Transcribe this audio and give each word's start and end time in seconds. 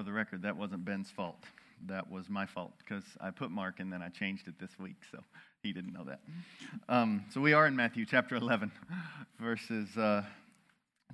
for 0.00 0.04
the 0.04 0.12
record, 0.12 0.40
that 0.40 0.56
wasn't 0.56 0.82
Ben's 0.82 1.10
fault. 1.10 1.44
That 1.86 2.10
was 2.10 2.30
my 2.30 2.46
fault 2.46 2.72
because 2.78 3.04
I 3.20 3.30
put 3.30 3.50
Mark 3.50 3.80
and 3.80 3.92
then 3.92 4.00
I 4.00 4.08
changed 4.08 4.48
it 4.48 4.58
this 4.58 4.70
week, 4.78 4.96
so 5.12 5.18
he 5.62 5.74
didn't 5.74 5.92
know 5.92 6.04
that. 6.04 6.20
Um, 6.88 7.26
so 7.28 7.42
we 7.42 7.52
are 7.52 7.66
in 7.66 7.76
Matthew 7.76 8.06
chapter 8.06 8.34
11, 8.36 8.72
verses 9.38 9.94
uh, 9.98 10.22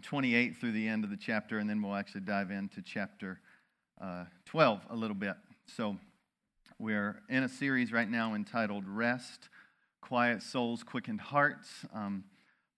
28 0.02 0.58
through 0.58 0.70
the 0.70 0.86
end 0.86 1.02
of 1.02 1.10
the 1.10 1.16
chapter, 1.16 1.58
and 1.58 1.68
then 1.68 1.82
we'll 1.82 1.96
actually 1.96 2.20
dive 2.20 2.52
into 2.52 2.80
chapter 2.80 3.40
uh, 4.00 4.26
12 4.44 4.80
a 4.90 4.94
little 4.94 5.16
bit. 5.16 5.34
So 5.66 5.96
we're 6.78 7.20
in 7.28 7.42
a 7.42 7.48
series 7.48 7.90
right 7.90 8.08
now 8.08 8.34
entitled 8.34 8.84
Rest, 8.86 9.48
Quiet 10.00 10.44
Souls, 10.44 10.84
Quickened 10.84 11.22
Hearts. 11.22 11.70
Um, 11.92 12.22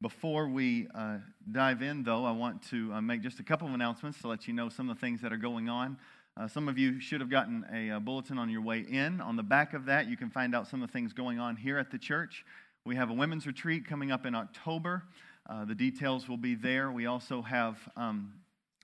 before 0.01 0.49
we 0.49 0.87
uh, 0.95 1.19
dive 1.51 1.83
in, 1.83 2.05
though, 2.05 2.25
I 2.25 2.31
want 2.31 2.63
to 2.71 2.93
uh, 2.93 3.01
make 3.01 3.21
just 3.21 3.41
a 3.41 3.43
couple 3.43 3.67
of 3.67 3.75
announcements 3.75 4.21
to 4.21 4.29
let 4.29 4.47
you 4.47 4.55
know 4.55 4.69
some 4.69 4.89
of 4.89 4.97
the 4.97 5.01
things 5.01 5.21
that 5.23 5.33
are 5.33 5.39
going 5.39 5.69
on. 5.69 5.99
Uh, 6.37 6.47
some 6.47 6.69
of 6.69 6.79
you 6.79 7.01
should 7.01 7.21
have 7.21 7.31
gotten 7.31 7.65
a, 7.73 7.89
a, 7.89 7.97
uh, 7.97 7.99
bulletin 7.99 8.39
on 8.39 8.49
your 8.49 8.63
way 8.63 8.79
in. 8.89 9.21
On 9.21 9.35
the 9.35 9.43
back 9.43 9.75
of 9.75 9.87
that, 9.87 10.09
you 10.09 10.17
can 10.17 10.31
find 10.31 10.55
out 10.55 10.69
some 10.69 10.83
of 10.83 10.89
the 10.89 10.93
things 10.93 11.13
going 11.13 11.41
on 11.41 11.57
here 11.57 11.79
at 11.79 11.91
the 11.91 11.99
church. 11.99 12.45
We 12.85 12.95
have 12.95 13.11
a 13.11 13.13
women's 13.13 13.45
retreat 13.45 13.87
coming 13.87 14.13
up 14.13 14.25
in 14.25 14.37
October. 14.37 15.03
Uh, 15.51 15.65
the 15.65 15.75
details 15.75 16.29
will 16.29 16.37
be 16.37 16.55
there. 16.55 16.93
We 16.93 17.07
also 17.07 17.43
have 17.43 17.77
um, 17.97 18.35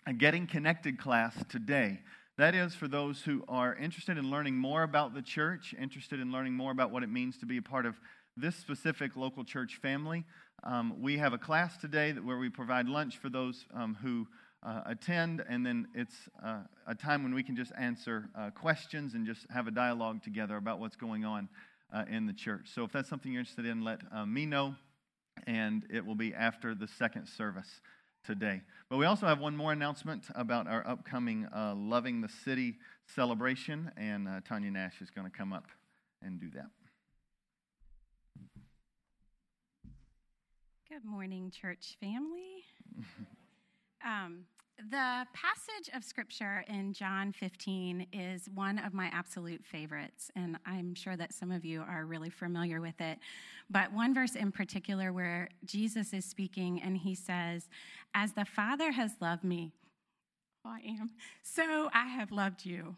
a 0.08 0.12
Getting 0.12 0.48
Connected 0.48 0.98
class 0.98 1.36
today. 1.48 2.00
That 2.38 2.56
is 2.56 2.74
for 2.74 2.88
those 2.88 3.22
who 3.22 3.44
are 3.46 3.76
interested 3.76 4.18
in 4.18 4.32
learning 4.32 4.56
more 4.56 4.82
about 4.82 5.14
the 5.14 5.22
church, 5.22 5.76
interested 5.80 6.18
in 6.18 6.32
learning 6.32 6.54
more 6.54 6.72
about 6.72 6.90
what 6.90 7.04
it 7.04 7.08
means 7.08 7.38
to 7.38 7.46
be 7.46 7.58
a 7.58 7.62
part 7.62 7.86
of 7.86 8.00
this 8.36 8.56
specific 8.56 9.14
local 9.14 9.44
church 9.44 9.78
family. 9.80 10.24
Um, 10.62 11.02
we 11.02 11.18
have 11.18 11.32
a 11.32 11.38
class 11.38 11.76
today 11.76 12.12
where 12.12 12.38
we 12.38 12.48
provide 12.48 12.88
lunch 12.88 13.18
for 13.18 13.28
those 13.28 13.66
um, 13.74 13.96
who 14.00 14.26
uh, 14.62 14.80
attend, 14.86 15.44
and 15.48 15.64
then 15.64 15.86
it's 15.94 16.14
uh, 16.42 16.60
a 16.86 16.94
time 16.94 17.22
when 17.22 17.34
we 17.34 17.42
can 17.42 17.54
just 17.54 17.72
answer 17.78 18.30
uh, 18.34 18.50
questions 18.50 19.14
and 19.14 19.26
just 19.26 19.46
have 19.50 19.66
a 19.66 19.70
dialogue 19.70 20.22
together 20.22 20.56
about 20.56 20.80
what's 20.80 20.96
going 20.96 21.24
on 21.24 21.48
uh, 21.92 22.04
in 22.10 22.26
the 22.26 22.32
church. 22.32 22.70
So 22.74 22.82
if 22.84 22.92
that's 22.92 23.08
something 23.08 23.32
you're 23.32 23.40
interested 23.40 23.66
in, 23.66 23.84
let 23.84 24.00
uh, 24.10 24.24
me 24.24 24.46
know, 24.46 24.74
and 25.46 25.84
it 25.92 26.04
will 26.04 26.14
be 26.14 26.32
after 26.32 26.74
the 26.74 26.88
second 26.88 27.26
service 27.26 27.82
today. 28.24 28.62
But 28.88 28.96
we 28.96 29.04
also 29.04 29.26
have 29.26 29.40
one 29.40 29.54
more 29.54 29.72
announcement 29.72 30.24
about 30.34 30.66
our 30.66 30.86
upcoming 30.86 31.46
uh, 31.54 31.74
Loving 31.76 32.22
the 32.22 32.30
City 32.44 32.76
celebration, 33.06 33.90
and 33.98 34.28
Tanya 34.48 34.70
Nash 34.70 35.02
is 35.02 35.10
going 35.10 35.30
to 35.30 35.36
come 35.36 35.52
up 35.52 35.66
and 36.22 36.40
do 36.40 36.48
that. 36.54 36.70
Good 40.94 41.10
morning, 41.10 41.50
church 41.50 41.96
family. 41.98 42.62
um, 44.04 44.44
the 44.78 45.26
passage 45.32 45.92
of 45.92 46.04
scripture 46.04 46.64
in 46.68 46.92
John 46.92 47.32
15 47.32 48.06
is 48.12 48.48
one 48.54 48.78
of 48.78 48.94
my 48.94 49.10
absolute 49.12 49.64
favorites, 49.64 50.30
and 50.36 50.56
I'm 50.64 50.94
sure 50.94 51.16
that 51.16 51.32
some 51.32 51.50
of 51.50 51.64
you 51.64 51.82
are 51.82 52.06
really 52.06 52.30
familiar 52.30 52.80
with 52.80 53.00
it. 53.00 53.18
But 53.68 53.92
one 53.92 54.14
verse 54.14 54.36
in 54.36 54.52
particular 54.52 55.12
where 55.12 55.48
Jesus 55.64 56.12
is 56.12 56.24
speaking 56.24 56.80
and 56.80 56.96
he 56.96 57.16
says, 57.16 57.68
As 58.14 58.34
the 58.34 58.44
Father 58.44 58.92
has 58.92 59.16
loved 59.20 59.42
me, 59.42 59.72
I 60.64 60.78
am, 60.86 61.10
so 61.42 61.90
I 61.92 62.06
have 62.06 62.30
loved 62.30 62.64
you. 62.64 62.94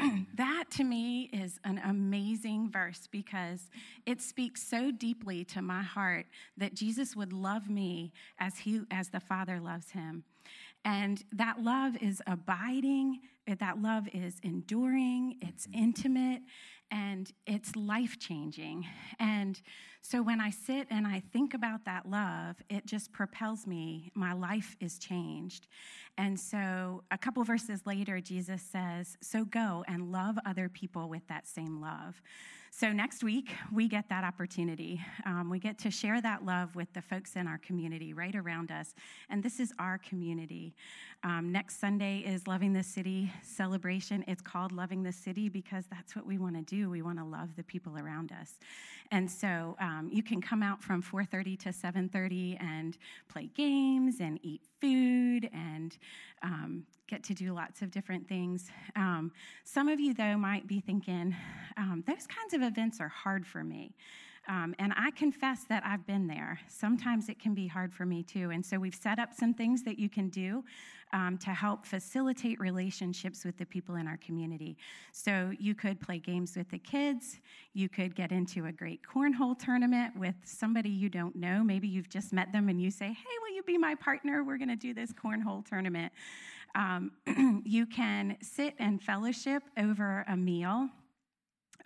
that 0.34 0.64
to 0.72 0.84
me 0.84 1.30
is 1.32 1.58
an 1.64 1.80
amazing 1.84 2.70
verse 2.70 3.08
because 3.10 3.70
it 4.06 4.20
speaks 4.20 4.62
so 4.62 4.90
deeply 4.90 5.44
to 5.44 5.62
my 5.62 5.82
heart 5.82 6.26
that 6.56 6.74
Jesus 6.74 7.16
would 7.16 7.32
love 7.32 7.68
me 7.68 8.12
as 8.38 8.58
he 8.58 8.82
as 8.90 9.08
the 9.08 9.20
Father 9.20 9.60
loves 9.60 9.90
him. 9.90 10.24
And 10.84 11.22
that 11.32 11.62
love 11.62 11.96
is 12.00 12.22
abiding, 12.26 13.20
that 13.58 13.82
love 13.82 14.08
is 14.12 14.38
enduring, 14.42 15.36
it's 15.42 15.68
intimate, 15.74 16.42
and 16.90 17.30
it's 17.46 17.76
life 17.76 18.18
changing. 18.18 18.86
And 19.18 19.60
so 20.02 20.22
when 20.22 20.40
I 20.40 20.50
sit 20.50 20.86
and 20.90 21.06
I 21.06 21.22
think 21.32 21.54
about 21.54 21.84
that 21.84 22.06
love, 22.08 22.56
it 22.68 22.86
just 22.86 23.12
propels 23.12 23.66
me. 23.66 24.10
My 24.14 24.32
life 24.32 24.76
is 24.80 24.98
changed. 24.98 25.68
And 26.18 26.38
so 26.38 27.04
a 27.10 27.18
couple 27.18 27.44
verses 27.44 27.82
later, 27.84 28.20
Jesus 28.20 28.62
says, 28.62 29.16
So 29.22 29.44
go 29.44 29.84
and 29.86 30.10
love 30.10 30.38
other 30.44 30.68
people 30.68 31.08
with 31.08 31.26
that 31.28 31.46
same 31.46 31.80
love. 31.80 32.20
So 32.72 32.92
next 32.92 33.24
week, 33.24 33.50
we 33.72 33.88
get 33.88 34.08
that 34.10 34.22
opportunity. 34.22 35.00
Um, 35.26 35.50
we 35.50 35.58
get 35.58 35.76
to 35.80 35.90
share 35.90 36.20
that 36.20 36.44
love 36.44 36.76
with 36.76 36.90
the 36.92 37.02
folks 37.02 37.34
in 37.34 37.48
our 37.48 37.58
community 37.58 38.14
right 38.14 38.34
around 38.34 38.70
us. 38.70 38.94
And 39.28 39.42
this 39.42 39.58
is 39.58 39.72
our 39.78 39.98
community. 39.98 40.74
Um, 41.24 41.50
next 41.50 41.80
Sunday 41.80 42.18
is 42.18 42.46
Loving 42.46 42.72
the 42.72 42.84
City 42.84 43.30
celebration. 43.42 44.24
It's 44.28 44.40
called 44.40 44.70
Loving 44.70 45.02
the 45.02 45.12
City 45.12 45.48
because 45.48 45.84
that's 45.90 46.14
what 46.14 46.24
we 46.24 46.38
want 46.38 46.54
to 46.56 46.62
do. 46.62 46.88
We 46.88 47.02
want 47.02 47.18
to 47.18 47.24
love 47.24 47.56
the 47.56 47.64
people 47.64 47.98
around 47.98 48.32
us. 48.32 48.54
And 49.10 49.28
so 49.28 49.76
um, 49.80 50.08
you 50.12 50.22
can 50.22 50.40
come 50.40 50.62
out 50.62 50.80
from 50.80 51.02
4.30 51.02 51.58
to 51.60 51.68
7.30 51.70 52.62
and 52.62 52.96
play 53.28 53.50
games 53.54 54.20
and 54.20 54.38
eat 54.42 54.62
food 54.80 55.48
and 55.52 55.96
um, 56.42 56.84
get 57.06 57.22
to 57.24 57.34
do 57.34 57.52
lots 57.52 57.82
of 57.82 57.90
different 57.90 58.28
things. 58.28 58.70
Um, 58.96 59.32
some 59.64 59.88
of 59.88 60.00
you, 60.00 60.14
though, 60.14 60.36
might 60.36 60.66
be 60.66 60.80
thinking, 60.80 61.34
um, 61.76 62.04
those 62.06 62.26
kinds 62.26 62.54
of 62.54 62.62
events 62.62 63.00
are 63.00 63.08
hard 63.08 63.46
for 63.46 63.64
me. 63.64 63.94
Um, 64.48 64.74
and 64.78 64.92
I 64.96 65.10
confess 65.12 65.64
that 65.68 65.84
I've 65.84 66.06
been 66.06 66.26
there. 66.26 66.58
Sometimes 66.66 67.28
it 67.28 67.38
can 67.38 67.54
be 67.54 67.66
hard 67.66 67.92
for 67.92 68.06
me 68.06 68.22
too. 68.22 68.50
And 68.50 68.64
so 68.64 68.78
we've 68.78 68.94
set 68.94 69.18
up 69.18 69.34
some 69.34 69.54
things 69.54 69.82
that 69.84 69.98
you 69.98 70.08
can 70.08 70.28
do 70.28 70.64
um, 71.12 71.38
to 71.38 71.50
help 71.50 71.84
facilitate 71.84 72.60
relationships 72.60 73.44
with 73.44 73.56
the 73.58 73.66
people 73.66 73.96
in 73.96 74.06
our 74.06 74.16
community. 74.18 74.76
So 75.12 75.52
you 75.58 75.74
could 75.74 76.00
play 76.00 76.18
games 76.18 76.56
with 76.56 76.70
the 76.70 76.78
kids. 76.78 77.40
You 77.72 77.88
could 77.88 78.14
get 78.14 78.32
into 78.32 78.66
a 78.66 78.72
great 78.72 79.00
cornhole 79.02 79.58
tournament 79.58 80.16
with 80.16 80.34
somebody 80.44 80.88
you 80.88 81.08
don't 81.08 81.36
know. 81.36 81.62
Maybe 81.62 81.88
you've 81.88 82.08
just 82.08 82.32
met 82.32 82.52
them 82.52 82.68
and 82.68 82.80
you 82.80 82.90
say, 82.90 83.06
hey, 83.06 83.36
will 83.42 83.54
you 83.54 83.62
be 83.62 83.78
my 83.78 83.94
partner? 83.96 84.44
We're 84.44 84.58
going 84.58 84.68
to 84.68 84.76
do 84.76 84.94
this 84.94 85.12
cornhole 85.12 85.66
tournament. 85.66 86.12
Um, 86.74 87.12
you 87.64 87.86
can 87.86 88.36
sit 88.40 88.74
and 88.78 89.02
fellowship 89.02 89.62
over 89.76 90.24
a 90.28 90.36
meal. 90.36 90.88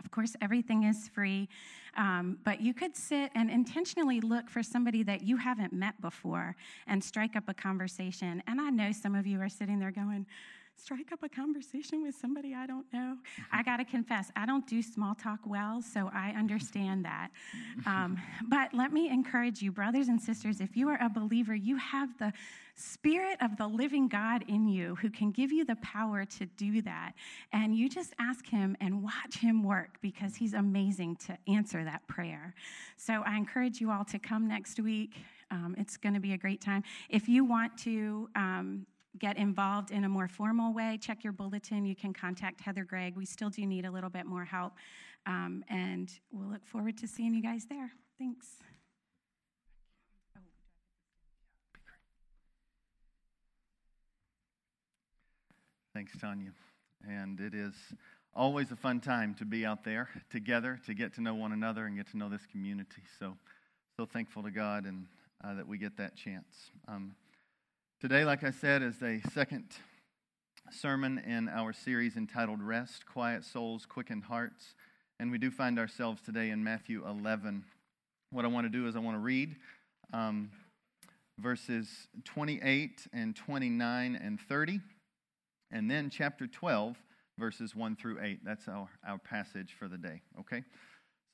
Of 0.04 0.10
course, 0.10 0.36
everything 0.40 0.84
is 0.84 1.08
free, 1.08 1.48
um, 1.96 2.38
but 2.44 2.60
you 2.60 2.74
could 2.74 2.96
sit 2.96 3.30
and 3.34 3.50
intentionally 3.50 4.20
look 4.20 4.50
for 4.50 4.62
somebody 4.62 5.02
that 5.04 5.22
you 5.22 5.36
haven't 5.36 5.72
met 5.72 6.00
before 6.00 6.56
and 6.86 7.02
strike 7.02 7.36
up 7.36 7.44
a 7.48 7.54
conversation. 7.54 8.42
And 8.46 8.60
I 8.60 8.70
know 8.70 8.92
some 8.92 9.14
of 9.14 9.26
you 9.26 9.40
are 9.40 9.48
sitting 9.48 9.78
there 9.78 9.90
going, 9.90 10.26
strike 10.76 11.12
up 11.12 11.22
a 11.22 11.28
conversation 11.28 12.02
with 12.02 12.14
somebody 12.14 12.54
I 12.54 12.66
don't 12.66 12.86
know. 12.92 13.16
I 13.52 13.62
got 13.62 13.78
to 13.78 13.84
confess, 13.84 14.30
I 14.36 14.46
don't 14.46 14.66
do 14.66 14.82
small 14.82 15.14
talk 15.14 15.40
well, 15.46 15.80
so 15.82 16.10
I 16.12 16.30
understand 16.30 17.04
that. 17.04 17.30
Um, 17.86 18.20
but 18.48 18.74
let 18.74 18.92
me 18.92 19.08
encourage 19.08 19.62
you, 19.62 19.72
brothers 19.72 20.08
and 20.08 20.20
sisters, 20.20 20.60
if 20.60 20.76
you 20.76 20.88
are 20.88 20.98
a 21.00 21.08
believer, 21.08 21.54
you 21.54 21.76
have 21.76 22.16
the 22.18 22.32
Spirit 22.76 23.38
of 23.40 23.56
the 23.56 23.68
living 23.68 24.08
God 24.08 24.44
in 24.48 24.66
you 24.66 24.96
who 24.96 25.08
can 25.08 25.30
give 25.30 25.52
you 25.52 25.64
the 25.64 25.76
power 25.76 26.24
to 26.24 26.46
do 26.46 26.82
that. 26.82 27.12
And 27.52 27.76
you 27.76 27.88
just 27.88 28.14
ask 28.18 28.48
Him 28.48 28.76
and 28.80 29.00
watch 29.02 29.36
Him 29.38 29.62
work 29.62 29.98
because 30.02 30.34
He's 30.34 30.54
amazing 30.54 31.16
to 31.26 31.38
answer 31.46 31.84
that 31.84 32.06
prayer. 32.08 32.52
So 32.96 33.22
I 33.24 33.36
encourage 33.36 33.80
you 33.80 33.92
all 33.92 34.04
to 34.06 34.18
come 34.18 34.48
next 34.48 34.80
week. 34.80 35.14
Um, 35.52 35.76
it's 35.78 35.96
going 35.96 36.14
to 36.14 36.20
be 36.20 36.32
a 36.32 36.36
great 36.38 36.60
time. 36.60 36.82
If 37.08 37.28
you 37.28 37.44
want 37.44 37.78
to 37.78 38.28
um, 38.34 38.86
get 39.18 39.36
involved 39.36 39.90
in 39.90 40.04
a 40.04 40.08
more 40.08 40.28
formal 40.28 40.72
way, 40.72 40.98
check 41.00 41.22
your 41.22 41.32
bulletin. 41.32 41.84
You 41.84 41.94
can 41.94 42.12
contact 42.12 42.60
Heather 42.60 42.84
Gregg. 42.84 43.16
We 43.16 43.26
still 43.26 43.50
do 43.50 43.64
need 43.66 43.84
a 43.84 43.90
little 43.90 44.10
bit 44.10 44.26
more 44.26 44.44
help. 44.44 44.74
Um, 45.26 45.64
and 45.68 46.10
we'll 46.32 46.48
look 46.48 46.66
forward 46.66 46.98
to 46.98 47.08
seeing 47.08 47.34
you 47.34 47.42
guys 47.42 47.66
there. 47.68 47.92
Thanks. 48.18 48.46
Thanks, 55.94 56.16
Tanya. 56.18 56.50
And 57.08 57.38
it 57.38 57.54
is 57.54 57.74
always 58.34 58.72
a 58.72 58.76
fun 58.76 59.00
time 59.00 59.34
to 59.34 59.44
be 59.44 59.64
out 59.64 59.84
there 59.84 60.08
together, 60.28 60.80
to 60.86 60.94
get 60.94 61.14
to 61.14 61.22
know 61.22 61.34
one 61.34 61.52
another 61.52 61.86
and 61.86 61.96
get 61.96 62.10
to 62.10 62.16
know 62.16 62.28
this 62.28 62.44
community. 62.50 63.02
So, 63.18 63.36
so 63.96 64.04
thankful 64.04 64.42
to 64.42 64.50
God 64.50 64.86
and 64.86 65.06
uh, 65.44 65.54
that 65.54 65.68
we 65.68 65.78
get 65.78 65.96
that 65.98 66.16
chance. 66.16 66.72
Um, 66.88 67.14
Today, 68.04 68.26
like 68.26 68.44
I 68.44 68.50
said, 68.50 68.82
is 68.82 69.02
a 69.02 69.18
second 69.32 69.64
sermon 70.70 71.22
in 71.26 71.48
our 71.48 71.72
series 71.72 72.18
entitled 72.18 72.60
Rest, 72.60 73.06
Quiet 73.06 73.46
Souls, 73.46 73.86
Quickened 73.86 74.24
Hearts. 74.24 74.74
And 75.18 75.30
we 75.30 75.38
do 75.38 75.50
find 75.50 75.78
ourselves 75.78 76.20
today 76.20 76.50
in 76.50 76.62
Matthew 76.62 77.02
11. 77.08 77.64
What 78.30 78.44
I 78.44 78.48
want 78.48 78.66
to 78.66 78.68
do 78.68 78.86
is 78.86 78.94
I 78.94 78.98
want 78.98 79.16
to 79.16 79.20
read 79.20 79.56
um, 80.12 80.50
verses 81.38 81.88
28 82.26 83.06
and 83.14 83.34
29 83.34 84.20
and 84.22 84.38
30, 84.38 84.80
and 85.70 85.90
then 85.90 86.10
chapter 86.10 86.46
12, 86.46 86.98
verses 87.38 87.74
1 87.74 87.96
through 87.96 88.18
8. 88.20 88.40
That's 88.44 88.68
our, 88.68 88.86
our 89.08 89.16
passage 89.16 89.74
for 89.78 89.88
the 89.88 89.96
day, 89.96 90.20
okay? 90.40 90.62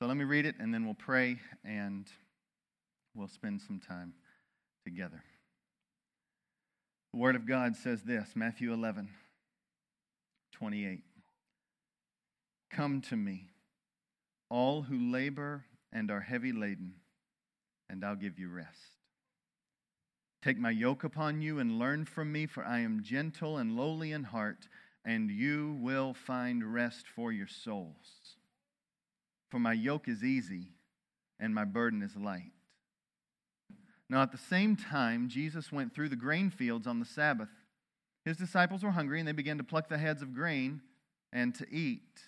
So 0.01 0.07
let 0.07 0.17
me 0.17 0.23
read 0.23 0.47
it, 0.47 0.55
and 0.61 0.73
then 0.73 0.85
we'll 0.85 0.95
pray, 0.95 1.41
and 1.65 2.07
we'll 3.17 3.27
spend 3.27 3.61
some 3.61 3.81
time 3.81 4.15
together. 4.85 5.25
The 7.13 7.19
Word 7.19 7.37
of 7.37 7.47
God 7.47 7.77
says 7.77 8.03
this 8.03 8.31
Matthew 8.35 8.73
11. 8.73 9.09
28. 10.53 11.01
Come 12.71 13.01
to 13.01 13.17
me, 13.17 13.49
all 14.49 14.83
who 14.83 15.11
labor 15.11 15.65
and 15.93 16.11
are 16.11 16.21
heavy 16.21 16.53
laden, 16.53 16.95
and 17.89 18.05
I'll 18.05 18.15
give 18.15 18.39
you 18.39 18.49
rest. 18.51 18.99
Take 20.43 20.59
my 20.59 20.71
yoke 20.71 21.03
upon 21.03 21.43
you 21.43 21.59
and 21.59 21.79
learn 21.79 22.05
from 22.05 22.31
me, 22.31 22.47
for 22.47 22.65
I 22.65 22.81
am 22.81 23.03
gentle 23.03 23.59
and 23.59 23.77
lowly 23.77 24.13
in 24.13 24.25
heart, 24.25 24.69
and 25.05 25.31
you 25.31 25.79
will 25.81 26.15
find 26.15 26.73
rest 26.75 27.07
for 27.09 27.33
your 27.33 27.49
souls. 27.49 28.37
For 29.51 29.59
my 29.59 29.73
yoke 29.73 30.09
is 30.09 30.23
easy 30.23 30.69
and 31.41 31.55
my 31.55 31.65
burden 31.65 32.03
is 32.03 32.15
light. 32.17 32.53
Now, 34.11 34.23
at 34.23 34.33
the 34.33 34.39
same 34.39 34.75
time, 34.75 35.29
Jesus 35.29 35.71
went 35.71 35.95
through 35.95 36.09
the 36.09 36.17
grain 36.17 36.51
fields 36.51 36.89
on 36.89 36.99
the 36.99 37.07
Sabbath. 37.07 37.49
His 38.25 38.37
disciples 38.37 38.83
were 38.83 38.91
hungry, 38.91 39.21
and 39.21 39.29
they 39.29 39.33
began 39.33 39.57
to 39.59 39.65
pluck 39.65 39.89
the 39.89 39.99
heads 39.99 40.21
of 40.21 40.35
grain 40.35 40.81
and 41.33 41.55
to 41.55 41.67
eat. 41.73 42.21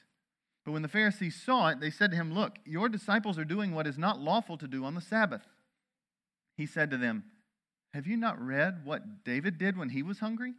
But 0.64 0.70
when 0.70 0.82
the 0.82 0.88
Pharisees 0.88 1.43
saw 1.43 1.69
it, 1.70 1.81
they 1.81 1.90
said 1.90 2.12
to 2.12 2.17
him, 2.17 2.32
Look, 2.32 2.58
your 2.64 2.88
disciples 2.88 3.37
are 3.37 3.44
doing 3.44 3.75
what 3.75 3.88
is 3.88 3.99
not 3.99 4.20
lawful 4.20 4.56
to 4.58 4.69
do 4.69 4.84
on 4.84 4.94
the 4.94 5.00
Sabbath. 5.00 5.43
He 6.56 6.67
said 6.67 6.88
to 6.93 6.96
them, 6.96 7.25
Have 7.94 8.06
you 8.06 8.17
not 8.17 8.40
read 8.40 8.82
what 8.84 9.25
David 9.25 9.58
did 9.58 9.76
when 9.76 9.88
he 9.88 10.05
was 10.05 10.20
hungry? 10.20 10.55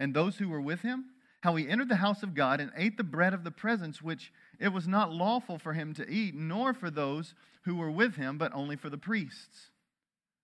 And 0.00 0.14
those 0.14 0.38
who 0.38 0.48
were 0.48 0.60
with 0.60 0.80
him? 0.80 1.04
How 1.42 1.54
he 1.54 1.68
entered 1.68 1.88
the 1.88 1.96
house 1.96 2.24
of 2.24 2.34
God 2.34 2.60
and 2.60 2.72
ate 2.76 2.96
the 2.96 3.04
bread 3.04 3.34
of 3.34 3.44
the 3.44 3.52
presence, 3.52 4.02
which 4.02 4.32
it 4.58 4.72
was 4.72 4.88
not 4.88 5.12
lawful 5.12 5.58
for 5.58 5.74
him 5.74 5.94
to 5.94 6.10
eat, 6.10 6.34
nor 6.34 6.74
for 6.74 6.90
those 6.90 7.34
who 7.62 7.76
were 7.76 7.90
with 7.90 8.16
him, 8.16 8.36
but 8.36 8.52
only 8.52 8.74
for 8.74 8.90
the 8.90 8.98
priests. 8.98 9.70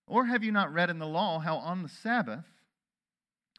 Or 0.06 0.26
have 0.26 0.44
you 0.44 0.52
not 0.52 0.72
read 0.72 0.90
in 0.90 0.98
the 0.98 1.06
law 1.06 1.38
how 1.38 1.56
on 1.56 1.82
the 1.82 1.88
Sabbath 1.88 2.44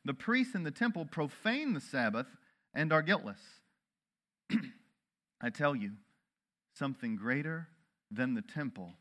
the 0.04 0.14
priests 0.14 0.54
in 0.54 0.64
the 0.64 0.72
temple 0.72 1.06
profane 1.06 1.74
the 1.74 1.82
Sabbath 1.82 2.28
and 2.74 2.94
are 2.94 3.02
guiltless? 3.02 3.40
I 5.42 5.50
tell 5.50 5.76
you, 5.76 5.94
something 6.74 7.16
greater 7.16 7.68
than 8.12 8.34
the 8.34 8.42
temple 8.42 8.94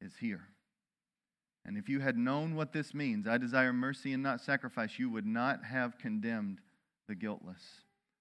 is 0.00 0.12
here. 0.20 0.48
And 1.64 1.78
if 1.78 1.88
you 1.88 2.00
had 2.00 2.18
known 2.18 2.54
what 2.54 2.72
this 2.72 2.92
means, 2.92 3.26
I 3.26 3.38
desire 3.38 3.72
mercy 3.72 4.12
and 4.12 4.22
not 4.22 4.40
sacrifice, 4.40 4.98
you 4.98 5.08
would 5.10 5.26
not 5.26 5.64
have 5.64 5.98
condemned 5.98 6.60
the 7.08 7.14
guiltless. 7.14 7.62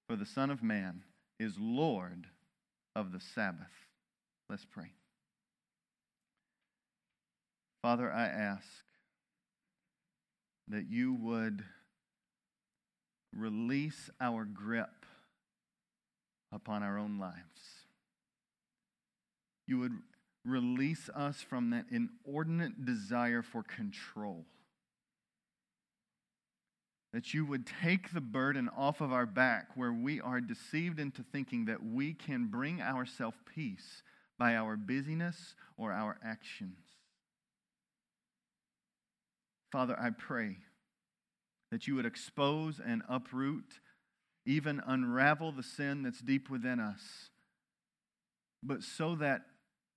For 0.08 0.16
the 0.16 0.26
Son 0.26 0.50
of 0.50 0.62
Man 0.62 1.04
is 1.40 1.56
Lord 1.58 2.28
of 2.96 3.12
the 3.12 3.20
Sabbath. 3.20 3.72
Let's 4.50 4.66
pray. 4.66 4.92
Father, 7.82 8.12
I 8.12 8.26
ask 8.26 8.66
that 10.68 10.90
you 10.90 11.14
would 11.14 11.64
release 13.36 14.10
our 14.20 14.46
grip 14.46 15.06
upon 16.52 16.84
our 16.84 17.00
own 17.00 17.18
lives. 17.18 17.86
You 19.68 19.80
would 19.80 19.98
release 20.46 21.10
us 21.16 21.42
from 21.42 21.72
that 21.72 21.86
inordinate 21.90 22.86
desire 22.86 23.42
for 23.42 23.64
control. 23.64 24.46
That 27.14 27.34
you 27.34 27.46
would 27.46 27.68
take 27.82 28.14
the 28.14 28.22
burden 28.22 28.70
off 28.70 29.02
of 29.02 29.12
our 29.12 29.26
back 29.26 29.70
where 29.76 29.92
we 29.92 30.22
are 30.22 30.40
deceived 30.40 31.00
into 31.00 31.24
thinking 31.24 31.66
that 31.66 31.84
we 31.84 32.14
can 32.14 32.48
bring 32.48 32.82
ourselves 32.82 33.38
peace 33.54 34.04
by 34.38 34.56
our 34.56 34.78
busyness 34.78 35.56
or 35.78 35.92
our 35.92 36.18
actions. 36.24 36.78
Father, 39.72 39.98
I 40.00 40.10
pray 40.10 40.58
that 41.72 41.88
you 41.88 41.96
would 41.96 42.06
expose 42.06 42.80
and 42.86 43.02
uproot, 43.08 43.80
even 44.46 44.82
unravel 44.86 45.52
the 45.52 45.64
sin 45.64 46.04
that's 46.04 46.20
deep 46.20 46.50
within 46.50 46.80
us, 46.80 47.30
but 48.62 48.84
so 48.84 49.16
that 49.16 49.42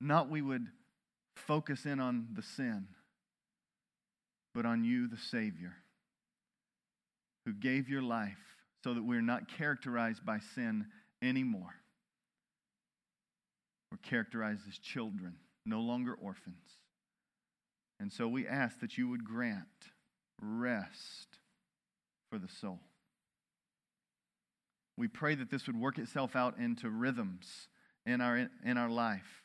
not 0.00 0.30
we 0.30 0.42
would 0.42 0.66
focus 1.34 1.84
in 1.84 1.98
on 1.98 2.28
the 2.34 2.42
sin, 2.42 2.86
but 4.54 4.64
on 4.64 4.84
you, 4.84 5.08
the 5.08 5.16
Savior, 5.16 5.74
who 7.44 7.52
gave 7.52 7.88
your 7.88 8.02
life 8.02 8.38
so 8.84 8.94
that 8.94 9.02
we're 9.02 9.20
not 9.22 9.48
characterized 9.48 10.24
by 10.24 10.38
sin 10.54 10.86
anymore. 11.22 11.74
We're 13.90 13.98
characterized 13.98 14.62
as 14.68 14.78
children, 14.78 15.34
no 15.66 15.80
longer 15.80 16.14
orphans. 16.14 16.83
And 18.00 18.12
so 18.12 18.28
we 18.28 18.46
ask 18.46 18.80
that 18.80 18.98
you 18.98 19.08
would 19.08 19.24
grant 19.24 19.66
rest 20.40 21.38
for 22.30 22.38
the 22.38 22.48
soul. 22.48 22.80
We 24.96 25.08
pray 25.08 25.34
that 25.34 25.50
this 25.50 25.66
would 25.66 25.78
work 25.78 25.98
itself 25.98 26.36
out 26.36 26.58
into 26.58 26.88
rhythms 26.88 27.68
in 28.06 28.20
our, 28.20 28.48
in 28.64 28.76
our 28.76 28.90
life 28.90 29.42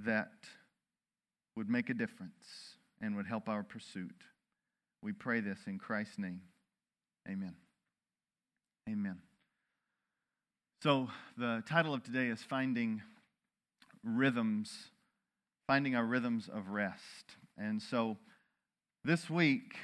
that 0.00 0.30
would 1.56 1.68
make 1.68 1.90
a 1.90 1.94
difference 1.94 2.76
and 3.00 3.16
would 3.16 3.26
help 3.26 3.48
our 3.48 3.62
pursuit. 3.62 4.24
We 5.02 5.12
pray 5.12 5.40
this 5.40 5.58
in 5.66 5.78
Christ's 5.78 6.18
name. 6.18 6.40
Amen. 7.28 7.54
Amen. 8.88 9.18
So, 10.82 11.08
the 11.36 11.62
title 11.68 11.92
of 11.92 12.04
today 12.04 12.28
is 12.28 12.42
Finding 12.42 13.02
Rhythms, 14.04 14.90
Finding 15.66 15.96
Our 15.96 16.04
Rhythms 16.04 16.48
of 16.48 16.68
Rest. 16.68 17.37
And 17.58 17.82
so, 17.82 18.16
this 19.04 19.28
week, 19.28 19.74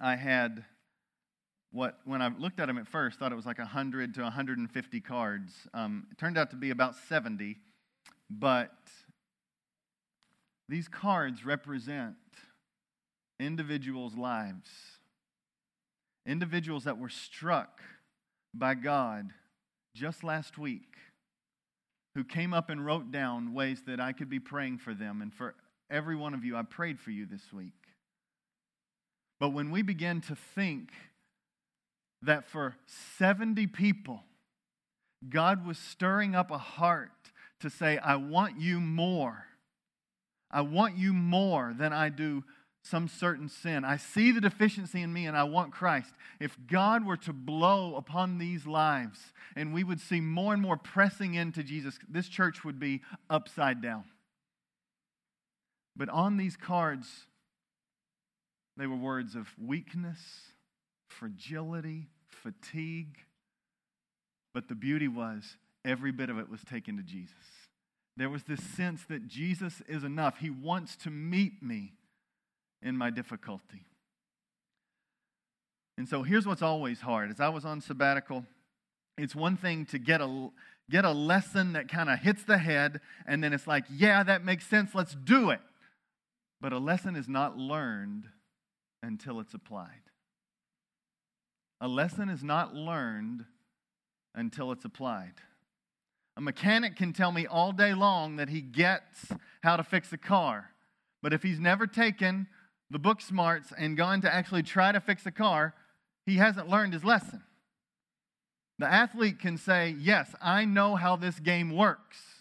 I 0.00 0.16
had 0.16 0.64
what, 1.70 1.98
when 2.04 2.22
I 2.22 2.28
looked 2.28 2.60
at 2.60 2.66
them 2.66 2.78
at 2.78 2.88
first, 2.88 3.18
thought 3.18 3.32
it 3.32 3.36
was 3.36 3.46
like 3.46 3.58
100 3.58 4.14
to 4.14 4.22
150 4.22 5.00
cards. 5.00 5.52
Um, 5.72 6.06
it 6.10 6.18
turned 6.18 6.36
out 6.36 6.50
to 6.50 6.56
be 6.56 6.70
about 6.70 6.94
70, 7.08 7.56
but 8.30 8.72
these 10.68 10.88
cards 10.88 11.44
represent 11.44 12.14
individuals' 13.38 14.14
lives, 14.16 14.68
individuals 16.26 16.84
that 16.84 16.98
were 16.98 17.08
struck 17.08 17.80
by 18.54 18.74
God 18.74 19.30
just 19.94 20.24
last 20.24 20.58
week, 20.58 20.96
who 22.14 22.24
came 22.24 22.54
up 22.54 22.70
and 22.70 22.84
wrote 22.84 23.10
down 23.10 23.52
ways 23.52 23.82
that 23.86 24.00
I 24.00 24.12
could 24.12 24.30
be 24.30 24.40
praying 24.40 24.78
for 24.78 24.94
them. 24.94 25.20
And 25.22 25.34
for 25.34 25.54
every 25.90 26.16
one 26.16 26.34
of 26.34 26.44
you, 26.44 26.56
I 26.56 26.62
prayed 26.62 26.98
for 26.98 27.10
you 27.10 27.26
this 27.26 27.52
week. 27.52 27.72
But 29.40 29.50
when 29.50 29.70
we 29.70 29.82
begin 29.82 30.20
to 30.22 30.36
think 30.36 30.90
that 32.22 32.46
for 32.46 32.76
70 33.18 33.66
people, 33.68 34.22
God 35.28 35.66
was 35.66 35.78
stirring 35.78 36.34
up 36.34 36.50
a 36.50 36.58
heart 36.58 37.10
to 37.60 37.70
say, 37.70 37.98
I 37.98 38.16
want 38.16 38.60
you 38.60 38.80
more 38.80 39.46
I 40.54 40.60
want 40.60 40.96
you 40.96 41.12
more 41.12 41.74
than 41.76 41.92
I 41.92 42.10
do 42.10 42.44
some 42.84 43.08
certain 43.08 43.48
sin. 43.48 43.84
I 43.84 43.96
see 43.96 44.30
the 44.30 44.40
deficiency 44.40 45.02
in 45.02 45.12
me 45.12 45.26
and 45.26 45.36
I 45.36 45.42
want 45.42 45.72
Christ. 45.72 46.12
If 46.38 46.56
God 46.70 47.04
were 47.04 47.16
to 47.18 47.32
blow 47.32 47.96
upon 47.96 48.38
these 48.38 48.64
lives 48.64 49.18
and 49.56 49.74
we 49.74 49.82
would 49.82 50.00
see 50.00 50.20
more 50.20 50.52
and 50.52 50.62
more 50.62 50.76
pressing 50.76 51.34
into 51.34 51.64
Jesus, 51.64 51.98
this 52.08 52.28
church 52.28 52.64
would 52.64 52.78
be 52.78 53.02
upside 53.28 53.82
down. 53.82 54.04
But 55.96 56.08
on 56.08 56.36
these 56.36 56.56
cards, 56.56 57.26
they 58.76 58.86
were 58.86 58.96
words 58.96 59.34
of 59.34 59.48
weakness, 59.58 60.18
fragility, 61.08 62.08
fatigue. 62.28 63.18
But 64.52 64.68
the 64.68 64.74
beauty 64.74 65.08
was 65.08 65.56
every 65.84 66.12
bit 66.12 66.30
of 66.30 66.38
it 66.38 66.50
was 66.50 66.62
taken 66.64 66.96
to 66.96 67.02
Jesus. 67.02 67.34
There 68.16 68.30
was 68.30 68.44
this 68.44 68.62
sense 68.62 69.02
that 69.08 69.26
Jesus 69.26 69.82
is 69.88 70.04
enough. 70.04 70.38
He 70.38 70.50
wants 70.50 70.96
to 70.98 71.10
meet 71.10 71.62
me 71.62 71.92
in 72.82 72.96
my 72.96 73.10
difficulty. 73.10 73.86
And 75.96 76.08
so 76.08 76.22
here's 76.22 76.46
what's 76.46 76.62
always 76.62 77.00
hard. 77.00 77.30
As 77.30 77.40
I 77.40 77.48
was 77.48 77.64
on 77.64 77.80
sabbatical, 77.80 78.44
it's 79.16 79.34
one 79.34 79.56
thing 79.56 79.86
to 79.86 79.98
get 79.98 80.20
a 80.20 80.48
get 80.90 81.04
a 81.04 81.12
lesson 81.12 81.72
that 81.72 81.88
kind 81.88 82.10
of 82.10 82.18
hits 82.18 82.42
the 82.42 82.58
head 82.58 83.00
and 83.26 83.42
then 83.42 83.54
it's 83.54 83.66
like, 83.66 83.84
yeah, 83.90 84.22
that 84.22 84.44
makes 84.44 84.66
sense, 84.66 84.94
let's 84.94 85.14
do 85.14 85.48
it. 85.48 85.60
But 86.64 86.72
a 86.72 86.78
lesson 86.78 87.14
is 87.14 87.28
not 87.28 87.58
learned 87.58 88.26
until 89.02 89.38
it's 89.38 89.52
applied. 89.52 90.00
A 91.82 91.86
lesson 91.86 92.30
is 92.30 92.42
not 92.42 92.74
learned 92.74 93.44
until 94.34 94.72
it's 94.72 94.86
applied. 94.86 95.34
A 96.38 96.40
mechanic 96.40 96.96
can 96.96 97.12
tell 97.12 97.32
me 97.32 97.46
all 97.46 97.72
day 97.72 97.92
long 97.92 98.36
that 98.36 98.48
he 98.48 98.62
gets 98.62 99.26
how 99.62 99.76
to 99.76 99.84
fix 99.84 100.10
a 100.14 100.16
car. 100.16 100.70
But 101.22 101.34
if 101.34 101.42
he's 101.42 101.60
never 101.60 101.86
taken 101.86 102.46
the 102.88 102.98
book 102.98 103.20
smarts 103.20 103.70
and 103.76 103.94
gone 103.94 104.22
to 104.22 104.34
actually 104.34 104.62
try 104.62 104.90
to 104.90 105.00
fix 105.00 105.26
a 105.26 105.30
car, 105.30 105.74
he 106.24 106.36
hasn't 106.36 106.70
learned 106.70 106.94
his 106.94 107.04
lesson. 107.04 107.42
The 108.78 108.86
athlete 108.86 109.38
can 109.38 109.58
say, 109.58 109.94
Yes, 109.98 110.34
I 110.40 110.64
know 110.64 110.96
how 110.96 111.16
this 111.16 111.38
game 111.40 111.76
works. 111.76 112.33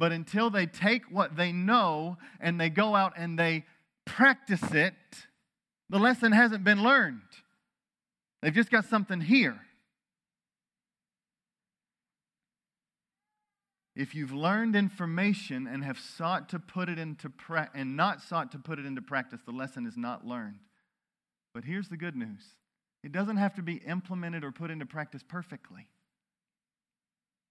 But 0.00 0.12
until 0.12 0.48
they 0.48 0.64
take 0.64 1.02
what 1.10 1.36
they 1.36 1.52
know 1.52 2.16
and 2.40 2.58
they 2.58 2.70
go 2.70 2.96
out 2.96 3.12
and 3.18 3.38
they 3.38 3.66
practice 4.06 4.72
it, 4.72 4.94
the 5.90 5.98
lesson 5.98 6.32
hasn't 6.32 6.64
been 6.64 6.82
learned. 6.82 7.20
They've 8.40 8.54
just 8.54 8.70
got 8.70 8.86
something 8.86 9.20
here. 9.20 9.60
If 13.94 14.14
you've 14.14 14.32
learned 14.32 14.74
information 14.74 15.66
and 15.66 15.84
have 15.84 15.98
sought 15.98 16.48
to 16.48 16.58
put 16.58 16.88
it 16.88 16.98
into 16.98 17.28
pra- 17.28 17.70
and 17.74 17.94
not 17.94 18.22
sought 18.22 18.52
to 18.52 18.58
put 18.58 18.78
it 18.78 18.86
into 18.86 19.02
practice, 19.02 19.40
the 19.44 19.52
lesson 19.52 19.84
is 19.84 19.98
not 19.98 20.26
learned. 20.26 20.60
But 21.52 21.64
here's 21.64 21.90
the 21.90 21.98
good 21.98 22.16
news. 22.16 22.56
It 23.04 23.12
doesn't 23.12 23.36
have 23.36 23.54
to 23.56 23.62
be 23.62 23.74
implemented 23.86 24.44
or 24.44 24.50
put 24.50 24.70
into 24.70 24.86
practice 24.86 25.22
perfectly. 25.22 25.88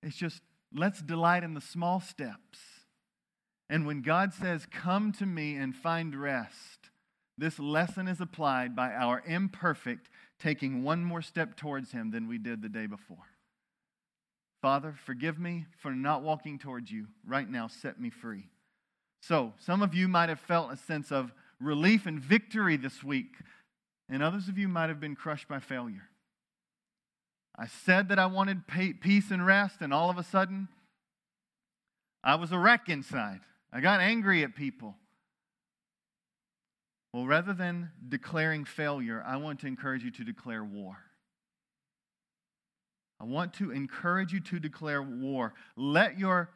It's 0.02 0.16
just 0.18 0.42
let's 0.74 1.02
delight 1.02 1.44
in 1.44 1.54
the 1.54 1.62
small 1.62 2.00
steps. 2.00 2.60
And 3.70 3.86
when 3.86 4.02
God 4.02 4.34
says, 4.34 4.68
Come 4.72 5.12
to 5.14 5.26
me 5.26 5.56
and 5.56 5.76
find 5.76 6.16
rest, 6.16 6.90
this 7.38 7.60
lesson 7.60 8.08
is 8.08 8.20
applied 8.20 8.76
by 8.76 8.94
our 8.94 9.24
imperfect 9.26 10.10
taking 10.40 10.84
one 10.84 11.04
more 11.04 11.22
step 11.22 11.56
towards 11.56 11.92
Him 11.92 12.12
than 12.12 12.28
we 12.28 12.38
did 12.38 12.62
the 12.62 12.70
day 12.70 12.88
before. 12.88 13.18
Father, 14.62 14.96
forgive 15.06 15.40
me 15.40 15.66
for 15.78 15.92
not 15.92 16.22
walking 16.22 16.60
towards 16.60 16.92
you. 16.92 17.08
Right 17.26 17.50
now, 17.50 17.68
set 17.68 18.00
me 18.00 18.10
free. 18.10 18.50
So, 19.22 19.54
some 19.60 19.82
of 19.82 19.94
you 19.94 20.08
might 20.08 20.30
have 20.30 20.40
felt 20.40 20.72
a 20.72 20.78
sense 20.78 21.12
of 21.12 21.32
relief 21.60 22.06
and 22.06 22.20
victory 22.20 22.78
this 22.78 23.04
week, 23.04 23.36
and 24.10 24.24
others 24.24 24.50
of 24.50 24.58
you 24.58 24.68
might 24.68 24.90
have 24.90 25.00
been 25.00 25.16
crushed 25.16 25.48
by 25.48 25.60
failure. 25.60 26.10
I 27.60 27.68
said 27.68 28.08
that 28.08 28.18
I 28.18 28.26
wanted 28.28 28.62
peace 28.68 29.32
and 29.32 29.46
rest, 29.46 29.82
and 29.82 29.94
all 29.94 30.10
of 30.10 30.18
a 30.18 30.24
sudden, 30.24 30.70
I 32.24 32.36
was 32.36 32.54
a 32.54 32.58
wreck 32.58 32.88
inside. 32.88 33.42
I 33.74 33.82
got 33.82 34.00
angry 34.00 34.44
at 34.44 34.56
people. 34.56 34.96
Well, 37.14 37.28
rather 37.28 37.52
than 37.52 37.92
declaring 38.08 38.64
failure, 38.64 39.22
I 39.28 39.36
want 39.38 39.60
to 39.60 39.68
encourage 39.68 40.06
you 40.06 40.12
to 40.12 40.24
declare 40.24 40.64
war. 40.64 40.96
I 43.20 43.26
want 43.26 43.56
to 43.56 43.72
encourage 43.72 44.32
you 44.32 44.40
to 44.40 44.60
declare 44.60 45.02
war. 45.02 45.54
Let 45.76 46.18
your 46.18 46.52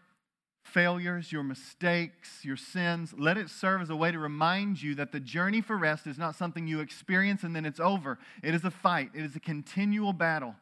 failures, 0.63 1.33
your 1.33 1.43
mistakes, 1.43 2.45
your 2.45 2.55
sins, 2.55 3.13
let 3.17 3.37
it 3.37 3.49
serve 3.49 3.81
as 3.81 3.89
a 3.89 3.95
way 3.97 4.11
to 4.13 4.19
remind 4.19 4.81
you 4.81 4.95
that 4.95 5.11
the 5.11 5.19
journey 5.19 5.59
for 5.59 5.75
rest 5.75 6.07
is 6.07 6.17
not 6.17 6.35
something 6.35 6.65
you 6.65 6.79
experience 6.79 7.43
and 7.43 7.53
then 7.53 7.65
it's 7.65 7.81
over. 7.81 8.17
It 8.41 8.55
is 8.55 8.63
a 8.63 8.71
fight, 8.71 9.09
it 9.13 9.25
is 9.25 9.35
a 9.35 9.41
continual 9.41 10.13
battle. 10.13 10.55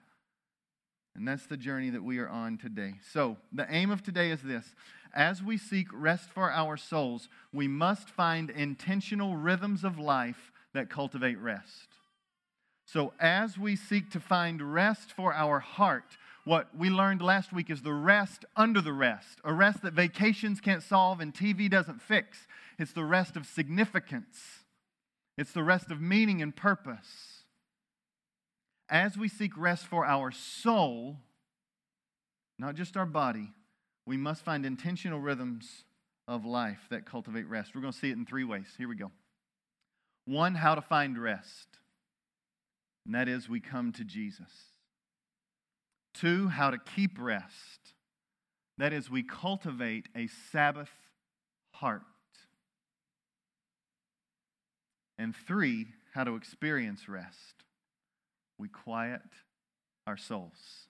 And 1.15 1.27
that's 1.27 1.46
the 1.46 1.58
journey 1.58 1.89
that 1.89 2.03
we 2.03 2.20
are 2.20 2.30
on 2.30 2.58
today. 2.58 2.96
So, 3.12 3.38
the 3.51 3.68
aim 3.70 3.91
of 3.91 4.01
today 4.01 4.32
is 4.32 4.41
this 4.41 4.74
as 5.13 5.44
we 5.44 5.58
seek 5.58 5.88
rest 5.91 6.30
for 6.30 6.50
our 6.51 6.77
souls, 6.77 7.27
we 7.51 7.68
must 7.68 8.10
find 8.10 8.50
intentional 8.50 9.36
rhythms 9.36 9.84
of 9.84 10.00
life 10.00 10.51
that 10.74 10.89
cultivate 10.89 11.38
rest. 11.38 11.88
So, 12.86 13.13
as 13.20 13.58
we 13.58 13.75
seek 13.75 14.10
to 14.12 14.20
find 14.20 14.74
rest 14.74 15.12
for 15.12 15.34
our 15.34 15.60
heart, 15.60 16.18
what 16.44 16.75
we 16.75 16.89
learned 16.89 17.22
last 17.22 17.53
week 17.53 17.70
is 17.70 17.82
the 17.82 17.94
rest 17.94 18.46
under 18.56 18.82
the 18.82 18.94
rest, 18.94 19.39
a 19.44 19.53
rest 19.53 19.82
that 19.84 19.94
vacations 19.94 20.60
can't 20.60 20.82
solve 20.82 21.20
and 21.20 21.34
TV 21.34 21.70
doesn't 21.70 22.01
fix. 22.01 22.48
It's 22.80 22.94
the 22.94 23.03
rest 23.03 23.36
of 23.36 23.46
significance, 23.46 24.63
it's 25.38 25.51
the 25.51 25.63
rest 25.63 25.91
of 25.91 26.01
meaning 26.01 26.41
and 26.41 26.56
purpose. 26.56 27.40
As 28.91 29.17
we 29.17 29.27
seek 29.27 29.57
rest 29.57 29.88
for 29.88 30.05
our 30.05 30.31
soul, 30.31 31.17
not 32.60 32.75
just 32.75 32.95
our 32.95 33.07
body, 33.07 33.51
we 34.05 34.17
must 34.17 34.43
find 34.45 34.65
intentional 34.65 35.19
rhythms 35.19 35.86
of 36.27 36.45
life 36.45 36.81
that 36.91 37.05
cultivate 37.05 37.48
rest. 37.48 37.74
We're 37.74 37.81
going 37.81 37.93
to 37.93 38.00
see 38.00 38.10
it 38.10 38.17
in 38.17 38.25
three 38.25 38.43
ways. 38.43 38.67
Here 38.77 38.88
we 38.88 38.95
go. 38.95 39.12
One, 40.25 40.53
how 40.53 40.75
to 40.75 40.81
find 40.81 41.17
rest 41.17 41.79
and 43.05 43.15
that 43.15 43.27
is 43.27 43.50
we 43.50 43.60
come 43.60 43.91
to 43.93 44.03
Jesus. 44.03 44.51
Two, 46.13 46.50
how 46.50 46.71
to 46.71 46.77
keep 46.77 47.17
rest. 47.19 47.93
That 48.77 48.93
is, 48.93 49.10
we 49.10 49.24
cultivate 49.24 50.07
a 50.15 50.27
Sabbath 50.51 50.89
heart. 51.71 52.01
And 55.17 55.36
three, 55.36 55.88
how 56.13 56.24
to 56.24 56.36
experience 56.36 57.07
rest. 57.07 57.63
We 58.62 58.68
quiet 58.68 59.22
our 60.06 60.18
souls. 60.18 60.88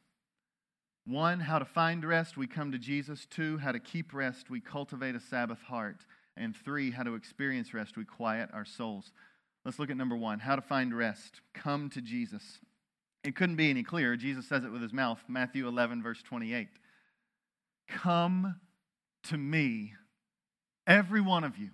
One, 1.06 1.40
how 1.40 1.58
to 1.58 1.64
find 1.64 2.04
rest, 2.04 2.36
we 2.36 2.46
come 2.46 2.74
to 2.74 2.78
Jesus. 2.78 3.26
Two, 3.26 3.60
how 3.60 3.72
to 3.72 3.80
keep 3.80 4.14
rest, 4.14 4.50
we 4.50 4.60
cultivate 4.60 5.16
a 5.16 5.22
Sabbath 5.22 5.62
heart. 5.62 6.06
And 6.36 6.54
three, 6.54 6.92
how 6.92 7.04
to 7.04 7.16
experience 7.16 7.74
rest, 7.74 7.96
we 7.96 8.04
quiet 8.04 8.50
our 8.54 8.66
souls. 8.66 9.14
Let's 9.64 9.80
look 9.80 9.90
at 9.90 9.96
number 9.96 10.18
one 10.18 10.40
how 10.40 10.58
to 10.58 10.62
find 10.62 10.94
rest. 10.94 11.40
Come 11.54 11.90
to 11.92 12.02
Jesus. 12.02 12.60
It 13.24 13.38
couldn't 13.38 13.56
be 13.56 13.70
any 13.70 13.84
clearer. 13.84 14.18
Jesus 14.18 14.50
says 14.50 14.66
it 14.66 14.72
with 14.74 14.82
his 14.82 14.92
mouth. 14.92 15.24
Matthew 15.30 15.66
11, 15.66 16.04
verse 16.04 16.22
28. 16.22 16.68
Come 17.88 18.60
to 19.30 19.38
me, 19.38 19.94
every 20.86 21.22
one 21.22 21.46
of 21.46 21.58
you 21.58 21.70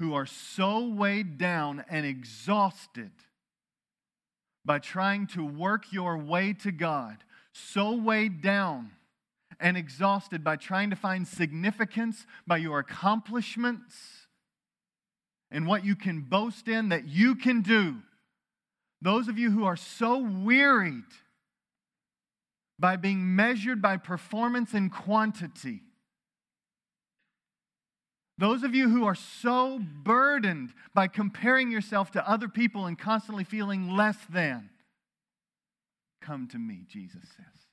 who 0.00 0.12
are 0.12 0.26
so 0.26 0.88
weighed 0.88 1.38
down 1.38 1.84
and 1.88 2.04
exhausted 2.04 3.12
by 4.64 4.78
trying 4.78 5.26
to 5.28 5.44
work 5.44 5.92
your 5.92 6.16
way 6.16 6.52
to 6.52 6.70
God, 6.70 7.18
so 7.52 7.92
weighed 7.92 8.42
down 8.42 8.92
and 9.60 9.76
exhausted 9.76 10.42
by 10.42 10.56
trying 10.56 10.90
to 10.90 10.96
find 10.96 11.26
significance 11.26 12.26
by 12.46 12.56
your 12.56 12.78
accomplishments 12.78 13.94
and 15.50 15.66
what 15.66 15.84
you 15.84 15.94
can 15.94 16.22
boast 16.22 16.68
in 16.68 16.88
that 16.88 17.06
you 17.06 17.34
can 17.34 17.60
do. 17.60 17.96
Those 19.00 19.28
of 19.28 19.38
you 19.38 19.50
who 19.50 19.64
are 19.64 19.76
so 19.76 20.18
wearied 20.18 21.04
by 22.78 22.96
being 22.96 23.36
measured 23.36 23.82
by 23.82 23.96
performance 23.96 24.74
and 24.74 24.90
quantity. 24.90 25.82
Those 28.38 28.62
of 28.62 28.74
you 28.74 28.88
who 28.88 29.04
are 29.04 29.14
so 29.14 29.78
burdened 29.78 30.72
by 30.94 31.06
comparing 31.06 31.70
yourself 31.70 32.10
to 32.12 32.28
other 32.28 32.48
people 32.48 32.86
and 32.86 32.98
constantly 32.98 33.44
feeling 33.44 33.94
less 33.94 34.16
than, 34.28 34.70
come 36.20 36.48
to 36.48 36.58
me, 36.58 36.84
Jesus 36.88 37.22
says. 37.36 37.66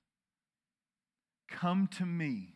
Come 1.50 1.88
to 1.98 2.06
me. 2.06 2.56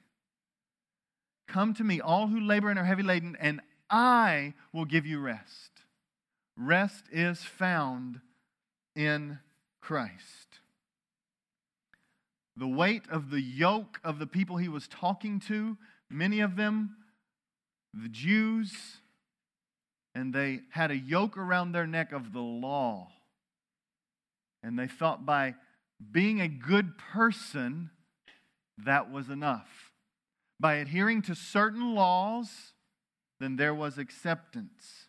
Come 1.47 1.73
to 1.75 1.83
me, 1.83 2.01
all 2.01 2.27
who 2.27 2.39
labor 2.39 2.69
and 2.69 2.79
are 2.79 2.85
heavy 2.85 3.03
laden, 3.03 3.37
and 3.39 3.61
I 3.89 4.53
will 4.71 4.85
give 4.85 5.05
you 5.05 5.19
rest. 5.19 5.71
Rest 6.57 7.05
is 7.11 7.43
found 7.43 8.21
in 8.95 9.39
Christ. 9.81 10.59
The 12.55 12.67
weight 12.67 13.03
of 13.09 13.31
the 13.31 13.41
yoke 13.41 13.99
of 14.03 14.19
the 14.19 14.27
people 14.27 14.57
he 14.57 14.69
was 14.69 14.87
talking 14.87 15.39
to, 15.41 15.77
many 16.09 16.39
of 16.39 16.55
them, 16.55 16.97
the 17.93 18.09
Jews, 18.09 18.73
and 20.15 20.33
they 20.33 20.61
had 20.71 20.91
a 20.91 20.97
yoke 20.97 21.37
around 21.37 21.71
their 21.71 21.87
neck 21.87 22.11
of 22.11 22.33
the 22.33 22.41
law. 22.41 23.09
And 24.63 24.77
they 24.79 24.87
thought 24.87 25.25
by 25.25 25.55
being 26.11 26.41
a 26.41 26.47
good 26.47 26.97
person, 26.97 27.89
that 28.77 29.11
was 29.11 29.29
enough. 29.29 29.91
By 30.59 30.75
adhering 30.75 31.21
to 31.23 31.35
certain 31.35 31.93
laws, 31.93 32.73
then 33.39 33.57
there 33.57 33.75
was 33.75 33.97
acceptance. 33.97 35.07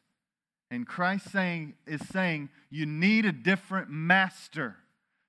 And 0.71 0.87
Christ 0.87 1.31
saying, 1.31 1.75
is 1.87 2.01
saying, 2.09 2.49
you 2.71 2.87
need 2.87 3.25
a 3.25 3.33
different 3.33 3.91
master. 3.91 4.77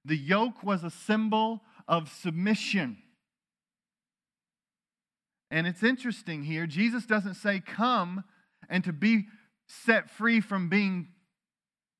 The 0.03 0.17
yoke 0.17 0.63
was 0.63 0.83
a 0.83 0.89
symbol 0.89 1.61
of 1.87 2.09
submission. 2.09 2.97
And 5.55 5.65
it's 5.65 5.83
interesting 5.83 6.43
here, 6.43 6.67
Jesus 6.67 7.05
doesn't 7.05 7.35
say, 7.35 7.61
come 7.65 8.25
and 8.67 8.83
to 8.83 8.91
be 8.91 9.27
set 9.65 10.09
free 10.09 10.41
from 10.41 10.67
being 10.67 11.07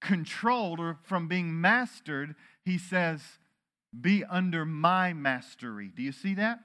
controlled 0.01 0.81
or 0.81 0.97
from 1.03 1.29
being 1.29 1.61
mastered. 1.61 2.35
He 2.65 2.77
says, 2.77 3.21
be 3.99 4.25
under 4.25 4.65
my 4.65 5.13
mastery. 5.13 5.89
Do 5.95 6.03
you 6.03 6.11
see 6.11 6.33
that? 6.33 6.59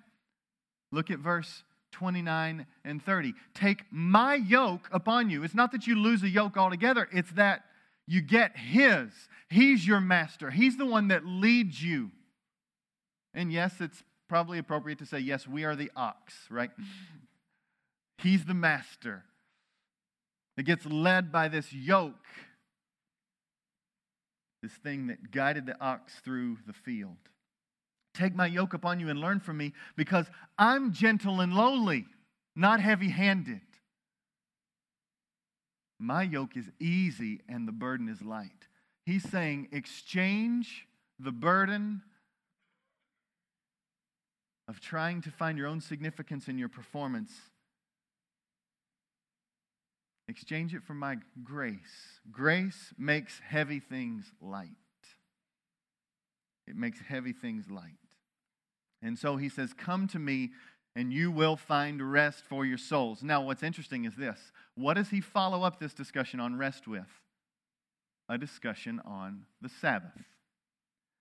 Look 0.91 1.13
at 1.13 1.21
verse 1.21 1.63
29 1.93 2.67
and 2.85 3.01
30. 3.01 3.35
Take 3.55 3.85
my 3.93 4.35
yoke 4.35 4.89
upon 4.91 5.31
you. 5.31 5.45
It's 5.45 5.55
not 5.55 5.71
that 5.71 5.87
you 5.87 5.95
lose 5.95 6.25
a 6.25 6.29
yoke 6.29 6.57
altogether, 6.57 7.09
it's 7.13 7.31
that 7.35 7.63
you 8.09 8.21
get 8.21 8.57
His. 8.57 9.13
He's 9.49 9.87
your 9.87 10.01
master, 10.01 10.51
He's 10.51 10.77
the 10.77 10.87
one 10.87 11.07
that 11.07 11.25
leads 11.25 11.81
you. 11.81 12.11
And 13.33 13.53
yes, 13.53 13.75
it's 13.79 14.03
probably 14.31 14.59
appropriate 14.59 15.01
to 15.01 15.05
say, 15.05 15.19
yes, 15.19 15.49
we 15.49 15.65
are 15.65 15.75
the 15.75 15.91
ox, 15.97 16.33
right? 16.49 16.71
He's 18.19 18.45
the 18.45 18.55
master. 18.55 19.25
It 20.57 20.67
gets 20.67 20.87
led 20.87 21.33
by 21.33 21.49
this 21.49 21.73
yoke, 21.73 22.15
this 24.63 24.71
thing 24.71 25.09
that 25.09 25.33
guided 25.33 25.67
the 25.67 25.79
ox 25.81 26.13
through 26.25 26.59
the 26.65 26.73
field. 26.73 27.17
Take 28.15 28.37
my 28.37 28.47
yoke 28.47 28.73
upon 28.73 29.01
you 29.01 29.09
and 29.09 29.21
learn 29.21 29.41
from 29.41 29.57
me, 29.57 29.73
because 29.97 30.27
I'm 30.57 30.93
gentle 30.93 31.41
and 31.41 31.53
lowly, 31.53 32.07
not 32.55 32.81
heavy 32.81 33.09
handed. 33.09 33.63
My 35.99 36.23
yoke 36.23 36.57
is 36.57 36.71
easy 36.79 37.41
and 37.49 37.67
the 37.67 37.73
burden 37.73 38.09
is 38.09 38.23
light. 38.23 38.69
He's 39.05 39.29
saying, 39.29 39.71
exchange 39.73 40.87
the 41.19 41.33
burden 41.33 42.03
of 44.71 44.81
trying 44.81 45.21
to 45.21 45.33
find 45.33 45.59
your 45.59 45.67
own 45.67 45.81
significance 45.81 46.47
in 46.47 46.57
your 46.57 46.69
performance, 46.69 47.33
exchange 50.29 50.75
it 50.75 50.85
for 50.85 50.95
my 50.95 51.17
grace. 51.43 52.21
Grace 52.31 52.95
makes 52.97 53.41
heavy 53.41 53.81
things 53.81 54.27
light. 54.41 54.69
It 56.69 56.77
makes 56.77 57.01
heavy 57.01 57.33
things 57.33 57.69
light. 57.69 57.99
And 59.03 59.19
so 59.19 59.37
he 59.37 59.49
says, 59.49 59.73
Come 59.77 60.07
to 60.09 60.21
me 60.21 60.51
and 60.95 61.13
you 61.13 61.33
will 61.33 61.57
find 61.57 62.13
rest 62.13 62.45
for 62.49 62.65
your 62.65 62.79
souls. 62.79 63.25
Now, 63.25 63.43
what's 63.43 63.65
interesting 63.65 64.05
is 64.05 64.15
this 64.15 64.39
what 64.77 64.95
does 64.95 65.11
he 65.11 65.21
follow 65.21 65.65
up 65.65 65.81
this 65.81 65.95
discussion 65.95 66.39
on 66.39 66.57
rest 66.57 66.87
with? 66.87 67.09
A 68.29 68.39
discussion 68.39 69.01
on 69.05 69.47
the 69.61 69.69
Sabbath. 69.69 70.13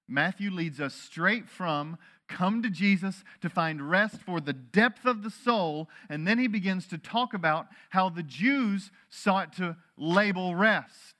Matthew 0.08 0.52
leads 0.52 0.80
us 0.80 0.94
straight 0.94 1.50
from 1.50 1.98
come 2.30 2.62
to 2.64 2.70
Jesus 2.70 3.24
to 3.42 3.50
find 3.50 3.90
rest 3.90 4.22
for 4.22 4.40
the 4.40 4.54
depth 4.54 5.06
of 5.06 5.24
the 5.24 5.30
soul, 5.30 5.90
and 6.08 6.26
then 6.26 6.38
he 6.38 6.48
begins 6.48 6.88
to 6.88 6.98
talk 6.98 7.34
about 7.34 7.68
how 7.90 8.10
the 8.10 8.24
Jews 8.24 8.92
sought 9.10 9.54
to 9.54 9.76
label 9.98 10.56
rest. 10.56 11.16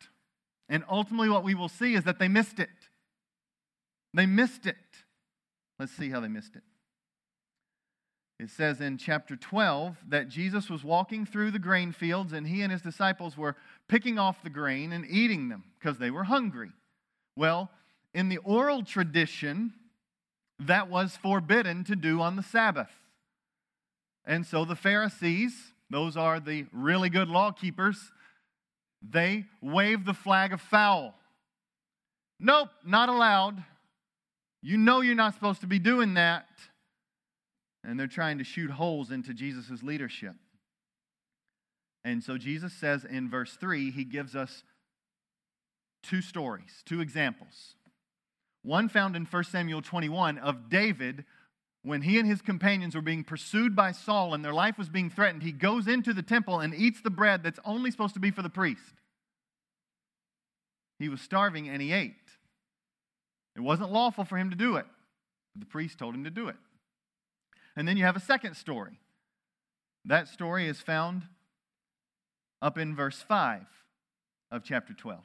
And 0.70 0.84
ultimately, 0.90 1.30
what 1.30 1.44
we 1.44 1.56
will 1.56 1.68
see 1.68 1.96
is 1.96 2.04
that 2.04 2.20
they 2.20 2.28
missed 2.28 2.60
it. 2.60 2.70
They 4.14 4.26
missed 4.26 4.66
it. 4.66 4.76
Let's 5.80 5.92
see 5.92 6.10
how 6.10 6.20
they 6.20 6.28
missed 6.28 6.56
it. 6.56 6.64
It 8.40 8.50
says 8.50 8.80
in 8.80 8.98
chapter 8.98 9.36
12 9.36 9.98
that 10.10 10.30
Jesus 10.30 10.70
was 10.70 10.84
walking 10.84 11.26
through 11.26 11.52
the 11.52 11.60
grain 11.60 11.92
fields 11.92 12.32
and 12.32 12.48
he 12.48 12.62
and 12.62 12.72
his 12.72 12.82
disciples 12.82 13.38
were 13.38 13.58
picking 13.90 14.18
off 14.18 14.44
the 14.44 14.50
grain 14.50 14.94
and 14.94 15.06
eating 15.10 15.50
them 15.50 15.66
because 15.78 15.98
they 15.98 16.10
were 16.10 16.24
hungry. 16.24 16.72
Well, 17.36 17.70
in 18.14 18.30
the 18.30 18.38
oral 18.38 18.84
tradition, 18.84 19.74
that 20.60 20.90
was 20.90 21.16
forbidden 21.16 21.84
to 21.86 21.96
do 21.96 22.22
on 22.22 22.36
the 22.36 22.44
Sabbath. 22.44 22.92
And 24.26 24.46
so 24.46 24.66
the 24.66 24.76
Pharisees, 24.76 25.54
those 25.90 26.18
are 26.18 26.40
the 26.40 26.66
really 26.72 27.10
good 27.10 27.30
law 27.30 27.52
keepers, 27.52 28.12
they 29.02 29.46
wave 29.62 30.06
the 30.06 30.14
flag 30.14 30.52
of 30.52 30.62
foul. 30.62 31.16
Nope, 32.40 32.70
not 32.86 33.10
allowed. 33.10 33.64
You 34.62 34.78
know 34.78 35.02
you're 35.02 35.16
not 35.16 35.34
supposed 35.34 35.62
to 35.62 35.68
be 35.68 35.80
doing 35.80 36.16
that 36.16 36.46
and 37.84 38.00
they're 38.00 38.08
trying 38.08 38.38
to 38.38 38.44
shoot 38.44 38.72
holes 38.72 39.12
into 39.12 39.34
Jesus' 39.34 39.82
leadership. 39.82 40.36
And 42.04 42.24
so 42.24 42.38
Jesus 42.38 42.74
says 42.74 43.06
in 43.06 43.30
verse 43.30 43.58
3, 43.60 43.92
he 43.92 44.04
gives 44.04 44.36
us 44.36 44.64
two 46.04 46.22
stories, 46.22 46.84
two 46.86 47.02
examples. 47.02 47.76
One 48.64 48.90
found 48.90 49.16
in 49.16 49.26
1 49.26 49.44
Samuel 49.46 49.82
21 49.82 50.38
of 50.38 50.70
David 50.70 51.26
when 51.84 52.02
he 52.02 52.20
and 52.20 52.28
his 52.28 52.42
companions 52.42 52.94
were 52.94 53.02
being 53.02 53.24
pursued 53.24 53.76
by 53.76 53.92
Saul 53.94 54.34
and 54.34 54.44
their 54.44 54.54
life 54.54 54.78
was 54.78 54.90
being 54.90 55.10
threatened. 55.10 55.44
He 55.44 55.52
goes 55.52 55.88
into 55.88 56.14
the 56.14 56.22
temple 56.22 56.60
and 56.60 56.74
eats 56.76 57.02
the 57.02 57.10
bread 57.10 57.42
that's 57.42 57.60
only 57.64 57.90
supposed 57.90 58.16
to 58.16 58.20
be 58.20 58.32
for 58.32 58.42
the 58.42 58.50
priest. 58.50 58.82
He 61.00 61.08
was 61.08 61.22
starving 61.22 61.70
and 61.70 61.82
he 61.82 61.94
ate. 61.94 62.16
It 63.56 63.62
wasn't 63.62 63.92
lawful 63.92 64.26
for 64.26 64.38
him 64.38 64.50
to 64.50 64.56
do 64.56 64.76
it. 64.76 64.86
The 65.56 65.66
priest 65.66 65.98
told 65.98 66.14
him 66.14 66.26
to 66.26 66.30
do 66.30 66.50
it. 66.50 66.58
And 67.76 67.88
then 67.88 67.98
you 67.98 68.04
have 68.04 68.18
a 68.18 68.22
second 68.22 68.56
story. 68.56 69.00
That 70.06 70.28
story 70.28 70.68
is 70.68 70.82
found 70.82 71.24
up 72.62 72.78
in 72.78 72.96
verse 72.96 73.22
5 73.22 73.62
of 74.52 74.64
chapter 74.64 74.94
12. 74.94 75.20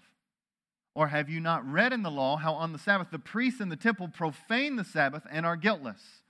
Or 0.94 1.08
have 1.08 1.28
you 1.28 1.40
not 1.40 1.68
read 1.68 1.92
in 1.92 2.02
the 2.02 2.10
law 2.10 2.36
how 2.36 2.54
on 2.54 2.72
the 2.72 2.78
Sabbath 2.78 3.08
the 3.10 3.18
priests 3.18 3.60
in 3.60 3.68
the 3.68 3.76
temple 3.76 4.08
profane 4.08 4.76
the 4.76 4.84
Sabbath 4.84 5.24
and 5.30 5.44
are 5.44 5.56
guiltless? 5.56 6.22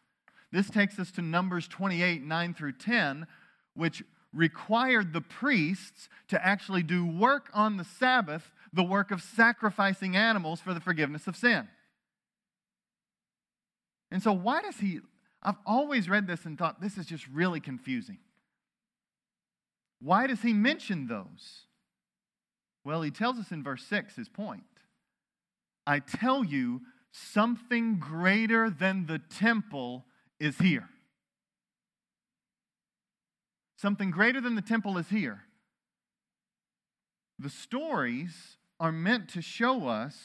This 0.52 0.70
takes 0.70 0.98
us 0.98 1.10
to 1.12 1.22
Numbers 1.22 1.68
28 1.68 2.22
9 2.22 2.54
through 2.54 2.72
10, 2.72 3.26
which 3.74 4.02
required 4.32 5.12
the 5.12 5.20
priests 5.20 6.08
to 6.28 6.44
actually 6.44 6.82
do 6.82 7.06
work 7.06 7.50
on 7.52 7.76
the 7.76 7.84
Sabbath, 7.84 8.52
the 8.72 8.82
work 8.82 9.10
of 9.10 9.22
sacrificing 9.22 10.16
animals 10.16 10.60
for 10.60 10.72
the 10.72 10.80
forgiveness 10.80 11.26
of 11.26 11.36
sin. 11.36 11.68
And 14.10 14.22
so, 14.22 14.32
why 14.32 14.62
does 14.62 14.76
he 14.76 15.00
I've 15.44 15.58
always 15.66 16.08
read 16.08 16.26
this 16.26 16.46
and 16.46 16.58
thought 16.58 16.80
this 16.80 16.96
is 16.96 17.06
just 17.06 17.26
really 17.28 17.60
confusing. 17.60 18.18
Why 20.00 20.26
does 20.26 20.40
he 20.40 20.52
mention 20.52 21.06
those? 21.06 21.66
Well, 22.84 23.02
he 23.02 23.10
tells 23.10 23.38
us 23.38 23.50
in 23.50 23.62
verse 23.62 23.84
6 23.84 24.16
his 24.16 24.28
point. 24.28 24.64
I 25.86 25.98
tell 25.98 26.44
you, 26.44 26.82
something 27.12 27.98
greater 27.98 28.70
than 28.70 29.06
the 29.06 29.18
temple 29.18 30.04
is 30.40 30.58
here. 30.58 30.88
Something 33.76 34.10
greater 34.10 34.40
than 34.40 34.54
the 34.54 34.62
temple 34.62 34.98
is 34.98 35.08
here. 35.08 35.42
The 37.38 37.50
stories 37.50 38.56
are 38.80 38.92
meant 38.92 39.28
to 39.30 39.42
show 39.42 39.88
us 39.88 40.16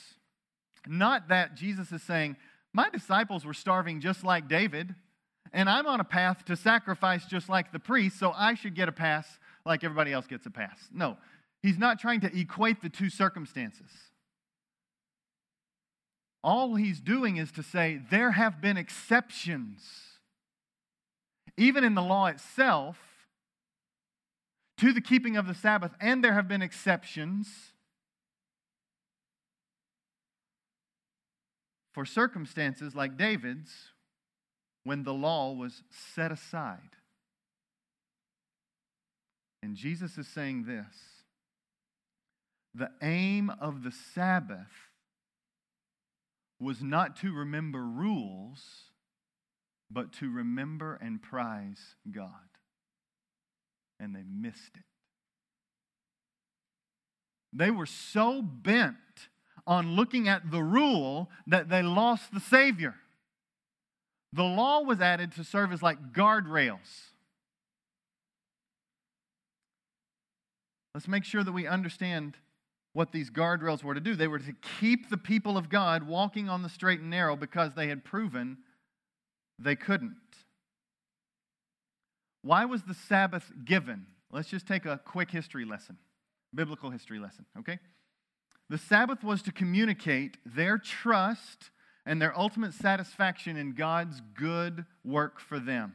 not 0.87 1.27
that 1.27 1.55
Jesus 1.55 1.91
is 1.91 2.01
saying, 2.01 2.37
My 2.73 2.89
disciples 2.89 3.45
were 3.45 3.53
starving 3.53 3.99
just 4.01 4.23
like 4.23 4.47
David 4.47 4.95
and 5.53 5.69
I'm 5.69 5.87
on 5.87 5.99
a 5.99 6.03
path 6.03 6.45
to 6.45 6.55
sacrifice 6.55 7.25
just 7.25 7.49
like 7.49 7.71
the 7.71 7.79
priest, 7.79 8.19
so 8.19 8.31
I 8.35 8.53
should 8.53 8.75
get 8.75 8.87
a 8.87 8.91
pass 8.91 9.27
like 9.65 9.83
everybody 9.83 10.11
else 10.13 10.27
gets 10.27 10.45
a 10.45 10.51
pass. 10.51 10.77
No, 10.93 11.17
he's 11.61 11.77
not 11.77 11.99
trying 11.99 12.21
to 12.21 12.39
equate 12.39 12.81
the 12.81 12.89
two 12.89 13.09
circumstances. 13.09 13.89
All 16.43 16.75
he's 16.75 17.01
doing 17.01 17.37
is 17.37 17.51
to 17.53 17.63
say 17.63 17.99
there 18.09 18.31
have 18.31 18.61
been 18.61 18.77
exceptions, 18.77 19.81
even 21.57 21.83
in 21.83 21.95
the 21.95 22.01
law 22.01 22.27
itself, 22.27 22.97
to 24.77 24.93
the 24.93 25.01
keeping 25.01 25.35
of 25.35 25.45
the 25.45 25.53
Sabbath, 25.53 25.91
and 25.99 26.23
there 26.23 26.33
have 26.33 26.47
been 26.47 26.61
exceptions 26.61 27.73
for 31.93 32.05
circumstances 32.05 32.95
like 32.95 33.17
David's 33.17 33.71
when 34.85 35.03
the 35.03 35.13
law 35.13 35.51
was 35.51 35.83
set 36.15 36.31
aside. 36.31 36.95
And 39.61 39.75
Jesus 39.75 40.17
is 40.17 40.27
saying 40.27 40.63
this 40.63 41.18
the 42.79 42.91
aim 43.01 43.51
of 43.61 43.83
the 43.83 43.91
Sabbath 43.91 44.89
was 46.59 46.81
not 46.81 47.17
to 47.17 47.33
remember 47.33 47.83
rules, 47.83 48.61
but 49.91 50.13
to 50.13 50.31
remember 50.31 50.97
and 51.01 51.21
prize 51.21 51.95
God. 52.09 52.31
And 53.99 54.15
they 54.15 54.23
missed 54.23 54.75
it. 54.75 54.83
They 57.51 57.71
were 57.71 57.85
so 57.85 58.41
bent 58.41 58.95
on 59.67 59.95
looking 59.95 60.27
at 60.27 60.51
the 60.51 60.63
rule 60.63 61.29
that 61.47 61.69
they 61.69 61.81
lost 61.81 62.33
the 62.33 62.39
Savior. 62.39 62.95
The 64.31 64.43
law 64.43 64.81
was 64.81 65.01
added 65.01 65.33
to 65.33 65.43
serve 65.43 65.73
as 65.73 65.81
like 65.81 66.13
guardrails. 66.13 67.09
Let's 70.93 71.07
make 71.07 71.23
sure 71.23 71.43
that 71.43 71.51
we 71.51 71.67
understand 71.67 72.35
what 72.93 73.11
these 73.11 73.29
guardrails 73.29 73.83
were 73.83 73.93
to 73.93 73.99
do. 73.99 74.15
They 74.15 74.27
were 74.27 74.39
to 74.39 74.53
keep 74.79 75.09
the 75.09 75.17
people 75.17 75.57
of 75.57 75.69
God 75.69 76.07
walking 76.07 76.49
on 76.49 76.63
the 76.63 76.69
straight 76.69 76.99
and 76.99 77.09
narrow 77.09 77.35
because 77.35 77.73
they 77.75 77.87
had 77.87 78.03
proven 78.03 78.57
they 79.59 79.75
couldn't. 79.75 80.15
Why 82.41 82.65
was 82.65 82.83
the 82.83 82.93
Sabbath 82.93 83.51
given? 83.65 84.05
Let's 84.31 84.49
just 84.49 84.67
take 84.67 84.85
a 84.85 84.99
quick 85.03 85.31
history 85.31 85.65
lesson, 85.65 85.97
biblical 86.53 86.89
history 86.89 87.19
lesson, 87.19 87.45
okay? 87.59 87.79
The 88.69 88.77
Sabbath 88.77 89.23
was 89.23 89.41
to 89.43 89.51
communicate 89.51 90.37
their 90.45 90.77
trust 90.77 91.71
and 92.05 92.21
their 92.21 92.37
ultimate 92.37 92.73
satisfaction 92.73 93.57
in 93.57 93.73
God's 93.73 94.21
good 94.35 94.85
work 95.03 95.39
for 95.39 95.59
them. 95.59 95.93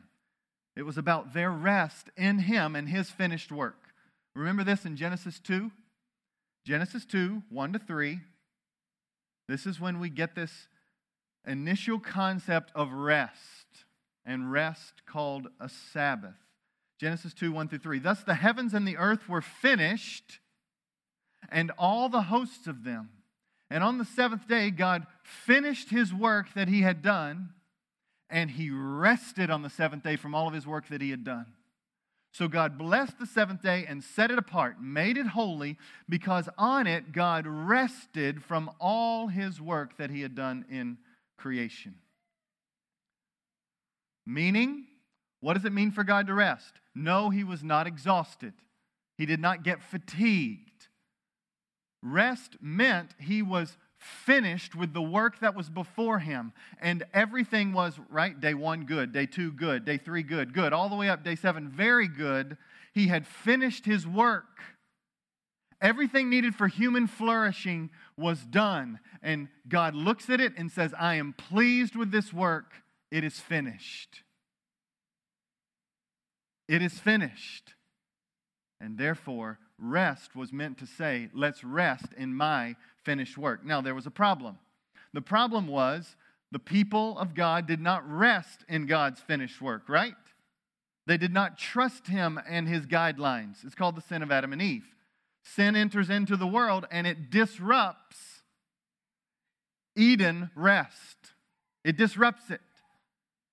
It 0.77 0.83
was 0.83 0.99
about 0.99 1.35
their 1.35 1.51
rest 1.51 2.11
in 2.17 2.41
Him 2.41 2.77
and 2.77 2.89
His 2.89 3.11
finished 3.11 3.51
work. 3.51 3.95
Remember 4.35 4.65
this 4.65 4.85
in 4.85 4.97
Genesis 4.97 5.39
2? 5.41 5.71
Genesis 6.65 7.05
2, 7.05 7.43
1 7.51 7.73
to 7.75 7.79
3. 7.79 8.21
This 9.49 9.67
is 9.67 9.79
when 9.79 10.01
we 10.01 10.09
get 10.09 10.35
this 10.35 10.69
initial 11.47 11.99
concept 12.01 12.73
of 12.75 12.93
rest, 12.93 13.85
and 14.25 14.51
rest 14.51 15.03
called 15.07 15.49
a 15.61 15.69
Sabbath. 15.69 16.37
Genesis 16.99 17.35
2, 17.35 17.53
1 17.53 17.69
through 17.69 17.79
3. 17.79 17.99
Thus 17.99 18.23
the 18.23 18.35
heavens 18.35 18.73
and 18.73 18.89
the 18.89 18.97
earth 18.97 19.29
were 19.29 19.43
finished, 19.43 20.41
and 21.51 21.71
all 21.77 22.09
the 22.09 22.23
hosts 22.23 22.67
of 22.67 22.85
them. 22.85 23.11
And 23.69 23.85
on 23.85 23.99
the 23.99 24.05
seventh 24.05 24.49
day, 24.49 24.71
God 24.71 25.07
finished 25.23 25.91
his 25.91 26.15
work 26.15 26.55
that 26.55 26.69
he 26.69 26.81
had 26.81 27.03
done, 27.03 27.51
and 28.31 28.51
he 28.51 28.71
rested 28.71 29.51
on 29.51 29.63
the 29.63 29.71
seventh 29.71 30.03
day 30.03 30.17
from 30.17 30.35
all 30.35 30.49
of 30.49 30.55
his 30.55 30.67
work 30.67 30.89
that 30.89 31.03
he 31.03 31.11
had 31.11 31.25
done. 31.25 31.47
So 32.35 32.49
God 32.49 32.77
blessed 32.77 33.21
the 33.21 33.27
seventh 33.27 33.63
day 33.63 33.87
and 33.89 34.03
set 34.03 34.33
it 34.33 34.39
apart, 34.39 34.83
made 34.83 35.17
it 35.17 35.29
holy, 35.29 35.79
because 36.09 36.49
on 36.59 36.89
it 36.89 37.13
God 37.13 37.47
rested 37.47 38.43
from 38.43 38.73
all 38.81 39.29
his 39.29 39.61
work 39.61 39.97
that 39.99 40.11
he 40.11 40.21
had 40.21 40.35
done 40.35 40.65
in 40.69 40.99
creation. 41.39 41.95
Meaning, 44.27 44.85
what 45.41 45.55
does 45.55 45.65
it 45.65 45.73
mean 45.73 45.93
for 45.93 46.03
God 46.03 46.27
to 46.27 46.35
rest? 46.35 46.73
No, 46.93 47.31
he 47.31 47.45
was 47.45 47.63
not 47.63 47.87
exhausted. 47.87 48.55
He 49.17 49.27
did 49.27 49.39
not 49.39 49.63
get 49.63 49.81
fatigued. 49.81 50.89
Rest 52.03 52.57
meant 52.61 53.15
he 53.21 53.43
was 53.43 53.77
finished 54.05 54.75
with 54.75 54.93
the 54.93 55.03
work 55.03 55.41
that 55.41 55.55
was 55.55 55.69
before 55.69 56.19
him. 56.19 56.53
And 56.81 57.05
everything 57.13 57.73
was, 57.73 57.99
right? 58.11 58.39
Day 58.39 58.55
one, 58.55 58.85
good. 58.85 59.13
Day 59.13 59.27
two, 59.27 59.53
good. 59.53 59.85
Day 59.85 59.99
three, 59.99 60.23
good. 60.23 60.53
Good. 60.53 60.73
All 60.73 60.89
the 60.89 60.97
way 60.97 61.09
up, 61.09 61.25
day 61.25 61.35
seven, 61.35 61.69
very 61.69 62.09
good. 62.09 62.57
He 62.93 63.09
had 63.09 63.27
finished 63.27 63.85
his 63.87 64.07
work. 64.07 64.45
Everything 65.81 66.31
needed 66.31 66.55
for 66.55 66.69
human 66.69 67.07
flourishing 67.07 67.91
was 68.17 68.41
done. 68.45 69.01
And 69.23 69.49
God 69.69 69.95
looks 69.95 70.31
at 70.31 70.41
it 70.41 70.53
and 70.57 70.71
says, 70.71 70.95
I 70.99 71.17
am 71.17 71.33
pleased 71.33 71.97
with 71.97 72.11
this 72.11 72.33
work. 72.33 72.73
It 73.11 73.25
is 73.25 73.41
finished. 73.41 74.23
It 76.69 76.83
is 76.83 76.99
finished. 76.99 77.75
And 78.81 78.99
therefore, 78.99 79.59
rest 79.79 80.37
was 80.37 80.53
meant 80.53 80.79
to 80.79 80.87
say, 80.87 81.29
let's 81.35 81.65
rest 81.65 82.07
in 82.17 82.35
my 82.35 82.77
finished 83.03 83.37
work. 83.37 83.65
Now, 83.65 83.81
there 83.81 83.95
was 83.95 84.07
a 84.07 84.11
problem. 84.11 84.59
The 85.13 85.21
problem 85.21 85.67
was 85.67 86.17
the 86.51 86.59
people 86.59 87.19
of 87.19 87.35
God 87.35 87.67
did 87.67 87.81
not 87.81 88.09
rest 88.09 88.65
in 88.69 88.87
God's 88.87 89.21
finished 89.21 89.61
work, 89.61 89.89
right? 89.89 90.15
They 91.07 91.17
did 91.17 91.33
not 91.33 91.59
trust 91.59 92.07
him 92.07 92.41
and 92.49 92.69
his 92.69 92.87
guidelines. 92.87 93.65
It's 93.65 93.75
called 93.75 93.97
the 93.97 94.03
sin 94.03 94.23
of 94.23 94.31
Adam 94.31 94.53
and 94.53 94.63
Eve. 94.63 94.87
Sin 95.43 95.77
enters 95.77 96.09
into 96.09 96.37
the 96.37 96.47
world 96.47 96.87
and 96.91 97.07
it 97.07 97.31
disrupts 97.31 98.43
Eden 99.97 100.51
rest. 100.55 101.33
It 101.85 101.97
disrupts 101.97 102.51
it. 102.51 102.61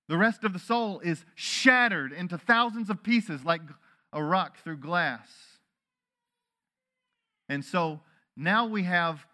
The 0.08 0.16
rest 0.16 0.44
of 0.44 0.52
the 0.52 0.58
soul 0.58 1.00
is 1.00 1.24
shattered 1.34 2.12
into 2.12 2.38
thousands 2.38 2.90
of 2.90 3.02
pieces 3.02 3.44
like 3.44 3.62
a 4.12 4.22
rock 4.22 4.58
through 4.62 4.78
glass. 4.78 5.28
And 7.48 7.64
so 7.64 8.00
now 8.36 8.66
we 8.66 8.84
have 8.84 9.26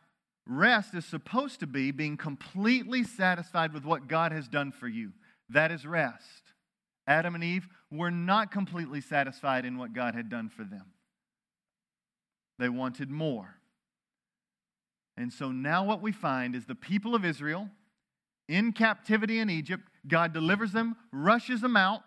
rest 0.47 0.95
is 0.95 1.05
supposed 1.05 1.61
to 1.61 1.67
be 1.67 1.91
being 1.91 2.17
completely 2.17 3.05
satisfied 3.05 3.73
with 3.73 3.85
what 3.85 4.09
God 4.09 4.33
has 4.33 4.49
done 4.49 4.73
for 4.73 4.89
you. 4.89 5.13
That 5.51 5.71
is 5.71 5.87
rest. 5.87 6.53
Adam 7.07 7.35
and 7.35 7.45
Eve 7.45 7.69
were 7.91 8.11
not 8.11 8.51
completely 8.51 9.01
satisfied 9.01 9.65
in 9.65 9.79
what 9.79 9.93
God 9.93 10.15
had 10.15 10.29
done 10.29 10.49
for 10.49 10.65
them, 10.65 10.87
they 12.59 12.69
wanted 12.69 13.11
more. 13.11 13.55
And 15.17 15.33
so 15.33 15.51
now 15.51 15.85
what 15.85 16.01
we 16.01 16.13
find 16.13 16.55
is 16.55 16.67
the 16.67 16.77
people 16.77 17.17
of 17.17 17.25
Israel 17.25 17.69
in 18.49 18.73
captivity 18.73 19.41
in 19.41 19.51
Egypt, 19.51 19.83
God 20.07 20.33
delivers 20.33 20.73
them, 20.73 20.97
rushes 21.13 21.61
them 21.61 21.77
out, 21.77 22.03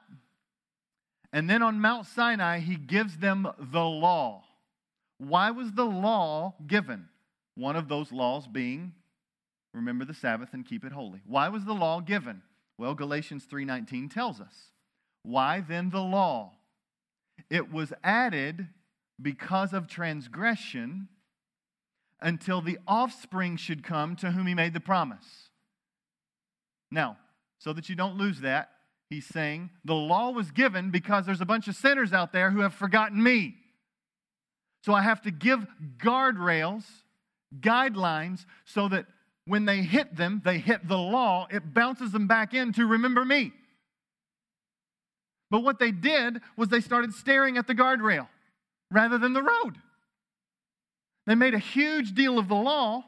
and 1.33 1.49
then 1.49 1.61
on 1.61 1.79
Mount 1.79 2.07
Sinai, 2.07 2.59
he 2.59 2.75
gives 2.75 3.17
them 3.17 3.47
the 3.59 3.83
law. 3.83 4.43
Why 5.21 5.51
was 5.51 5.71
the 5.73 5.85
law 5.85 6.55
given? 6.65 7.07
One 7.53 7.75
of 7.75 7.87
those 7.87 8.11
laws 8.11 8.47
being 8.47 8.93
remember 9.71 10.03
the 10.03 10.15
Sabbath 10.15 10.49
and 10.53 10.65
keep 10.65 10.83
it 10.83 10.91
holy. 10.91 11.21
Why 11.27 11.47
was 11.47 11.63
the 11.63 11.75
law 11.75 12.01
given? 12.01 12.41
Well, 12.79 12.95
Galatians 12.95 13.45
3:19 13.45 14.09
tells 14.09 14.41
us. 14.41 14.71
Why 15.21 15.61
then 15.61 15.91
the 15.91 16.01
law? 16.01 16.53
It 17.51 17.71
was 17.71 17.93
added 18.03 18.69
because 19.21 19.73
of 19.73 19.87
transgression 19.87 21.07
until 22.19 22.61
the 22.61 22.79
offspring 22.87 23.57
should 23.57 23.83
come 23.83 24.15
to 24.15 24.31
whom 24.31 24.47
he 24.47 24.55
made 24.55 24.73
the 24.73 24.79
promise. 24.79 25.51
Now, 26.89 27.17
so 27.59 27.73
that 27.73 27.89
you 27.89 27.95
don't 27.95 28.17
lose 28.17 28.41
that, 28.41 28.71
he's 29.11 29.27
saying 29.27 29.69
the 29.85 29.93
law 29.93 30.31
was 30.31 30.49
given 30.49 30.89
because 30.89 31.27
there's 31.27 31.41
a 31.41 31.45
bunch 31.45 31.67
of 31.67 31.75
sinners 31.75 32.11
out 32.11 32.33
there 32.33 32.49
who 32.49 32.61
have 32.61 32.73
forgotten 32.73 33.21
me. 33.21 33.60
So 34.83 34.93
I 34.93 35.01
have 35.01 35.21
to 35.23 35.31
give 35.31 35.65
guardrails, 35.97 36.83
guidelines, 37.59 38.45
so 38.65 38.87
that 38.89 39.05
when 39.45 39.65
they 39.65 39.81
hit 39.81 40.15
them, 40.15 40.41
they 40.43 40.59
hit 40.59 40.87
the 40.87 40.97
law, 40.97 41.47
it 41.49 41.73
bounces 41.73 42.11
them 42.11 42.27
back 42.27 42.53
in 42.53 42.73
to 42.73 42.85
remember 42.85 43.25
me. 43.25 43.51
But 45.49 45.63
what 45.63 45.79
they 45.79 45.91
did 45.91 46.39
was 46.55 46.69
they 46.69 46.79
started 46.79 47.13
staring 47.13 47.57
at 47.57 47.67
the 47.67 47.75
guardrail 47.75 48.27
rather 48.89 49.17
than 49.17 49.33
the 49.33 49.43
road. 49.43 49.77
They 51.27 51.35
made 51.35 51.53
a 51.53 51.59
huge 51.59 52.13
deal 52.13 52.39
of 52.39 52.47
the 52.47 52.55
law 52.55 53.03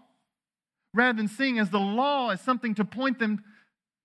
rather 0.93 1.17
than 1.17 1.27
seeing 1.27 1.57
as 1.57 1.69
the 1.69 1.79
law 1.79 2.29
as 2.29 2.41
something 2.41 2.75
to 2.75 2.86
point 2.86 3.19
them 3.19 3.43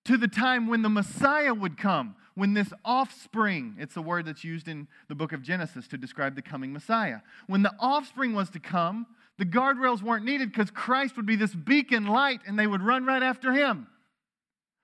to 0.05 0.17
the 0.17 0.27
time 0.27 0.67
when 0.67 0.81
the 0.81 0.89
Messiah 0.89 1.53
would 1.53 1.77
come, 1.77 2.15
when 2.39 2.53
this 2.53 2.71
offspring, 2.85 3.75
it's 3.77 3.97
a 3.97 4.01
word 4.01 4.25
that's 4.25 4.45
used 4.45 4.69
in 4.69 4.87
the 5.09 5.15
book 5.15 5.33
of 5.33 5.41
Genesis 5.41 5.87
to 5.89 5.97
describe 5.97 6.35
the 6.35 6.41
coming 6.41 6.71
Messiah. 6.71 7.19
When 7.47 7.63
the 7.63 7.73
offspring 7.79 8.33
was 8.33 8.49
to 8.51 8.59
come, 8.59 9.05
the 9.37 9.45
guardrails 9.45 10.01
weren't 10.01 10.23
needed 10.23 10.49
because 10.51 10.71
Christ 10.71 11.17
would 11.17 11.25
be 11.25 11.35
this 11.35 11.53
beacon 11.53 12.07
light 12.07 12.39
and 12.47 12.57
they 12.57 12.65
would 12.65 12.81
run 12.81 13.05
right 13.05 13.21
after 13.21 13.51
him. 13.51 13.87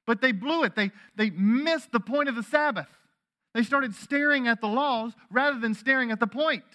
But 0.05 0.21
they 0.21 0.33
blew 0.33 0.63
it. 0.63 0.75
They, 0.75 0.91
they 1.15 1.29
missed 1.29 1.93
the 1.93 2.01
point 2.01 2.27
of 2.27 2.35
the 2.35 2.43
Sabbath. 2.43 2.89
They 3.53 3.63
started 3.63 3.95
staring 3.95 4.49
at 4.49 4.59
the 4.59 4.67
laws 4.67 5.13
rather 5.31 5.57
than 5.57 5.73
staring 5.73 6.11
at 6.11 6.19
the 6.19 6.27
point, 6.27 6.65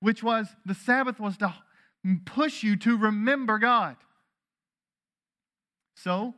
which 0.00 0.22
was 0.22 0.48
the 0.66 0.74
Sabbath 0.74 1.20
was 1.20 1.36
to 1.38 1.54
push 2.26 2.64
you 2.64 2.76
to 2.78 2.96
remember 2.96 3.58
God. 3.58 3.96
So, 5.94 6.34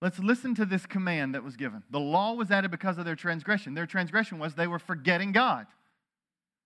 Let's 0.00 0.18
listen 0.18 0.54
to 0.56 0.64
this 0.64 0.86
command 0.86 1.34
that 1.34 1.44
was 1.44 1.56
given. 1.56 1.82
The 1.90 2.00
law 2.00 2.34
was 2.34 2.50
added 2.50 2.70
because 2.70 2.98
of 2.98 3.04
their 3.04 3.16
transgression. 3.16 3.74
Their 3.74 3.86
transgression 3.86 4.38
was 4.38 4.54
they 4.54 4.66
were 4.66 4.78
forgetting 4.78 5.32
God. 5.32 5.66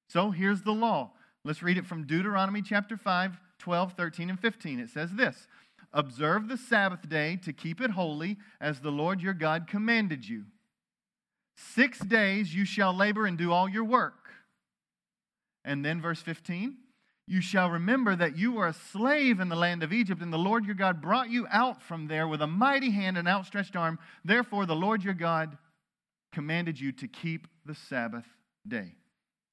So 0.09 0.31
here's 0.31 0.63
the 0.63 0.73
law. 0.73 1.13
Let's 1.45 1.63
read 1.63 1.79
it 1.79 1.87
from 1.87 2.07
Deuteronomy 2.07 2.63
chapter 2.63 2.97
5, 2.97 3.39
12, 3.59 3.93
13, 3.93 4.31
and 4.31 4.41
15. 4.41 4.81
It 4.81 4.91
says 4.91 5.13
this 5.13 5.47
Observe 5.93 6.49
the 6.49 6.57
Sabbath 6.57 7.09
day 7.09 7.37
to 7.37 7.53
keep 7.53 7.81
it 7.81 7.93
holy, 7.93 8.39
as 8.61 8.81
the 8.81 8.91
Lord 8.91 9.21
your 9.21 9.35
God 9.35 9.67
commanded 9.69 10.29
you. 10.29 10.45
Six 11.57 11.99
days 11.99 12.55
you 12.55 12.65
shall 12.65 12.95
labor 12.95 13.27
and 13.27 13.39
do 13.39 13.53
all 13.53 13.69
your 13.69 13.85
work. 13.85 14.31
And 15.65 15.85
then 15.85 16.01
verse 16.01 16.21
15 16.21 16.77
you 17.29 17.43
shall 17.43 17.69
remember 17.69 18.17
that 18.17 18.39
you 18.39 18.53
were 18.53 18.67
a 18.67 18.73
slave 18.73 19.39
in 19.39 19.51
the 19.51 19.57
land 19.57 19.83
of 19.83 19.93
Egypt, 19.93 20.23
and 20.23 20.33
the 20.33 20.39
Lord 20.39 20.65
your 20.65 20.75
God 20.75 21.03
brought 21.03 21.29
you 21.29 21.47
out 21.51 21.83
from 21.83 22.09
there 22.09 22.27
with 22.27 22.41
a 22.41 22.47
mighty 22.47 22.91
hand 22.91 23.19
and 23.19 23.29
outstretched 23.29 23.77
arm. 23.77 23.99
Therefore, 24.25 24.65
the 24.65 24.75
Lord 24.75 25.05
your 25.05 25.15
God 25.15 25.59
commanded 26.33 26.81
you 26.81 26.91
to 26.93 27.07
keep 27.07 27.47
the 27.67 27.75
Sabbath 27.75 28.25
day. 28.67 28.95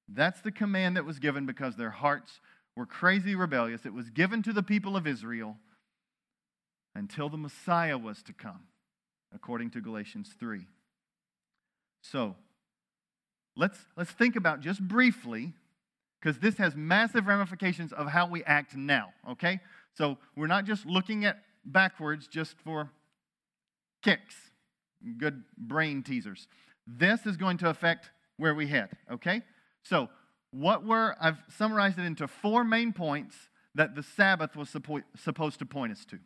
That's 0.07 0.39
the 0.41 0.51
command 0.51 0.95
that 0.95 1.05
was 1.05 1.19
given 1.19 1.45
because 1.45 1.75
their 1.75 1.89
hearts 1.89 2.39
were 2.77 2.85
crazy 2.85 3.35
rebellious. 3.35 3.85
It 3.85 3.93
was 3.93 4.09
given 4.09 4.41
to 4.43 4.53
the 4.53 4.63
people 4.63 4.95
of 4.95 5.05
Israel 5.05 5.57
until 6.95 7.27
the 7.27 7.37
Messiah 7.37 7.97
was 7.97 8.23
to 8.23 8.33
come, 8.33 8.67
according 9.33 9.71
to 9.71 9.81
Galatians 9.81 10.29
3. 10.39 10.65
So, 12.03 12.35
let's, 13.57 13.79
let's 13.97 14.11
think 14.11 14.37
about 14.37 14.61
just 14.61 14.81
briefly 14.87 15.53
because 16.25 16.39
this 16.39 16.57
has 16.57 16.75
massive 16.75 17.27
ramifications 17.27 17.93
of 17.93 18.07
how 18.07 18.27
we 18.27 18.43
act 18.45 18.75
now, 18.75 19.13
okay? 19.29 19.59
So 19.93 20.17
we're 20.35 20.47
not 20.47 20.65
just 20.65 20.83
looking 20.83 21.23
at 21.23 21.37
backwards 21.63 22.27
just 22.27 22.55
for 22.63 22.89
kicks, 24.01 24.33
good 25.19 25.43
brain 25.55 26.01
teasers. 26.01 26.47
This 26.87 27.27
is 27.27 27.37
going 27.37 27.57
to 27.59 27.69
affect 27.69 28.09
where 28.37 28.55
we 28.55 28.65
head, 28.65 28.89
okay? 29.11 29.43
So, 29.83 30.09
what 30.49 30.83
were, 30.83 31.15
I've 31.21 31.37
summarized 31.47 31.99
it 31.99 32.05
into 32.05 32.27
four 32.27 32.63
main 32.63 32.91
points 32.91 33.35
that 33.75 33.93
the 33.93 34.01
Sabbath 34.01 34.55
was 34.55 34.69
suppo- 34.69 35.03
supposed 35.15 35.59
to 35.59 35.65
point 35.65 35.91
us 35.91 36.05
to. 36.05 36.17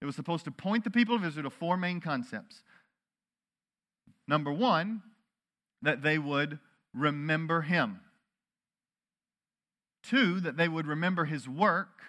It 0.00 0.04
was 0.04 0.16
supposed 0.16 0.46
to 0.46 0.50
point 0.50 0.82
the 0.82 0.90
people 0.90 1.14
of 1.14 1.24
Israel 1.24 1.48
to 1.48 1.50
four 1.50 1.76
main 1.76 2.00
concepts. 2.00 2.64
Number 4.26 4.50
one, 4.50 5.02
that 5.80 6.02
they 6.02 6.18
would 6.18 6.58
remember 6.92 7.60
Him. 7.60 8.00
Two, 10.02 10.40
that 10.40 10.56
they 10.56 10.68
would 10.68 10.86
remember 10.86 11.24
his 11.24 11.48
work. 11.48 12.00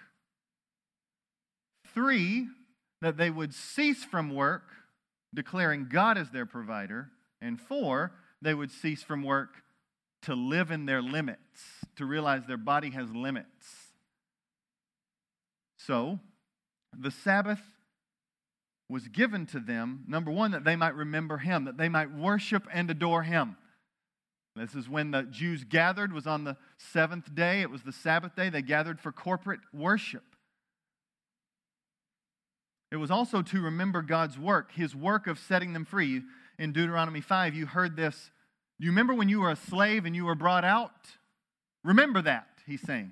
Three, 1.93 2.47
that 3.01 3.17
they 3.17 3.29
would 3.29 3.53
cease 3.53 4.03
from 4.03 4.33
work, 4.33 4.63
declaring 5.33 5.87
God 5.89 6.17
as 6.17 6.31
their 6.31 6.45
provider. 6.45 7.09
And 7.41 7.59
four, 7.59 8.13
they 8.41 8.53
would 8.53 8.71
cease 8.71 9.03
from 9.03 9.23
work 9.23 9.63
to 10.23 10.35
live 10.35 10.71
in 10.71 10.85
their 10.85 11.01
limits, 11.01 11.85
to 11.97 12.05
realize 12.05 12.45
their 12.47 12.57
body 12.57 12.91
has 12.91 13.11
limits. 13.11 13.67
So, 15.77 16.19
the 16.97 17.11
Sabbath 17.11 17.61
was 18.89 19.07
given 19.09 19.45
to 19.47 19.59
them, 19.59 20.05
number 20.07 20.31
one, 20.31 20.51
that 20.51 20.63
they 20.63 20.75
might 20.75 20.95
remember 20.95 21.39
Him, 21.39 21.65
that 21.65 21.77
they 21.77 21.89
might 21.89 22.11
worship 22.11 22.67
and 22.71 22.89
adore 22.89 23.23
Him. 23.23 23.57
This 24.55 24.75
is 24.75 24.87
when 24.87 25.11
the 25.11 25.23
Jews 25.23 25.63
gathered, 25.63 26.13
was 26.13 26.27
on 26.27 26.43
the 26.43 26.57
seventh 26.77 27.33
day. 27.33 27.61
It 27.61 27.71
was 27.71 27.81
the 27.81 27.91
Sabbath 27.91 28.35
day. 28.35 28.49
They 28.49 28.61
gathered 28.61 28.99
for 28.99 29.11
corporate 29.11 29.61
worship. 29.73 30.23
It 32.91 32.97
was 32.97 33.09
also 33.09 33.41
to 33.41 33.61
remember 33.61 34.03
God's 34.03 34.37
work, 34.37 34.71
his 34.73 34.95
work 34.95 35.25
of 35.25 35.39
setting 35.39 35.73
them 35.73 35.85
free. 35.85 36.21
in 36.59 36.71
Deuteronomy 36.71 37.21
5, 37.21 37.55
you 37.55 37.65
heard 37.65 37.95
this. 37.95 38.29
You 38.77 38.91
remember 38.91 39.15
when 39.15 39.27
you 39.27 39.41
were 39.41 39.49
a 39.49 39.55
slave 39.55 40.05
and 40.05 40.15
you 40.15 40.25
were 40.25 40.35
brought 40.35 40.63
out? 40.63 40.91
Remember 41.83 42.21
that, 42.21 42.47
he's 42.67 42.81
saying. 42.81 43.11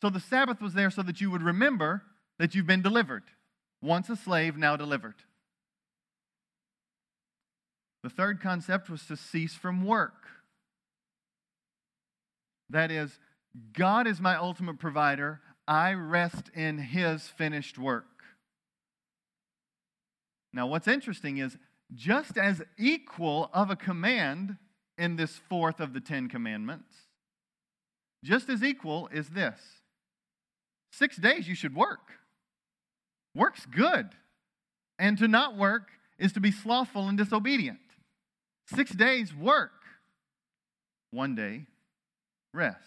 So 0.00 0.10
the 0.10 0.18
Sabbath 0.18 0.60
was 0.60 0.74
there 0.74 0.90
so 0.90 1.02
that 1.02 1.20
you 1.20 1.30
would 1.30 1.42
remember 1.42 2.02
that 2.40 2.56
you've 2.56 2.66
been 2.66 2.82
delivered. 2.82 3.22
Once 3.80 4.10
a 4.10 4.16
slave, 4.16 4.56
now 4.56 4.74
delivered. 4.74 5.14
The 8.02 8.10
third 8.10 8.40
concept 8.40 8.90
was 8.90 9.06
to 9.06 9.16
cease 9.16 9.54
from 9.54 9.84
work. 9.84 10.26
That 12.72 12.90
is, 12.90 13.18
God 13.74 14.06
is 14.06 14.20
my 14.20 14.34
ultimate 14.34 14.78
provider. 14.78 15.40
I 15.68 15.92
rest 15.92 16.50
in 16.54 16.78
His 16.78 17.28
finished 17.28 17.78
work. 17.78 18.06
Now, 20.54 20.66
what's 20.66 20.88
interesting 20.88 21.38
is 21.38 21.56
just 21.94 22.38
as 22.38 22.62
equal 22.78 23.50
of 23.52 23.70
a 23.70 23.76
command 23.76 24.56
in 24.96 25.16
this 25.16 25.36
fourth 25.48 25.80
of 25.80 25.92
the 25.92 26.00
Ten 26.00 26.28
Commandments, 26.28 26.94
just 28.24 28.48
as 28.48 28.62
equal 28.62 29.08
is 29.12 29.30
this 29.30 29.60
six 30.92 31.16
days 31.16 31.48
you 31.48 31.54
should 31.54 31.74
work. 31.74 32.12
Work's 33.34 33.66
good. 33.66 34.10
And 34.98 35.18
to 35.18 35.28
not 35.28 35.56
work 35.56 35.88
is 36.18 36.32
to 36.34 36.40
be 36.40 36.52
slothful 36.52 37.08
and 37.08 37.18
disobedient. 37.18 37.80
Six 38.66 38.92
days 38.92 39.34
work, 39.34 39.72
one 41.10 41.34
day 41.34 41.66
rest. 42.52 42.78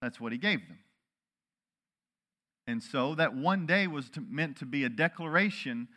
That's 0.00 0.20
what 0.20 0.32
he 0.32 0.38
gave 0.38 0.66
them. 0.66 0.78
And 2.66 2.82
so 2.82 3.14
that 3.14 3.34
one 3.34 3.66
day 3.66 3.86
was 3.86 4.10
to, 4.10 4.20
meant 4.20 4.58
to 4.58 4.66
be 4.66 4.84
a 4.84 4.88
declaration 4.88 5.88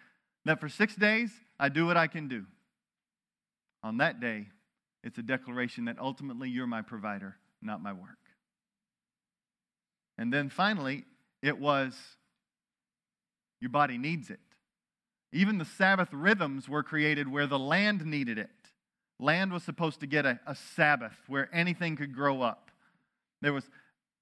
that 0.45 0.60
for 0.60 0.69
six 0.69 0.95
days, 0.95 1.31
I 1.60 1.69
do 1.69 1.86
what 1.86 1.97
I 1.97 2.07
can 2.07 2.27
do. 2.27 2.45
On 3.84 3.97
that 3.97 4.19
day, 4.19 4.47
it's 5.03 5.17
a 5.17 5.23
declaration 5.23 5.86
that 5.86 5.97
ultimately 5.99 6.49
you're 6.49 6.67
my 6.67 6.81
provider, 6.81 7.36
not 7.62 7.81
my 7.81 7.93
work. 7.93 8.17
And 10.17 10.31
then 10.31 10.49
finally, 10.49 11.03
it 11.41 11.60
was 11.60 11.95
your 13.60 13.69
body 13.69 13.97
needs 13.97 14.29
it. 14.29 14.39
Even 15.34 15.57
the 15.57 15.65
Sabbath 15.65 16.10
rhythms 16.12 16.67
were 16.67 16.84
created 16.84 17.27
where 17.27 17.47
the 17.47 17.60
land 17.60 18.05
needed 18.05 18.38
it. 18.38 18.49
Land 19.21 19.53
was 19.53 19.62
supposed 19.63 19.99
to 19.99 20.07
get 20.07 20.25
a, 20.25 20.39
a 20.47 20.55
Sabbath 20.55 21.15
where 21.27 21.47
anything 21.53 21.95
could 21.95 22.13
grow 22.13 22.41
up. 22.41 22.71
There 23.41 23.53
was, 23.53 23.69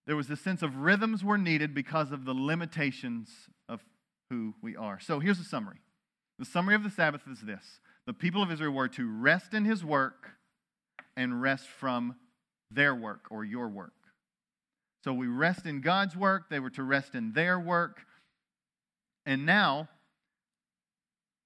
there 0.06 0.18
was 0.18 0.30
a 0.30 0.36
sense 0.36 0.62
of 0.62 0.76
rhythms 0.76 1.24
were 1.24 1.38
needed 1.38 1.74
because 1.74 2.12
of 2.12 2.26
the 2.26 2.34
limitations 2.34 3.30
of 3.70 3.80
who 4.30 4.54
we 4.62 4.76
are. 4.76 5.00
So 5.00 5.20
here's 5.20 5.40
a 5.40 5.46
summary. 5.46 5.80
The 6.38 6.46
summary 6.46 6.76
of 6.76 6.84
the 6.84 6.90
Sabbath 6.90 7.22
is 7.32 7.40
this 7.42 7.80
the 8.06 8.14
people 8.14 8.44
of 8.44 8.52
Israel 8.52 8.74
were 8.74 8.90
to 8.90 9.10
rest 9.10 9.54
in 9.54 9.64
his 9.64 9.86
work 9.86 10.32
and 11.16 11.42
rest 11.42 11.68
from 11.68 12.16
their 12.70 12.94
work 12.94 13.28
or 13.32 13.46
your 13.46 13.70
work. 13.70 13.94
So 15.04 15.14
we 15.14 15.28
rest 15.28 15.66
in 15.66 15.80
God's 15.80 16.16
work, 16.16 16.50
they 16.50 16.60
were 16.60 16.70
to 16.72 16.84
rest 16.84 17.16
in 17.16 17.32
their 17.32 17.58
work. 17.58 18.02
And 19.26 19.46
now, 19.46 19.88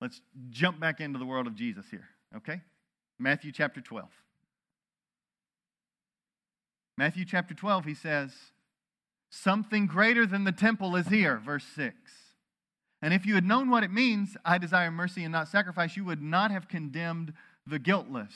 let's 0.02 0.22
jump 0.50 0.80
back 0.80 1.02
into 1.02 1.20
the 1.20 1.26
world 1.26 1.46
of 1.46 1.56
Jesus 1.56 1.86
here, 1.92 2.08
okay? 2.38 2.62
Matthew 3.24 3.54
chapter 3.54 3.80
12. 3.80 4.10
Matthew 6.98 7.24
chapter 7.24 7.54
12, 7.54 7.86
he 7.86 7.94
says, 7.94 8.34
Something 9.30 9.88
greater 9.88 10.28
than 10.28 10.44
the 10.44 10.52
temple 10.52 10.98
is 10.98 11.08
here, 11.08 11.38
verse 11.44 11.64
6. 11.74 11.96
And 13.02 13.14
if 13.14 13.26
you 13.26 13.36
had 13.36 13.46
known 13.46 13.70
what 13.70 13.84
it 13.84 13.92
means, 13.92 14.36
I 14.44 14.58
desire 14.58 14.92
mercy 14.92 15.24
and 15.24 15.32
not 15.32 15.48
sacrifice, 15.48 15.96
you 15.96 16.04
would 16.04 16.22
not 16.22 16.52
have 16.52 16.68
condemned 16.68 17.34
the 17.66 17.80
guiltless. 17.80 18.34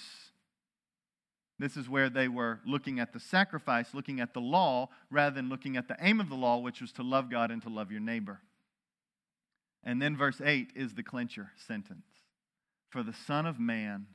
This 1.60 1.76
is 1.76 1.90
where 1.90 2.10
they 2.10 2.30
were 2.30 2.62
looking 2.66 3.00
at 3.00 3.12
the 3.12 3.20
sacrifice, 3.20 3.94
looking 3.94 4.22
at 4.22 4.34
the 4.34 4.40
law, 4.40 4.88
rather 5.12 5.36
than 5.36 5.50
looking 5.50 5.76
at 5.76 5.90
the 5.90 5.98
aim 6.00 6.22
of 6.22 6.30
the 6.30 6.36
law, 6.36 6.60
which 6.60 6.80
was 6.80 6.94
to 6.94 7.04
love 7.04 7.30
God 7.30 7.52
and 7.52 7.62
to 7.64 7.70
love 7.70 7.92
your 7.92 8.02
neighbor. 8.02 8.40
And 9.84 10.02
then 10.02 10.16
verse 10.16 10.40
8 10.42 10.72
is 10.76 10.94
the 10.94 11.04
clincher 11.04 11.52
sentence 11.68 12.08
For 12.90 13.04
the 13.04 13.14
Son 13.14 13.46
of 13.46 13.60
Man 13.60 14.08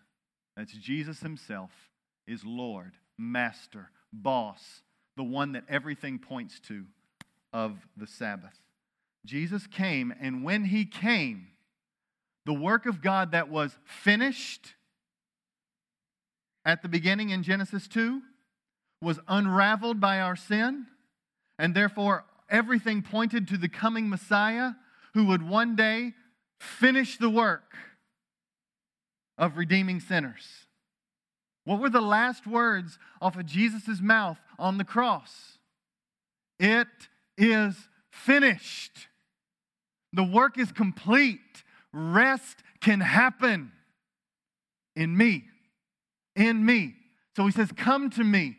that's 0.56 0.72
Jesus 0.72 1.20
himself, 1.20 1.70
is 2.26 2.44
Lord, 2.44 2.92
Master, 3.18 3.90
Boss, 4.12 4.82
the 5.16 5.22
one 5.22 5.52
that 5.52 5.64
everything 5.68 6.18
points 6.18 6.60
to 6.68 6.84
of 7.52 7.86
the 7.96 8.06
Sabbath. 8.06 8.58
Jesus 9.24 9.66
came, 9.66 10.12
and 10.20 10.44
when 10.44 10.64
he 10.64 10.84
came, 10.84 11.48
the 12.44 12.52
work 12.52 12.86
of 12.86 13.02
God 13.02 13.32
that 13.32 13.48
was 13.48 13.76
finished 13.84 14.74
at 16.64 16.82
the 16.82 16.88
beginning 16.88 17.30
in 17.30 17.42
Genesis 17.42 17.86
2 17.88 18.20
was 19.00 19.20
unraveled 19.28 20.00
by 20.00 20.20
our 20.20 20.36
sin, 20.36 20.86
and 21.58 21.74
therefore 21.74 22.24
everything 22.50 23.02
pointed 23.02 23.48
to 23.48 23.56
the 23.56 23.68
coming 23.68 24.08
Messiah 24.08 24.72
who 25.14 25.26
would 25.26 25.42
one 25.42 25.76
day 25.76 26.12
finish 26.60 27.18
the 27.18 27.30
work 27.30 27.74
of 29.38 29.56
redeeming 29.56 30.00
sinners. 30.00 30.66
What 31.64 31.80
were 31.80 31.90
the 31.90 32.00
last 32.00 32.46
words 32.46 32.98
off 33.20 33.36
of 33.36 33.46
Jesus' 33.46 34.00
mouth 34.00 34.38
on 34.58 34.78
the 34.78 34.84
cross? 34.84 35.58
It 36.58 36.88
is 37.38 37.76
finished. 38.10 39.08
The 40.12 40.24
work 40.24 40.58
is 40.58 40.72
complete. 40.72 41.64
Rest 41.92 42.62
can 42.80 43.00
happen 43.00 43.72
in 44.96 45.16
me. 45.16 45.44
In 46.34 46.64
me. 46.64 46.94
So 47.36 47.46
he 47.46 47.52
says, 47.52 47.70
Come 47.76 48.10
to 48.10 48.24
me. 48.24 48.56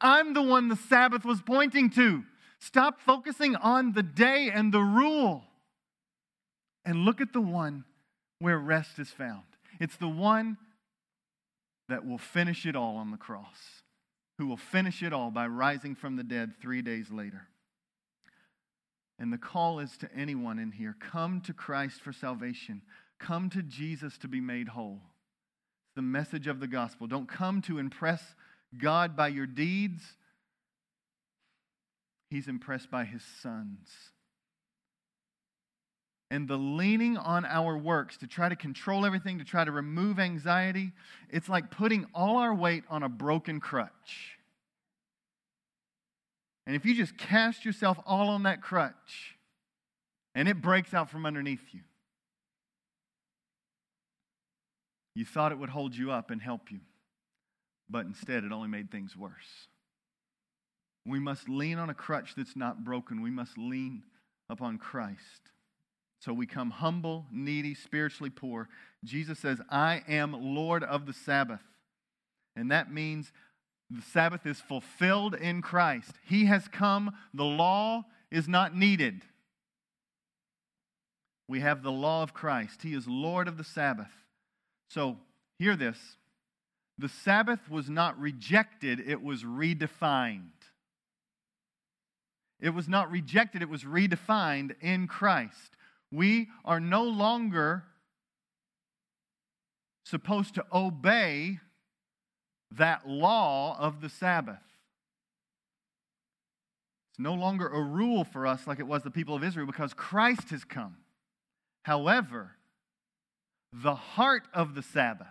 I'm 0.00 0.34
the 0.34 0.42
one 0.42 0.68
the 0.68 0.76
Sabbath 0.76 1.24
was 1.24 1.40
pointing 1.42 1.90
to. 1.90 2.24
Stop 2.58 3.00
focusing 3.00 3.56
on 3.56 3.92
the 3.92 4.02
day 4.02 4.50
and 4.52 4.72
the 4.72 4.80
rule 4.80 5.44
and 6.84 7.04
look 7.04 7.20
at 7.20 7.32
the 7.32 7.40
one 7.40 7.84
where 8.38 8.58
rest 8.58 8.98
is 8.98 9.08
found. 9.08 9.42
It's 9.80 9.96
the 9.96 10.08
one 10.08 10.58
that 11.88 12.06
will 12.06 12.18
finish 12.18 12.66
it 12.66 12.76
all 12.76 12.96
on 12.96 13.10
the 13.10 13.16
cross, 13.16 13.82
who 14.38 14.46
will 14.46 14.58
finish 14.58 15.02
it 15.02 15.12
all 15.12 15.30
by 15.30 15.46
rising 15.46 15.94
from 15.94 16.16
the 16.16 16.22
dead 16.22 16.52
three 16.60 16.82
days 16.82 17.10
later. 17.10 17.48
And 19.18 19.32
the 19.32 19.38
call 19.38 19.80
is 19.80 19.96
to 19.98 20.14
anyone 20.14 20.58
in 20.58 20.72
here 20.72 20.94
come 21.00 21.40
to 21.42 21.54
Christ 21.54 22.00
for 22.02 22.12
salvation, 22.12 22.82
come 23.18 23.50
to 23.50 23.62
Jesus 23.62 24.18
to 24.18 24.28
be 24.28 24.40
made 24.40 24.68
whole. 24.68 25.00
It's 25.86 25.96
the 25.96 26.02
message 26.02 26.46
of 26.46 26.60
the 26.60 26.68
gospel. 26.68 27.06
Don't 27.06 27.28
come 27.28 27.62
to 27.62 27.78
impress 27.78 28.22
God 28.78 29.16
by 29.16 29.28
your 29.28 29.46
deeds, 29.46 30.02
He's 32.30 32.46
impressed 32.46 32.90
by 32.90 33.04
His 33.04 33.22
sons 33.42 33.88
and 36.30 36.46
the 36.46 36.56
leaning 36.56 37.16
on 37.16 37.44
our 37.44 37.76
works 37.76 38.16
to 38.18 38.26
try 38.26 38.48
to 38.48 38.56
control 38.56 39.04
everything, 39.04 39.38
to 39.38 39.44
try 39.44 39.64
to 39.64 39.72
remove 39.72 40.18
anxiety, 40.20 40.92
it's 41.28 41.48
like 41.48 41.70
putting 41.70 42.06
all 42.14 42.36
our 42.36 42.54
weight 42.54 42.84
on 42.88 43.02
a 43.02 43.08
broken 43.08 43.58
crutch. 43.58 44.38
And 46.66 46.76
if 46.76 46.84
you 46.84 46.94
just 46.94 47.18
cast 47.18 47.64
yourself 47.64 47.98
all 48.06 48.28
on 48.28 48.44
that 48.44 48.62
crutch 48.62 49.36
and 50.36 50.48
it 50.48 50.62
breaks 50.62 50.94
out 50.94 51.10
from 51.10 51.26
underneath 51.26 51.64
you, 51.72 51.80
you 55.16 55.24
thought 55.24 55.50
it 55.50 55.58
would 55.58 55.70
hold 55.70 55.96
you 55.96 56.12
up 56.12 56.30
and 56.30 56.40
help 56.40 56.70
you, 56.70 56.78
but 57.88 58.06
instead 58.06 58.44
it 58.44 58.52
only 58.52 58.68
made 58.68 58.92
things 58.92 59.16
worse. 59.16 59.66
We 61.04 61.18
must 61.18 61.48
lean 61.48 61.78
on 61.78 61.90
a 61.90 61.94
crutch 61.94 62.34
that's 62.36 62.54
not 62.54 62.84
broken. 62.84 63.20
We 63.20 63.30
must 63.30 63.58
lean 63.58 64.04
upon 64.48 64.78
Christ. 64.78 65.50
So 66.20 66.32
we 66.34 66.46
come 66.46 66.70
humble, 66.70 67.26
needy, 67.32 67.74
spiritually 67.74 68.30
poor. 68.30 68.68
Jesus 69.04 69.38
says, 69.38 69.60
I 69.70 70.02
am 70.06 70.54
Lord 70.54 70.84
of 70.84 71.06
the 71.06 71.14
Sabbath. 71.14 71.62
And 72.54 72.70
that 72.70 72.92
means 72.92 73.32
the 73.88 74.02
Sabbath 74.02 74.46
is 74.46 74.60
fulfilled 74.60 75.34
in 75.34 75.62
Christ. 75.62 76.12
He 76.26 76.44
has 76.44 76.68
come, 76.68 77.12
the 77.32 77.44
law 77.44 78.04
is 78.30 78.46
not 78.46 78.76
needed. 78.76 79.22
We 81.48 81.60
have 81.60 81.82
the 81.82 81.90
law 81.90 82.22
of 82.22 82.34
Christ. 82.34 82.82
He 82.82 82.94
is 82.94 83.08
Lord 83.08 83.48
of 83.48 83.56
the 83.56 83.64
Sabbath. 83.64 84.12
So, 84.88 85.16
hear 85.58 85.74
this 85.74 86.16
the 86.98 87.08
Sabbath 87.08 87.70
was 87.70 87.88
not 87.88 88.20
rejected, 88.20 89.00
it 89.00 89.22
was 89.22 89.42
redefined. 89.42 90.50
It 92.60 92.70
was 92.70 92.88
not 92.88 93.10
rejected, 93.10 93.62
it 93.62 93.70
was 93.70 93.84
redefined 93.84 94.74
in 94.82 95.06
Christ. 95.06 95.76
We 96.12 96.48
are 96.64 96.80
no 96.80 97.04
longer 97.04 97.84
supposed 100.04 100.56
to 100.56 100.64
obey 100.72 101.60
that 102.72 103.08
law 103.08 103.76
of 103.78 104.00
the 104.00 104.08
Sabbath. 104.08 104.62
It's 107.10 107.18
no 107.18 107.34
longer 107.34 107.68
a 107.68 107.82
rule 107.82 108.24
for 108.24 108.46
us 108.46 108.66
like 108.66 108.78
it 108.78 108.86
was 108.86 109.02
the 109.02 109.10
people 109.10 109.34
of 109.34 109.44
Israel 109.44 109.66
because 109.66 109.94
Christ 109.94 110.50
has 110.50 110.64
come. 110.64 110.96
However, 111.82 112.52
the 113.72 113.94
heart 113.94 114.42
of 114.52 114.74
the 114.74 114.82
Sabbath, 114.82 115.26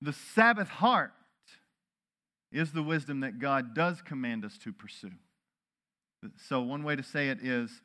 the 0.00 0.12
Sabbath 0.12 0.68
heart 0.68 1.12
is 2.52 2.72
the 2.72 2.82
wisdom 2.82 3.20
that 3.20 3.38
God 3.38 3.74
does 3.74 4.02
command 4.02 4.44
us 4.44 4.58
to 4.58 4.72
pursue. 4.72 5.12
So, 6.48 6.60
one 6.60 6.82
way 6.82 6.96
to 6.96 7.02
say 7.02 7.28
it 7.28 7.38
is 7.42 7.80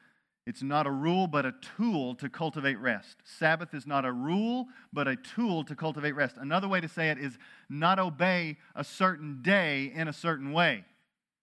it's 0.45 0.62
not 0.62 0.86
a 0.86 0.91
rule, 0.91 1.25
but 1.25 1.45
a 1.45 1.53
tool 1.77 2.13
to 2.15 2.29
cultivate 2.29 2.79
rest. 2.79 3.17
Sabbath 3.23 3.73
is 3.73 3.88
not 3.88 4.05
a 4.05 4.12
rule, 4.12 4.67
but 4.93 5.08
a 5.08 5.15
tool 5.15 5.63
to 5.63 5.75
cultivate 5.75 6.12
rest. 6.12 6.36
Another 6.38 6.67
way 6.67 6.79
to 6.79 6.88
say 6.88 7.10
it 7.10 7.17
is 7.17 7.38
not 7.67 7.97
obey 7.97 8.58
a 8.75 8.84
certain 8.84 9.41
day 9.41 9.91
in 9.95 10.08
a 10.08 10.13
certain 10.13 10.51
way. 10.51 10.86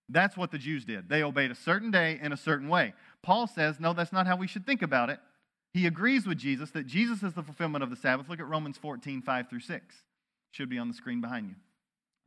That's 0.09 0.37
what 0.37 0.53
the 0.53 0.59
Jews 0.59 0.85
did. 0.85 1.09
They 1.09 1.23
obeyed 1.23 1.51
a 1.51 1.57
certain 1.57 1.91
day 1.91 2.21
in 2.23 2.33
a 2.33 2.37
certain 2.37 2.69
way. 2.69 2.95
Paul 3.23 3.47
says, 3.47 3.81
no, 3.81 3.93
that's 3.93 4.13
not 4.13 4.27
how 4.27 4.37
we 4.37 4.47
should 4.47 4.67
think 4.67 4.83
about 4.83 5.11
it. 5.11 5.19
He 5.73 5.87
agrees 5.87 6.27
with 6.27 6.39
Jesus 6.39 6.71
that 6.73 6.87
Jesus 6.87 7.23
is 7.23 7.33
the 7.33 7.43
fulfillment 7.43 7.83
of 7.83 7.91
the 7.91 7.97
Sabbath. 7.97 8.29
Look 8.29 8.41
at 8.41 8.47
Romans 8.47 8.77
14, 8.77 9.23
5 9.23 9.49
through 9.49 9.61
6. 9.61 9.97
Should 10.53 10.69
be 10.69 10.79
on 10.79 10.89
the 10.89 10.95
screen 10.95 11.21
behind 11.21 11.49
you. 11.49 11.55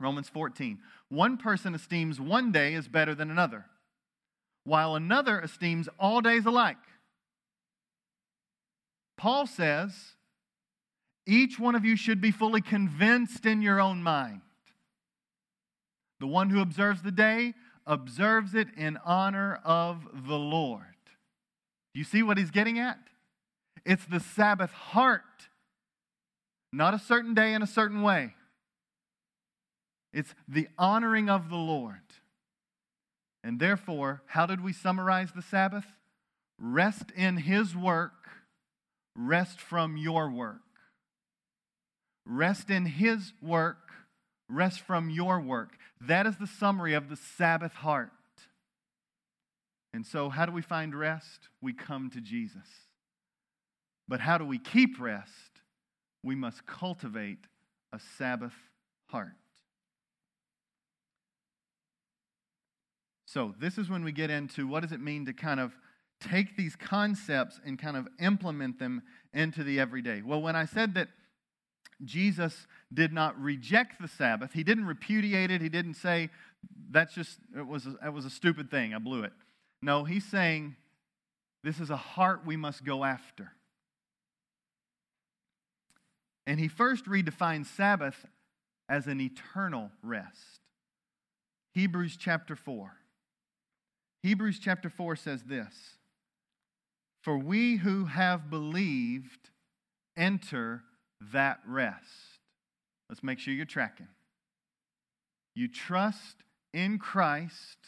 Romans 0.00 0.28
14. 0.28 0.78
One 1.08 1.36
person 1.38 1.74
esteems 1.74 2.20
one 2.20 2.52
day 2.52 2.74
as 2.74 2.88
better 2.88 3.14
than 3.14 3.30
another, 3.30 3.66
while 4.66 4.96
another 4.96 5.40
esteems 5.40 5.88
all 5.98 6.20
days 6.20 6.44
alike. 6.44 6.76
Paul 9.16 9.46
says, 9.46 9.92
each 11.26 11.58
one 11.58 11.74
of 11.74 11.84
you 11.84 11.96
should 11.96 12.20
be 12.20 12.32
fully 12.32 12.60
convinced 12.60 13.46
in 13.46 13.62
your 13.62 13.80
own 13.80 14.02
mind. 14.02 14.42
The 16.18 16.26
one 16.26 16.50
who 16.50 16.60
observes 16.60 17.02
the 17.02 17.12
day 17.12 17.54
observes 17.86 18.54
it 18.54 18.68
in 18.76 18.98
honor 19.04 19.60
of 19.64 20.08
the 20.26 20.38
Lord. 20.38 20.82
Do 21.94 22.00
you 22.00 22.04
see 22.04 22.22
what 22.22 22.36
he's 22.36 22.50
getting 22.50 22.78
at? 22.78 22.98
It's 23.84 24.04
the 24.04 24.20
Sabbath 24.20 24.72
heart, 24.72 25.22
not 26.72 26.92
a 26.92 26.98
certain 26.98 27.34
day 27.34 27.54
in 27.54 27.62
a 27.62 27.66
certain 27.68 28.02
way. 28.02 28.34
It's 30.12 30.34
the 30.48 30.66
honoring 30.76 31.30
of 31.30 31.50
the 31.50 31.56
Lord. 31.56 32.00
And 33.46 33.60
therefore, 33.60 34.22
how 34.26 34.44
did 34.46 34.60
we 34.60 34.72
summarize 34.72 35.30
the 35.30 35.40
Sabbath? 35.40 35.84
Rest 36.58 37.12
in 37.14 37.36
His 37.36 37.76
work, 37.76 38.26
rest 39.14 39.60
from 39.60 39.96
your 39.96 40.28
work. 40.32 40.62
Rest 42.24 42.70
in 42.70 42.86
His 42.86 43.32
work, 43.40 43.92
rest 44.48 44.80
from 44.80 45.10
your 45.10 45.40
work. 45.40 45.78
That 46.00 46.26
is 46.26 46.38
the 46.38 46.48
summary 46.48 46.94
of 46.94 47.08
the 47.08 47.14
Sabbath 47.14 47.72
heart. 47.74 48.10
And 49.94 50.04
so, 50.04 50.28
how 50.28 50.44
do 50.44 50.50
we 50.50 50.60
find 50.60 50.92
rest? 50.92 51.48
We 51.62 51.72
come 51.72 52.10
to 52.10 52.20
Jesus. 52.20 52.66
But 54.08 54.18
how 54.18 54.38
do 54.38 54.44
we 54.44 54.58
keep 54.58 55.00
rest? 55.00 55.60
We 56.24 56.34
must 56.34 56.66
cultivate 56.66 57.46
a 57.92 58.00
Sabbath 58.18 58.54
heart. 59.06 59.36
So, 63.26 63.54
this 63.60 63.76
is 63.76 63.90
when 63.90 64.04
we 64.04 64.12
get 64.12 64.30
into 64.30 64.66
what 64.68 64.82
does 64.82 64.92
it 64.92 65.00
mean 65.00 65.26
to 65.26 65.32
kind 65.32 65.60
of 65.60 65.76
take 66.20 66.56
these 66.56 66.76
concepts 66.76 67.60
and 67.64 67.78
kind 67.78 67.96
of 67.96 68.08
implement 68.20 68.78
them 68.78 69.02
into 69.34 69.62
the 69.64 69.80
everyday. 69.80 70.22
Well, 70.22 70.40
when 70.40 70.56
I 70.56 70.64
said 70.64 70.94
that 70.94 71.08
Jesus 72.04 72.66
did 72.92 73.12
not 73.12 73.38
reject 73.40 74.00
the 74.00 74.08
Sabbath, 74.08 74.52
he 74.52 74.62
didn't 74.62 74.86
repudiate 74.86 75.50
it, 75.50 75.60
he 75.60 75.68
didn't 75.68 75.94
say 75.94 76.30
that's 76.90 77.14
just 77.14 77.38
it 77.56 77.66
was 77.66 77.86
a, 77.86 77.96
it 78.06 78.12
was 78.12 78.24
a 78.24 78.30
stupid 78.30 78.70
thing, 78.70 78.94
I 78.94 78.98
blew 78.98 79.24
it. 79.24 79.32
No, 79.82 80.04
he's 80.04 80.24
saying 80.24 80.76
this 81.64 81.80
is 81.80 81.90
a 81.90 81.96
heart 81.96 82.46
we 82.46 82.56
must 82.56 82.84
go 82.84 83.04
after. 83.04 83.52
And 86.46 86.60
he 86.60 86.68
first 86.68 87.06
redefines 87.06 87.66
Sabbath 87.66 88.24
as 88.88 89.08
an 89.08 89.20
eternal 89.20 89.90
rest. 90.02 90.60
Hebrews 91.72 92.16
chapter 92.16 92.54
4. 92.54 92.92
Hebrews 94.26 94.58
chapter 94.58 94.90
4 94.90 95.14
says 95.14 95.44
this 95.44 95.72
For 97.22 97.38
we 97.38 97.76
who 97.76 98.06
have 98.06 98.50
believed 98.50 99.50
enter 100.16 100.82
that 101.32 101.60
rest. 101.64 102.40
Let's 103.08 103.22
make 103.22 103.38
sure 103.38 103.54
you're 103.54 103.64
tracking. 103.64 104.08
You 105.54 105.68
trust 105.68 106.42
in 106.74 106.98
Christ, 106.98 107.78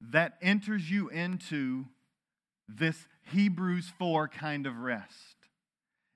that 0.00 0.34
enters 0.40 0.88
you 0.88 1.08
into 1.08 1.86
this 2.68 3.08
Hebrews 3.32 3.90
4 3.98 4.28
kind 4.28 4.68
of 4.68 4.76
rest. 4.76 5.34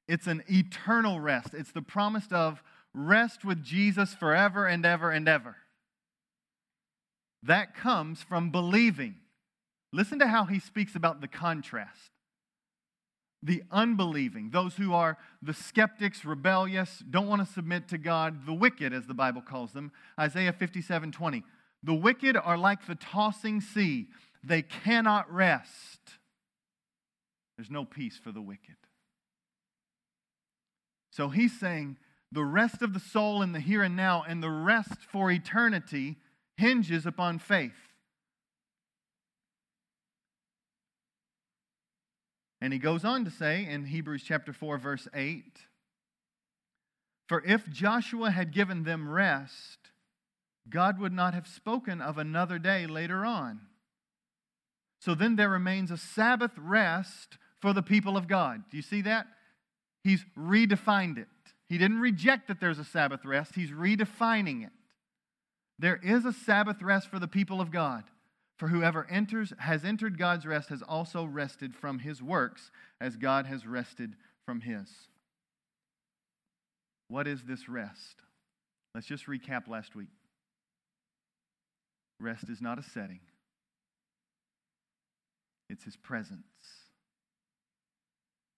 It's 0.06 0.28
an 0.28 0.44
eternal 0.48 1.18
rest. 1.18 1.48
It's 1.52 1.72
the 1.72 1.82
promise 1.82 2.28
of 2.30 2.62
rest 2.94 3.44
with 3.44 3.64
Jesus 3.64 4.14
forever 4.14 4.68
and 4.68 4.86
ever 4.86 5.10
and 5.10 5.28
ever. 5.28 5.56
That 7.42 7.74
comes 7.74 8.22
from 8.22 8.50
believing. 8.50 9.16
Listen 9.92 10.18
to 10.18 10.26
how 10.26 10.44
he 10.44 10.58
speaks 10.58 10.94
about 10.94 11.20
the 11.20 11.28
contrast. 11.28 12.10
The 13.42 13.62
unbelieving, 13.70 14.50
those 14.50 14.74
who 14.74 14.92
are 14.92 15.18
the 15.42 15.54
skeptics, 15.54 16.24
rebellious, 16.24 17.02
don't 17.08 17.28
want 17.28 17.46
to 17.46 17.52
submit 17.52 17.88
to 17.88 17.98
God, 17.98 18.46
the 18.46 18.54
wicked, 18.54 18.92
as 18.92 19.06
the 19.06 19.14
Bible 19.14 19.42
calls 19.42 19.72
them. 19.72 19.92
Isaiah 20.18 20.52
57 20.52 21.12
20. 21.12 21.44
The 21.82 21.94
wicked 21.94 22.36
are 22.36 22.58
like 22.58 22.86
the 22.86 22.94
tossing 22.94 23.60
sea, 23.60 24.08
they 24.42 24.62
cannot 24.62 25.32
rest. 25.32 26.00
There's 27.56 27.70
no 27.70 27.84
peace 27.84 28.18
for 28.22 28.32
the 28.32 28.40
wicked. 28.40 28.76
So 31.10 31.28
he's 31.28 31.58
saying 31.58 31.96
the 32.32 32.44
rest 32.44 32.82
of 32.82 32.92
the 32.92 33.00
soul 33.00 33.42
in 33.42 33.52
the 33.52 33.60
here 33.60 33.82
and 33.82 33.96
now 33.96 34.24
and 34.26 34.42
the 34.42 34.50
rest 34.50 34.98
for 35.10 35.30
eternity 35.30 36.16
hinges 36.56 37.06
upon 37.06 37.38
faith. 37.38 37.72
And 42.60 42.72
he 42.72 42.78
goes 42.78 43.04
on 43.04 43.24
to 43.24 43.30
say 43.30 43.66
in 43.68 43.84
Hebrews 43.84 44.24
chapter 44.26 44.52
4 44.52 44.78
verse 44.78 45.06
8, 45.14 45.44
for 47.28 47.42
if 47.44 47.68
Joshua 47.70 48.30
had 48.30 48.52
given 48.52 48.84
them 48.84 49.08
rest, 49.08 49.90
God 50.68 50.98
would 51.00 51.12
not 51.12 51.34
have 51.34 51.46
spoken 51.46 52.00
of 52.00 52.18
another 52.18 52.58
day 52.58 52.86
later 52.86 53.24
on. 53.24 53.60
So 55.00 55.14
then 55.14 55.36
there 55.36 55.48
remains 55.48 55.90
a 55.90 55.96
Sabbath 55.96 56.52
rest 56.56 57.38
for 57.60 57.72
the 57.72 57.82
people 57.82 58.16
of 58.16 58.28
God. 58.28 58.62
Do 58.70 58.76
you 58.76 58.82
see 58.82 59.02
that? 59.02 59.26
He's 60.02 60.24
redefined 60.38 61.18
it. 61.18 61.28
He 61.68 61.78
didn't 61.78 62.00
reject 62.00 62.48
that 62.48 62.60
there's 62.60 62.78
a 62.78 62.84
Sabbath 62.84 63.24
rest, 63.24 63.54
he's 63.54 63.70
redefining 63.70 64.64
it. 64.64 64.72
There 65.78 66.00
is 66.02 66.24
a 66.24 66.32
Sabbath 66.32 66.82
rest 66.82 67.08
for 67.08 67.18
the 67.18 67.28
people 67.28 67.60
of 67.60 67.70
God. 67.70 68.04
For 68.58 68.68
whoever 68.68 69.06
enters 69.10 69.52
has 69.58 69.84
entered 69.84 70.18
God's 70.18 70.46
rest 70.46 70.70
has 70.70 70.82
also 70.82 71.24
rested 71.24 71.74
from 71.76 71.98
his 71.98 72.22
works 72.22 72.70
as 73.00 73.16
God 73.16 73.46
has 73.46 73.66
rested 73.66 74.14
from 74.46 74.62
his. 74.62 74.88
What 77.08 77.26
is 77.26 77.42
this 77.44 77.68
rest? 77.68 78.22
Let's 78.94 79.06
just 79.06 79.26
recap 79.26 79.68
last 79.68 79.94
week. 79.94 80.08
Rest 82.18 82.48
is 82.48 82.62
not 82.62 82.78
a 82.78 82.82
setting, 82.82 83.20
it's 85.68 85.84
his 85.84 85.96
presence. 85.96 86.40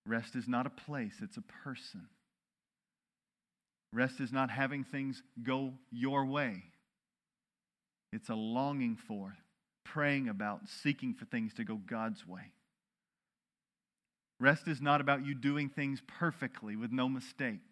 Rest 0.07 0.37
is 0.37 0.49
not 0.49 0.67
a 0.67 0.71
place, 0.71 1.17
it's 1.21 1.37
a 1.37 1.43
person. 1.43 2.09
Rest 3.93 4.21
is 4.21 4.33
not 4.33 4.51
having 4.51 4.85
things 4.85 5.23
go 5.43 5.75
your 5.91 6.25
way. 6.25 6.63
It's 8.13 8.29
a 8.29 8.35
longing 8.35 8.97
for, 8.97 9.37
praying 9.85 10.29
about, 10.29 10.69
seeking 10.69 11.15
for 11.15 11.25
things 11.27 11.55
to 11.55 11.65
go 11.65 11.77
God's 11.77 12.27
way. 12.27 12.53
Rest 14.41 14.69
is 14.69 14.81
not 14.81 15.01
about 15.01 15.27
you 15.27 15.35
doing 15.35 15.69
things 15.69 16.01
perfectly 16.07 16.77
with 16.77 16.93
no 16.93 17.09
mistakes. 17.09 17.63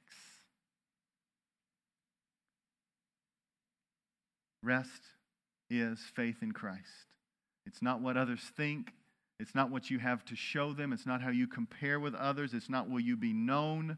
Rest 4.62 5.02
is 5.70 6.00
faith 6.14 6.42
in 6.42 6.52
Christ. 6.52 6.82
It's 7.66 7.82
not 7.82 8.00
what 8.00 8.16
others 8.16 8.40
think. 8.56 8.92
It's 9.38 9.54
not 9.54 9.70
what 9.70 9.90
you 9.90 9.98
have 9.98 10.24
to 10.26 10.36
show 10.36 10.72
them. 10.72 10.92
It's 10.92 11.06
not 11.06 11.20
how 11.20 11.30
you 11.30 11.46
compare 11.46 12.00
with 12.00 12.14
others. 12.14 12.52
It's 12.52 12.70
not 12.70 12.90
will 12.90 13.00
you 13.00 13.16
be 13.16 13.32
known. 13.32 13.96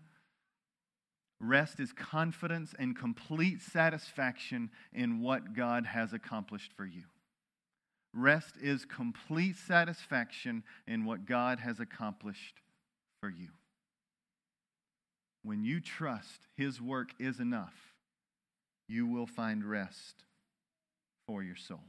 Rest 1.40 1.78
is 1.78 1.92
confidence 1.92 2.74
and 2.78 2.96
complete 2.96 3.60
satisfaction 3.62 4.70
in 4.92 5.20
what 5.20 5.54
God 5.54 5.86
has 5.86 6.12
accomplished 6.12 6.72
for 6.76 6.84
you. 6.84 7.04
Rest 8.12 8.54
is 8.60 8.84
complete 8.84 9.56
satisfaction 9.56 10.64
in 10.86 11.04
what 11.04 11.26
God 11.26 11.60
has 11.60 11.78
accomplished 11.78 12.56
for 13.20 13.28
you. 13.28 13.48
When 15.44 15.62
you 15.62 15.80
trust 15.80 16.48
His 16.56 16.80
work 16.80 17.10
is 17.20 17.38
enough, 17.38 17.94
you 18.88 19.06
will 19.06 19.26
find 19.26 19.64
rest 19.64 20.24
for 21.26 21.42
your 21.42 21.56
soul. 21.56 21.84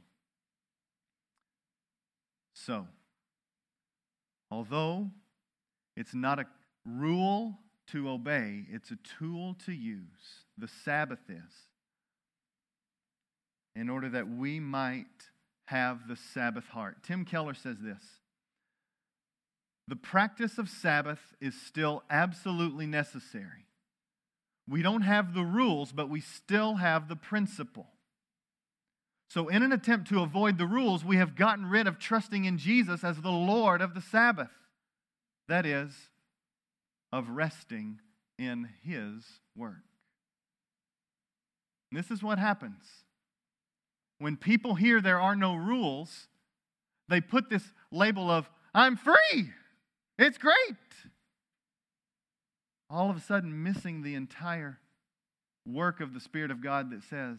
So, 2.54 2.86
although 4.50 5.10
it's 5.96 6.14
not 6.14 6.38
a 6.38 6.46
rule 6.86 7.58
to 7.92 8.08
obey, 8.08 8.66
it's 8.70 8.90
a 8.90 8.98
tool 9.18 9.56
to 9.66 9.72
use. 9.72 10.44
The 10.58 10.68
Sabbath 10.84 11.20
is. 11.28 11.52
In 13.76 13.88
order 13.88 14.08
that 14.10 14.28
we 14.28 14.60
might 14.60 15.06
have 15.66 16.08
the 16.08 16.16
Sabbath 16.16 16.66
heart. 16.66 16.96
Tim 17.04 17.24
Keller 17.24 17.54
says 17.54 17.76
this 17.80 18.02
The 19.86 19.96
practice 19.96 20.58
of 20.58 20.68
Sabbath 20.68 21.20
is 21.40 21.54
still 21.54 22.02
absolutely 22.10 22.86
necessary. 22.86 23.66
We 24.68 24.82
don't 24.82 25.02
have 25.02 25.34
the 25.34 25.44
rules, 25.44 25.92
but 25.92 26.08
we 26.08 26.20
still 26.20 26.76
have 26.76 27.08
the 27.08 27.16
principle. 27.16 27.88
So, 29.28 29.46
in 29.46 29.62
an 29.62 29.72
attempt 29.72 30.08
to 30.08 30.22
avoid 30.22 30.58
the 30.58 30.66
rules, 30.66 31.04
we 31.04 31.16
have 31.16 31.36
gotten 31.36 31.66
rid 31.66 31.86
of 31.86 32.00
trusting 32.00 32.44
in 32.44 32.58
Jesus 32.58 33.04
as 33.04 33.20
the 33.20 33.30
Lord 33.30 33.80
of 33.80 33.94
the 33.94 34.00
Sabbath. 34.00 34.50
That 35.46 35.64
is, 35.64 35.92
of 37.12 37.28
resting 37.30 38.00
in 38.38 38.68
His 38.82 39.24
work. 39.56 39.84
And 41.90 41.98
this 41.98 42.10
is 42.10 42.22
what 42.22 42.38
happens. 42.38 42.84
When 44.18 44.36
people 44.36 44.74
hear 44.74 45.00
there 45.00 45.20
are 45.20 45.34
no 45.34 45.54
rules, 45.54 46.28
they 47.08 47.20
put 47.20 47.50
this 47.50 47.64
label 47.90 48.30
of, 48.30 48.48
I'm 48.74 48.96
free. 48.96 49.50
It's 50.18 50.38
great. 50.38 50.54
All 52.88 53.10
of 53.10 53.16
a 53.16 53.20
sudden, 53.20 53.62
missing 53.62 54.02
the 54.02 54.14
entire 54.14 54.78
work 55.66 56.00
of 56.00 56.12
the 56.12 56.20
Spirit 56.20 56.50
of 56.50 56.62
God 56.62 56.90
that 56.90 57.02
says, 57.04 57.38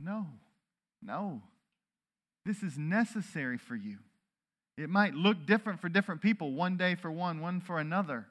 No, 0.00 0.26
no, 1.02 1.42
this 2.44 2.62
is 2.62 2.78
necessary 2.78 3.58
for 3.58 3.74
you. 3.74 3.98
It 4.78 4.90
might 4.90 5.14
look 5.14 5.46
different 5.46 5.80
for 5.80 5.88
different 5.88 6.20
people, 6.20 6.52
one 6.52 6.76
day 6.76 6.94
for 6.94 7.10
one, 7.10 7.40
one 7.40 7.60
for 7.60 7.78
another. 7.78 8.26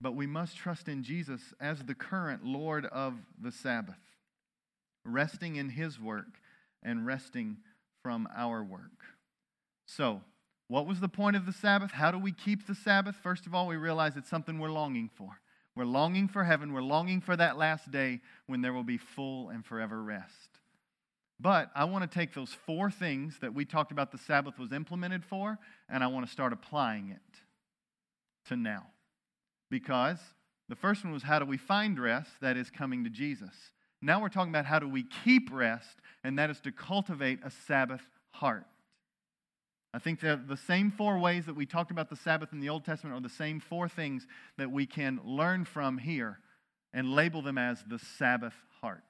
But 0.00 0.14
we 0.14 0.26
must 0.26 0.56
trust 0.56 0.88
in 0.88 1.02
Jesus 1.02 1.40
as 1.60 1.82
the 1.82 1.94
current 1.94 2.44
Lord 2.44 2.86
of 2.86 3.14
the 3.40 3.52
Sabbath, 3.52 3.96
resting 5.04 5.56
in 5.56 5.70
his 5.70 5.98
work 5.98 6.40
and 6.82 7.06
resting 7.06 7.58
from 8.02 8.28
our 8.36 8.62
work. 8.62 9.04
So, 9.86 10.20
what 10.68 10.86
was 10.86 11.00
the 11.00 11.08
point 11.08 11.36
of 11.36 11.46
the 11.46 11.52
Sabbath? 11.52 11.92
How 11.92 12.10
do 12.10 12.18
we 12.18 12.32
keep 12.32 12.66
the 12.66 12.74
Sabbath? 12.74 13.16
First 13.16 13.46
of 13.46 13.54
all, 13.54 13.66
we 13.68 13.76
realize 13.76 14.16
it's 14.16 14.28
something 14.28 14.58
we're 14.58 14.68
longing 14.68 15.08
for. 15.14 15.40
We're 15.76 15.84
longing 15.84 16.28
for 16.28 16.44
heaven. 16.44 16.72
We're 16.72 16.82
longing 16.82 17.20
for 17.20 17.36
that 17.36 17.56
last 17.56 17.90
day 17.90 18.20
when 18.46 18.62
there 18.62 18.72
will 18.72 18.82
be 18.82 18.96
full 18.96 19.50
and 19.50 19.64
forever 19.64 20.02
rest. 20.02 20.58
But 21.38 21.70
I 21.74 21.84
want 21.84 22.10
to 22.10 22.18
take 22.18 22.34
those 22.34 22.52
four 22.52 22.90
things 22.90 23.38
that 23.40 23.54
we 23.54 23.64
talked 23.64 23.92
about 23.92 24.10
the 24.10 24.18
Sabbath 24.18 24.58
was 24.58 24.72
implemented 24.72 25.24
for, 25.24 25.58
and 25.88 26.02
I 26.02 26.06
want 26.06 26.26
to 26.26 26.32
start 26.32 26.52
applying 26.52 27.10
it 27.10 27.40
to 28.48 28.56
now. 28.56 28.86
Because 29.70 30.18
the 30.68 30.76
first 30.76 31.04
one 31.04 31.12
was 31.12 31.22
how 31.22 31.38
do 31.38 31.44
we 31.44 31.56
find 31.56 31.98
rest? 31.98 32.30
That 32.40 32.56
is 32.56 32.70
coming 32.70 33.04
to 33.04 33.10
Jesus. 33.10 33.54
Now 34.02 34.20
we're 34.20 34.28
talking 34.28 34.50
about 34.50 34.66
how 34.66 34.78
do 34.78 34.88
we 34.88 35.04
keep 35.24 35.48
rest, 35.52 36.00
and 36.22 36.38
that 36.38 36.50
is 36.50 36.60
to 36.60 36.72
cultivate 36.72 37.40
a 37.44 37.50
Sabbath 37.50 38.02
heart. 38.30 38.66
I 39.94 39.98
think 39.98 40.20
that 40.20 40.46
the 40.46 40.58
same 40.58 40.90
four 40.90 41.18
ways 41.18 41.46
that 41.46 41.56
we 41.56 41.64
talked 41.64 41.90
about 41.90 42.10
the 42.10 42.16
Sabbath 42.16 42.52
in 42.52 42.60
the 42.60 42.68
Old 42.68 42.84
Testament 42.84 43.16
are 43.16 43.22
the 43.22 43.34
same 43.34 43.60
four 43.60 43.88
things 43.88 44.26
that 44.58 44.70
we 44.70 44.84
can 44.84 45.20
learn 45.24 45.64
from 45.64 45.96
here 45.96 46.40
and 46.92 47.14
label 47.14 47.40
them 47.40 47.56
as 47.56 47.82
the 47.88 47.98
Sabbath 47.98 48.54
heart. 48.82 49.02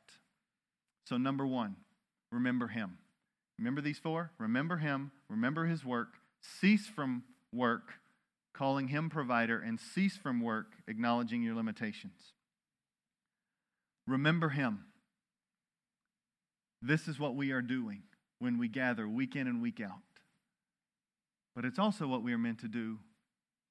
So, 1.07 1.17
number 1.17 1.47
one, 1.47 1.77
remember 2.31 2.69
Him. 2.69 2.99
Remember 3.59 3.81
these 3.81 3.99
four? 3.99 4.31
Remember 4.39 4.77
Him, 4.77 5.11
remember 5.29 5.67
His 5.67 5.85
work, 5.85 6.15
cease 6.61 6.87
from 6.87 7.25
work, 7.53 7.95
calling 8.57 8.89
Him 8.89 9.11
provider, 9.11 9.61
and 9.61 9.79
cease 9.79 10.17
from 10.17 10.41
work, 10.41 10.73
acknowledging 10.89 11.43
your 11.43 11.55
limitations. 11.55 12.33
Remember 14.07 14.49
Him. 14.49 14.85
This 16.81 17.09
is 17.09 17.19
what 17.19 17.35
we 17.35 17.53
are 17.53 17.63
doing 17.63 18.03
when 18.39 18.59
we 18.59 18.69
gather 18.69 19.09
week 19.09 19.37
in 19.37 19.47
and 19.47 19.63
week 19.63 19.81
out. 19.81 19.93
But 21.55 21.65
it's 21.65 21.79
also 21.79 22.07
what 22.07 22.23
we 22.23 22.33
are 22.33 22.39
meant 22.39 22.61
to 22.61 22.69
do 22.69 22.99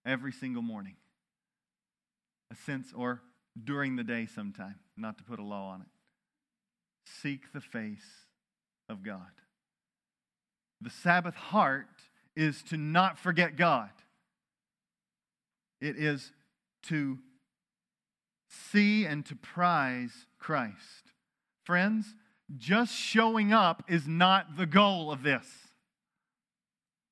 every 0.05 0.31
single 0.31 0.61
morning. 0.61 0.95
A 2.51 2.55
sense, 2.55 2.87
or 2.95 3.21
during 3.63 3.95
the 3.95 4.03
day 4.03 4.27
sometime, 4.27 4.75
not 4.97 5.17
to 5.17 5.23
put 5.23 5.39
a 5.39 5.43
law 5.43 5.69
on 5.69 5.81
it. 5.81 5.87
Seek 7.21 7.53
the 7.53 7.61
face 7.61 8.27
of 8.89 9.03
God. 9.03 9.21
The 10.81 10.89
Sabbath 10.89 11.35
heart 11.35 11.87
is 12.35 12.61
to 12.63 12.77
not 12.77 13.17
forget 13.17 13.55
God, 13.55 13.89
it 15.85 15.97
is 15.97 16.31
to 16.83 17.19
see 18.49 19.05
and 19.05 19.25
to 19.25 19.35
prize 19.35 20.25
Christ. 20.39 21.11
Friends, 21.63 22.15
just 22.57 22.93
showing 22.93 23.53
up 23.53 23.83
is 23.87 24.07
not 24.07 24.57
the 24.57 24.65
goal 24.65 25.11
of 25.11 25.23
this. 25.23 25.45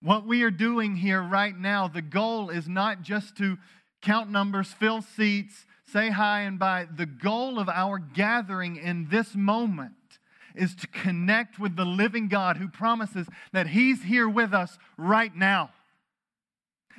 What 0.01 0.25
we 0.25 0.43
are 0.43 0.51
doing 0.51 0.97
here 0.97 1.21
right 1.21 1.57
now, 1.57 1.87
the 1.87 2.01
goal 2.01 2.49
is 2.49 2.67
not 2.67 3.01
just 3.01 3.37
to 3.37 3.57
count 4.01 4.29
numbers, 4.29 4.67
fill 4.67 5.01
seats, 5.01 5.65
say 5.85 6.09
hi 6.09 6.41
and 6.41 6.59
bye. 6.59 6.87
The 6.93 7.05
goal 7.05 7.57
of 7.57 7.69
our 7.69 7.97
gathering 7.99 8.75
in 8.75 9.07
this 9.09 9.33
moment 9.33 9.93
is 10.55 10.75
to 10.75 10.87
connect 10.87 11.57
with 11.57 11.75
the 11.75 11.85
living 11.85 12.27
God 12.27 12.57
who 12.57 12.67
promises 12.67 13.27
that 13.53 13.67
He's 13.67 14.03
here 14.03 14.29
with 14.29 14.53
us 14.53 14.77
right 14.97 15.35
now. 15.35 15.71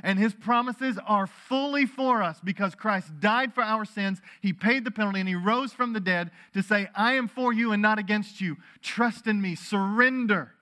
And 0.02 0.18
His 0.18 0.34
promises 0.34 0.98
are 1.06 1.26
fully 1.26 1.86
for 1.86 2.22
us 2.22 2.38
because 2.42 2.74
Christ 2.74 3.20
died 3.20 3.54
for 3.54 3.62
our 3.62 3.84
sins. 3.84 4.20
He 4.40 4.52
paid 4.52 4.84
the 4.84 4.90
penalty 4.90 5.20
and 5.20 5.28
He 5.28 5.34
rose 5.34 5.72
from 5.72 5.92
the 5.92 6.00
dead 6.00 6.30
to 6.52 6.62
say, 6.62 6.88
I 6.94 7.14
am 7.14 7.28
for 7.28 7.52
you 7.52 7.72
and 7.72 7.80
not 7.80 7.98
against 7.98 8.40
you. 8.40 8.56
Trust 8.82 9.26
in 9.26 9.40
me, 9.40 9.54
surrender. 9.54 10.52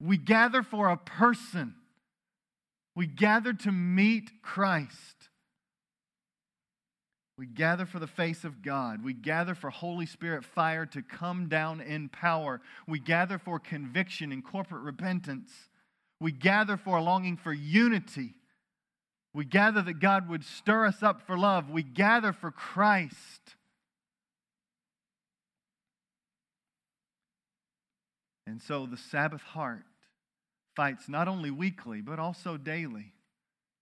We 0.00 0.16
gather 0.16 0.62
for 0.62 0.88
a 0.88 0.96
person. 0.96 1.74
We 2.94 3.06
gather 3.06 3.52
to 3.52 3.72
meet 3.72 4.42
Christ. 4.42 5.28
We 7.38 7.46
gather 7.46 7.86
for 7.86 8.00
the 8.00 8.08
face 8.08 8.42
of 8.42 8.62
God. 8.62 9.04
We 9.04 9.14
gather 9.14 9.54
for 9.54 9.70
Holy 9.70 10.06
Spirit 10.06 10.44
fire 10.44 10.84
to 10.86 11.02
come 11.02 11.48
down 11.48 11.80
in 11.80 12.08
power. 12.08 12.60
We 12.88 12.98
gather 12.98 13.38
for 13.38 13.60
conviction 13.60 14.32
and 14.32 14.44
corporate 14.44 14.82
repentance. 14.82 15.52
We 16.20 16.32
gather 16.32 16.76
for 16.76 16.98
a 16.98 17.02
longing 17.02 17.36
for 17.36 17.52
unity. 17.52 18.34
We 19.32 19.44
gather 19.44 19.82
that 19.82 20.00
God 20.00 20.28
would 20.28 20.44
stir 20.44 20.86
us 20.86 21.02
up 21.02 21.22
for 21.26 21.38
love. 21.38 21.70
We 21.70 21.82
gather 21.82 22.32
for 22.32 22.50
Christ. 22.50 23.16
And 28.46 28.60
so 28.62 28.86
the 28.86 28.96
Sabbath 28.96 29.42
heart 29.42 29.84
fights 30.74 31.08
not 31.08 31.28
only 31.28 31.50
weekly, 31.50 32.00
but 32.00 32.18
also 32.18 32.56
daily 32.56 33.12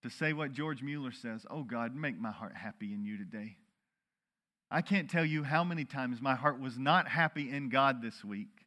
to 0.03 0.09
say 0.09 0.33
what 0.33 0.51
George 0.51 0.83
Mueller 0.83 1.11
says 1.11 1.45
Oh 1.49 1.63
God, 1.63 1.95
make 1.95 2.19
my 2.19 2.31
heart 2.31 2.55
happy 2.55 2.93
in 2.93 3.03
you 3.03 3.17
today. 3.17 3.57
I 4.69 4.81
can't 4.81 5.09
tell 5.09 5.25
you 5.25 5.43
how 5.43 5.63
many 5.63 5.85
times 5.85 6.21
my 6.21 6.35
heart 6.35 6.59
was 6.59 6.77
not 6.77 7.07
happy 7.07 7.49
in 7.49 7.69
God 7.69 8.01
this 8.01 8.23
week, 8.23 8.66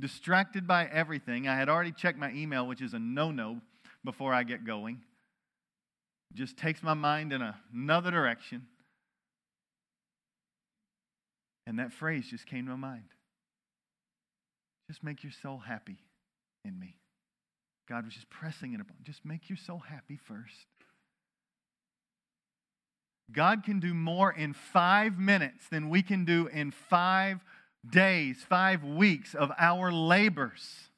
distracted 0.00 0.66
by 0.66 0.86
everything. 0.86 1.46
I 1.48 1.56
had 1.56 1.68
already 1.68 1.92
checked 1.92 2.18
my 2.18 2.32
email, 2.32 2.66
which 2.66 2.82
is 2.82 2.94
a 2.94 2.98
no 2.98 3.30
no 3.30 3.60
before 4.04 4.32
I 4.32 4.42
get 4.42 4.64
going. 4.64 5.02
Just 6.34 6.56
takes 6.56 6.82
my 6.82 6.94
mind 6.94 7.32
in 7.32 7.42
another 7.72 8.10
direction. 8.10 8.66
And 11.66 11.78
that 11.78 11.92
phrase 11.92 12.26
just 12.28 12.46
came 12.46 12.66
to 12.66 12.72
my 12.72 12.88
mind. 12.88 13.04
Just 14.88 15.02
make 15.02 15.22
your 15.22 15.32
soul 15.42 15.58
happy 15.58 15.96
in 16.64 16.78
me. 16.78 16.96
God 17.88 18.04
was 18.04 18.14
just 18.14 18.28
pressing 18.28 18.74
it 18.74 18.80
upon. 18.80 18.96
Just 19.02 19.24
make 19.24 19.48
your 19.48 19.56
soul 19.56 19.78
happy 19.78 20.16
first. 20.16 20.66
God 23.32 23.64
can 23.64 23.80
do 23.80 23.94
more 23.94 24.32
in 24.32 24.52
five 24.52 25.18
minutes 25.18 25.68
than 25.70 25.88
we 25.88 26.02
can 26.02 26.24
do 26.24 26.46
in 26.46 26.70
five 26.70 27.40
days, 27.90 28.44
five 28.48 28.84
weeks 28.84 29.34
of 29.34 29.50
our 29.58 29.92
labors. 29.92 30.88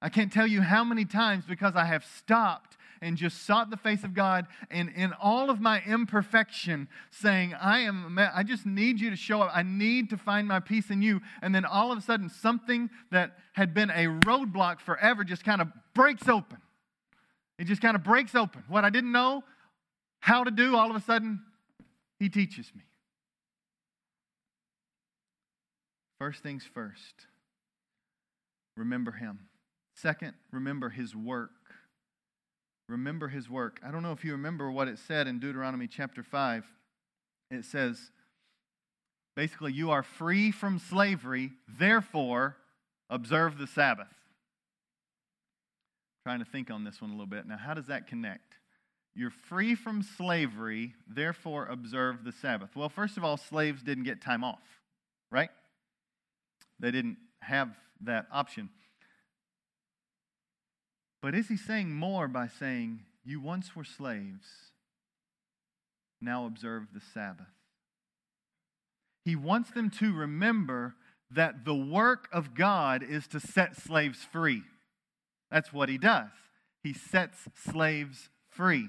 I 0.00 0.08
can't 0.08 0.32
tell 0.32 0.46
you 0.46 0.60
how 0.60 0.84
many 0.84 1.04
times 1.04 1.44
because 1.48 1.74
I 1.74 1.84
have 1.86 2.04
stopped 2.04 2.76
and 3.00 3.16
just 3.16 3.44
sought 3.44 3.70
the 3.70 3.76
face 3.76 4.04
of 4.04 4.14
God 4.14 4.46
and 4.70 4.90
in 4.94 5.12
all 5.20 5.50
of 5.50 5.60
my 5.60 5.82
imperfection 5.86 6.88
saying, 7.10 7.54
I 7.54 7.80
am 7.80 8.18
I 8.18 8.42
just 8.42 8.66
need 8.66 9.00
you 9.00 9.10
to 9.10 9.16
show 9.16 9.42
up. 9.42 9.50
I 9.54 9.62
need 9.62 10.10
to 10.10 10.16
find 10.16 10.48
my 10.48 10.60
peace 10.60 10.90
in 10.90 11.02
you. 11.02 11.20
And 11.42 11.54
then 11.54 11.64
all 11.64 11.92
of 11.92 11.98
a 11.98 12.00
sudden 12.00 12.28
something 12.28 12.90
that 13.10 13.36
had 13.52 13.74
been 13.74 13.90
a 13.90 14.06
roadblock 14.24 14.80
forever 14.80 15.24
just 15.24 15.44
kind 15.44 15.60
of 15.60 15.68
breaks 15.94 16.28
open. 16.28 16.58
It 17.58 17.64
just 17.64 17.80
kind 17.82 17.96
of 17.96 18.04
breaks 18.04 18.34
open. 18.34 18.64
What 18.68 18.84
I 18.84 18.90
didn't 18.90 19.12
know 19.12 19.42
how 20.20 20.44
to 20.44 20.50
do, 20.50 20.76
all 20.76 20.90
of 20.90 20.96
a 20.96 21.00
sudden, 21.00 21.42
he 22.18 22.28
teaches 22.28 22.70
me. 22.74 22.82
First 26.18 26.42
things 26.42 26.64
first, 26.64 27.26
remember 28.76 29.12
him. 29.12 29.48
Second, 29.94 30.34
remember 30.50 30.88
his 30.88 31.14
work. 31.14 31.50
remember 32.88 33.28
his 33.28 33.50
work. 33.50 33.80
I 33.84 33.90
don't 33.90 34.02
know 34.02 34.12
if 34.12 34.24
you 34.24 34.32
remember 34.32 34.70
what 34.70 34.88
it 34.88 34.98
said 34.98 35.26
in 35.26 35.38
Deuteronomy 35.40 35.88
chapter 35.88 36.22
5. 36.22 36.64
It 37.50 37.64
says, 37.64 38.10
basically, 39.34 39.72
you 39.72 39.90
are 39.90 40.02
free 40.02 40.50
from 40.50 40.78
slavery, 40.78 41.52
therefore, 41.68 42.56
observe 43.10 43.58
the 43.58 43.66
Sabbath. 43.66 44.08
trying 46.24 46.38
to 46.40 46.44
think 46.44 46.70
on 46.72 46.82
this 46.82 47.00
one 47.00 47.10
a 47.10 47.12
little 47.12 47.26
bit. 47.26 47.46
Now, 47.46 47.56
how 47.56 47.74
does 47.74 47.86
that 47.86 48.08
connect? 48.08 48.54
You're 49.14 49.30
free 49.30 49.74
from 49.74 50.02
slavery, 50.02 50.94
therefore, 51.08 51.66
observe 51.66 52.24
the 52.24 52.32
Sabbath. 52.32 52.74
Well, 52.74 52.88
first 52.88 53.16
of 53.16 53.24
all, 53.24 53.36
slaves 53.36 53.82
didn't 53.82 54.04
get 54.04 54.20
time 54.20 54.42
off, 54.42 54.62
right? 55.30 55.50
They 56.78 56.90
didn't 56.90 57.16
have 57.40 57.70
that 58.02 58.26
option. 58.32 58.70
But 61.22 61.34
is 61.34 61.48
he 61.48 61.56
saying 61.56 61.92
more 61.92 62.28
by 62.28 62.48
saying, 62.48 63.00
You 63.24 63.40
once 63.40 63.74
were 63.74 63.84
slaves, 63.84 64.46
now 66.20 66.46
observe 66.46 66.88
the 66.92 67.00
Sabbath? 67.00 67.46
He 69.24 69.34
wants 69.34 69.70
them 69.70 69.90
to 69.98 70.12
remember 70.12 70.94
that 71.32 71.64
the 71.64 71.74
work 71.74 72.28
of 72.32 72.54
God 72.54 73.02
is 73.02 73.26
to 73.28 73.40
set 73.40 73.76
slaves 73.76 74.18
free. 74.30 74.62
That's 75.50 75.72
what 75.72 75.88
he 75.88 75.98
does. 75.98 76.30
He 76.82 76.92
sets 76.92 77.48
slaves 77.54 78.28
free. 78.50 78.88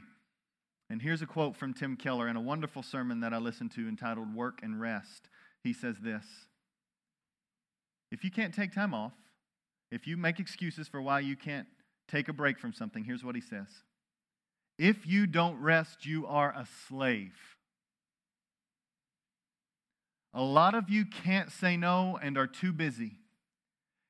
And 0.90 1.02
here's 1.02 1.22
a 1.22 1.26
quote 1.26 1.56
from 1.56 1.74
Tim 1.74 1.96
Keller 1.96 2.28
in 2.28 2.36
a 2.36 2.42
wonderful 2.42 2.84
sermon 2.84 3.22
that 3.22 3.34
I 3.34 3.38
listened 3.38 3.72
to 3.72 3.88
entitled 3.88 4.36
Work 4.36 4.60
and 4.62 4.80
Rest. 4.80 5.30
He 5.64 5.74
says 5.74 5.96
this 6.02 6.26
If 8.12 8.24
you 8.24 8.32
can't 8.32 8.54
take 8.54 8.74
time 8.74 8.94
off, 8.94 9.14
if 9.92 10.08
you 10.08 10.18
make 10.18 10.40
excuses 10.40 10.88
for 10.88 11.02
why 11.02 11.20
you 11.20 11.36
can't 11.36 11.68
take 12.08 12.28
a 12.30 12.34
break 12.34 12.60
from 12.60 12.74
something, 12.74 13.04
here's 13.04 13.24
what 13.24 13.36
he 13.36 13.42
says 13.42 13.68
If 14.78 15.06
you 15.06 15.28
don't 15.28 15.62
rest, 15.62 16.06
you 16.06 16.26
are 16.28 16.52
a 16.52 16.68
slave. 16.88 17.34
A 20.34 20.42
lot 20.42 20.76
of 20.76 20.90
you 20.90 21.06
can't 21.06 21.52
say 21.52 21.78
no 21.78 22.20
and 22.22 22.38
are 22.38 22.48
too 22.48 22.72
busy. 22.72 23.14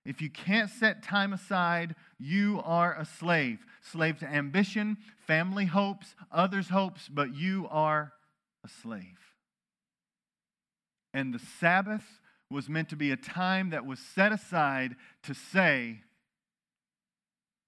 If 0.04 0.22
you 0.22 0.30
can't 0.30 0.70
set 0.70 1.04
time 1.04 1.34
aside, 1.34 1.96
you 2.18 2.62
are 2.64 2.98
a 2.98 3.06
slave. 3.06 3.60
Slave 3.82 4.20
to 4.20 4.26
ambition, 4.26 4.98
family 5.26 5.66
hopes, 5.66 6.16
others' 6.32 6.70
hopes, 6.70 7.10
but 7.10 7.36
you 7.36 7.68
are 7.70 8.14
a 8.64 8.70
slave. 8.70 9.20
And 11.14 11.34
the 11.34 11.40
Sabbath 11.40 12.06
was 12.50 12.70
meant 12.70 12.90
to 12.90 12.96
be 12.96 13.12
a 13.12 13.18
time 13.18 13.72
that 13.72 13.86
was 13.86 14.00
set 14.00 14.32
aside 14.32 14.96
to 15.24 15.34
say, 15.34 16.02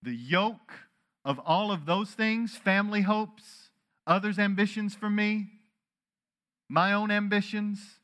the 0.01 0.15
yoke 0.15 0.71
of 1.25 1.39
all 1.45 1.71
of 1.71 1.86
those 1.86 2.11
things 2.11 2.55
family 2.55 3.01
hopes, 3.01 3.69
others' 4.07 4.39
ambitions 4.39 4.95
for 4.95 5.09
me, 5.09 5.47
my 6.69 6.93
own 6.93 7.11
ambitions 7.11 7.99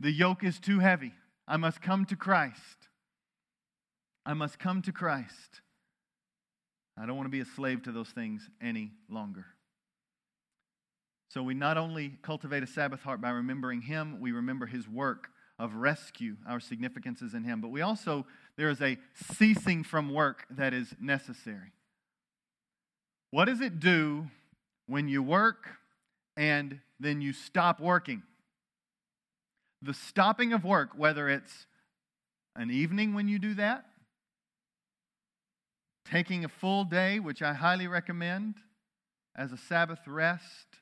the 0.00 0.10
yoke 0.10 0.42
is 0.42 0.58
too 0.58 0.78
heavy. 0.78 1.12
I 1.46 1.58
must 1.58 1.82
come 1.82 2.06
to 2.06 2.16
Christ. 2.16 2.88
I 4.24 4.32
must 4.32 4.58
come 4.58 4.80
to 4.82 4.92
Christ. 4.92 5.60
I 6.98 7.06
don't 7.06 7.16
want 7.16 7.26
to 7.26 7.30
be 7.30 7.40
a 7.40 7.44
slave 7.44 7.82
to 7.82 7.92
those 7.92 8.08
things 8.08 8.48
any 8.62 8.92
longer. 9.10 9.44
So 11.28 11.42
we 11.42 11.54
not 11.54 11.76
only 11.76 12.14
cultivate 12.22 12.62
a 12.62 12.66
Sabbath 12.66 13.02
heart 13.02 13.20
by 13.20 13.30
remembering 13.30 13.82
Him, 13.82 14.20
we 14.20 14.32
remember 14.32 14.66
His 14.66 14.88
work 14.88 15.28
of 15.60 15.74
rescue, 15.74 16.36
our 16.48 16.58
significance 16.58 17.20
is 17.20 17.34
in 17.34 17.44
Him. 17.44 17.60
But 17.60 17.68
we 17.68 17.82
also, 17.82 18.26
there 18.56 18.70
is 18.70 18.80
a 18.80 18.96
ceasing 19.36 19.84
from 19.84 20.12
work 20.12 20.46
that 20.50 20.72
is 20.72 20.94
necessary. 20.98 21.72
What 23.30 23.44
does 23.44 23.60
it 23.60 23.78
do 23.78 24.28
when 24.86 25.06
you 25.06 25.22
work 25.22 25.68
and 26.34 26.80
then 26.98 27.20
you 27.20 27.34
stop 27.34 27.78
working? 27.78 28.22
The 29.82 29.92
stopping 29.92 30.54
of 30.54 30.64
work, 30.64 30.92
whether 30.96 31.28
it's 31.28 31.66
an 32.56 32.70
evening 32.70 33.12
when 33.12 33.28
you 33.28 33.38
do 33.38 33.54
that, 33.54 33.84
taking 36.10 36.44
a 36.44 36.48
full 36.48 36.84
day, 36.84 37.20
which 37.20 37.42
I 37.42 37.52
highly 37.52 37.86
recommend 37.86 38.54
as 39.36 39.52
a 39.52 39.58
Sabbath 39.58 40.00
rest, 40.06 40.79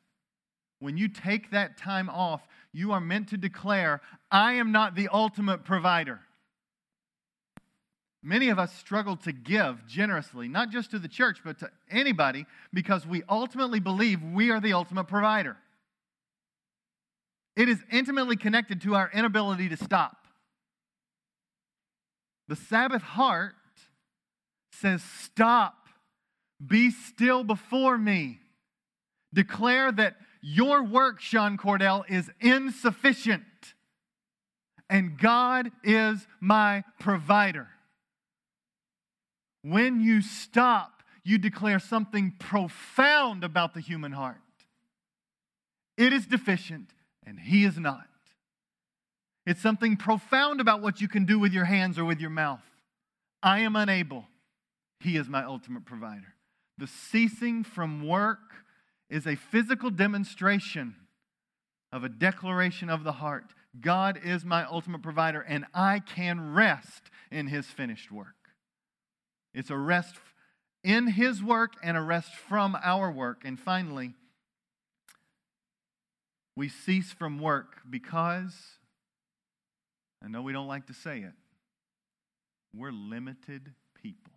when 0.81 0.97
you 0.97 1.09
take 1.09 1.51
that 1.51 1.77
time 1.77 2.09
off, 2.09 2.47
you 2.73 2.93
are 2.93 3.01
meant 3.01 3.29
to 3.29 3.37
declare, 3.37 4.01
I 4.31 4.55
am 4.55 4.73
not 4.73 4.95
the 4.95 5.09
ultimate 5.13 5.65
provider. 5.65 6.21
Many 8.23 8.49
of 8.49 8.59
us 8.59 8.73
struggle 8.75 9.17
to 9.19 9.33
give 9.33 9.87
generously, 9.87 10.49
not 10.49 10.71
just 10.71 10.91
to 10.91 10.99
the 10.99 11.09
church, 11.09 11.39
but 11.45 11.59
to 11.61 11.71
anybody, 11.91 12.47
because 12.73 13.07
we 13.07 13.23
ultimately 13.29 13.81
believe 13.81 14.23
we 14.23 14.51
are 14.51 14.61
the 14.61 14.73
ultimate 14.73 15.05
provider. 15.05 15.57
It 17.57 17.69
is 17.69 17.79
intimately 17.91 18.37
connected 18.37 18.83
to 18.83 18.95
our 18.95 19.11
inability 19.13 19.69
to 19.71 19.77
stop. 19.77 20.17
The 22.49 22.57
Sabbath 22.57 23.03
heart 23.03 23.55
says, 24.73 25.03
Stop, 25.03 25.89
be 26.65 26.91
still 26.91 27.45
before 27.45 27.99
me. 27.99 28.39
Declare 29.33 29.93
that 29.93 30.17
your 30.41 30.83
work, 30.83 31.21
Sean 31.21 31.57
Cordell, 31.57 32.05
is 32.09 32.31
insufficient, 32.41 33.43
and 34.89 35.19
God 35.19 35.71
is 35.83 36.27
my 36.41 36.85
provider. 36.99 37.69
When 39.63 40.01
you 40.01 40.23
stop, 40.23 41.03
you 41.25 41.39
declare 41.39 41.79
something 41.79 42.35
profound 42.39 43.45
about 43.45 43.75
the 43.75 43.81
human 43.81 44.13
heart. 44.13 44.37
It 45.97 46.13
is 46.13 46.27
deficient, 46.27 46.91
and 47.27 47.39
He 47.39 47.65
is 47.65 47.79
not. 47.79 48.07
It's 49.45 49.61
something 49.61 49.97
profound 49.97 50.61
about 50.61 50.83
what 50.83 51.01
you 51.01 51.09
can 51.09 51.25
do 51.25 51.39
with 51.39 51.53
your 51.53 51.65
hands 51.65 51.99
or 51.99 52.05
with 52.05 52.21
your 52.21 52.31
mouth. 52.31 52.63
I 53.43 53.61
am 53.61 53.77
unable. 53.77 54.27
He 55.01 55.17
is 55.17 55.29
my 55.29 55.45
ultimate 55.45 55.85
provider. 55.85 56.35
The 56.77 56.87
ceasing 56.87 57.65
from 57.65 58.07
work 58.07 58.39
is 59.11 59.27
a 59.27 59.37
physical 59.37 59.91
demonstration 59.91 60.95
of 61.93 62.05
a 62.05 62.09
declaration 62.09 62.91
of 62.91 63.05
the 63.05 63.13
heart. 63.13 63.55
God 63.81 64.19
is 64.23 64.45
my 64.45 64.65
ultimate 64.65 65.03
provider, 65.03 65.41
and 65.41 65.65
I 65.75 66.01
can 66.01 66.53
rest 66.53 67.11
in 67.31 67.47
His 67.47 67.67
finished 67.67 68.11
work. 68.11 68.35
It's 69.55 69.71
a 69.71 69.77
rest 69.77 70.17
in 70.85 71.09
His 71.09 71.43
work 71.43 71.75
and 71.83 71.97
a 71.97 72.03
rest 72.03 72.35
from 72.35 72.77
our 72.83 73.11
work. 73.11 73.43
And 73.45 73.59
finally, 73.59 74.15
we 76.57 76.69
cease 76.69 77.13
from 77.13 77.39
work 77.39 77.83
because, 77.89 78.55
I 80.23 80.29
know 80.29 80.43
we 80.43 80.53
don't 80.53 80.67
like 80.67 80.87
to 80.87 80.95
say 80.95 81.21
it, 81.21 81.33
we're 82.75 82.93
limited 82.93 83.73
people. 84.03 84.33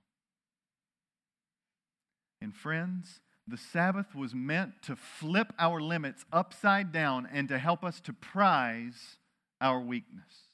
And 2.42 2.56
friends, 2.56 3.20
the 3.48 3.58
Sabbath 3.58 4.16
was 4.16 4.34
meant 4.34 4.82
to 4.84 4.96
flip 4.96 5.54
our 5.60 5.82
limits 5.82 6.26
upside 6.32 6.92
down 6.92 7.28
and 7.32 7.48
to 7.50 7.58
help 7.58 7.84
us 7.84 8.00
to 8.02 8.14
prize 8.14 9.18
our 9.60 9.80
weakness. 9.80 10.48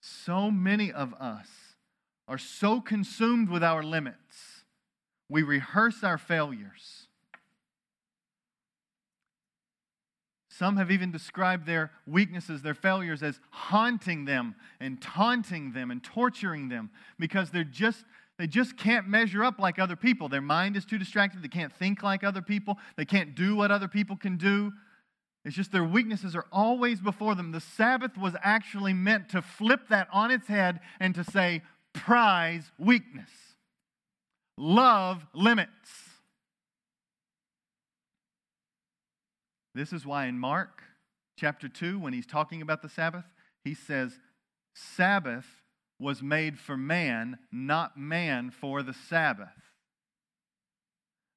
So 0.00 0.50
many 0.50 0.90
of 0.92 1.14
us 1.14 1.48
are 2.28 2.38
so 2.38 2.80
consumed 2.80 3.48
with 3.48 3.62
our 3.62 3.82
limits, 3.82 4.64
we 5.28 5.42
rehearse 5.42 6.02
our 6.02 6.18
failures 6.18 7.06
Some 10.56 10.78
have 10.78 10.90
even 10.90 11.12
described 11.12 11.66
their 11.66 11.90
weaknesses, 12.06 12.62
their 12.62 12.72
failures, 12.72 13.22
as 13.22 13.40
haunting 13.50 14.24
them 14.24 14.54
and 14.80 15.02
taunting 15.02 15.72
them 15.72 15.90
and 15.90 16.02
torturing 16.02 16.70
them 16.70 16.88
because 17.18 17.50
they're 17.50 17.62
just, 17.62 18.06
they 18.38 18.46
just 18.46 18.76
can't 18.76 19.08
measure 19.08 19.42
up 19.42 19.58
like 19.58 19.78
other 19.78 19.96
people. 19.96 20.28
Their 20.28 20.42
mind 20.42 20.76
is 20.76 20.84
too 20.84 20.98
distracted. 20.98 21.42
They 21.42 21.48
can't 21.48 21.72
think 21.72 22.02
like 22.02 22.22
other 22.22 22.42
people. 22.42 22.78
They 22.96 23.04
can't 23.04 23.34
do 23.34 23.56
what 23.56 23.70
other 23.70 23.88
people 23.88 24.16
can 24.16 24.36
do. 24.36 24.72
It's 25.44 25.56
just 25.56 25.72
their 25.72 25.84
weaknesses 25.84 26.34
are 26.34 26.46
always 26.52 27.00
before 27.00 27.34
them. 27.34 27.52
The 27.52 27.60
Sabbath 27.60 28.18
was 28.18 28.34
actually 28.42 28.92
meant 28.92 29.28
to 29.30 29.40
flip 29.40 29.88
that 29.88 30.08
on 30.12 30.30
its 30.30 30.48
head 30.48 30.80
and 30.98 31.14
to 31.14 31.24
say, 31.24 31.62
prize 31.94 32.70
weakness, 32.78 33.30
love 34.58 35.24
limits. 35.32 35.70
This 39.74 39.92
is 39.92 40.04
why 40.04 40.26
in 40.26 40.38
Mark 40.38 40.82
chapter 41.38 41.68
2, 41.68 41.98
when 41.98 42.12
he's 42.12 42.26
talking 42.26 42.60
about 42.60 42.82
the 42.82 42.88
Sabbath, 42.88 43.24
he 43.62 43.72
says, 43.72 44.18
Sabbath 44.74 45.46
was 45.98 46.22
made 46.22 46.58
for 46.58 46.76
man, 46.76 47.38
not 47.50 47.96
man 47.96 48.50
for 48.50 48.82
the 48.82 48.94
Sabbath. 48.94 49.48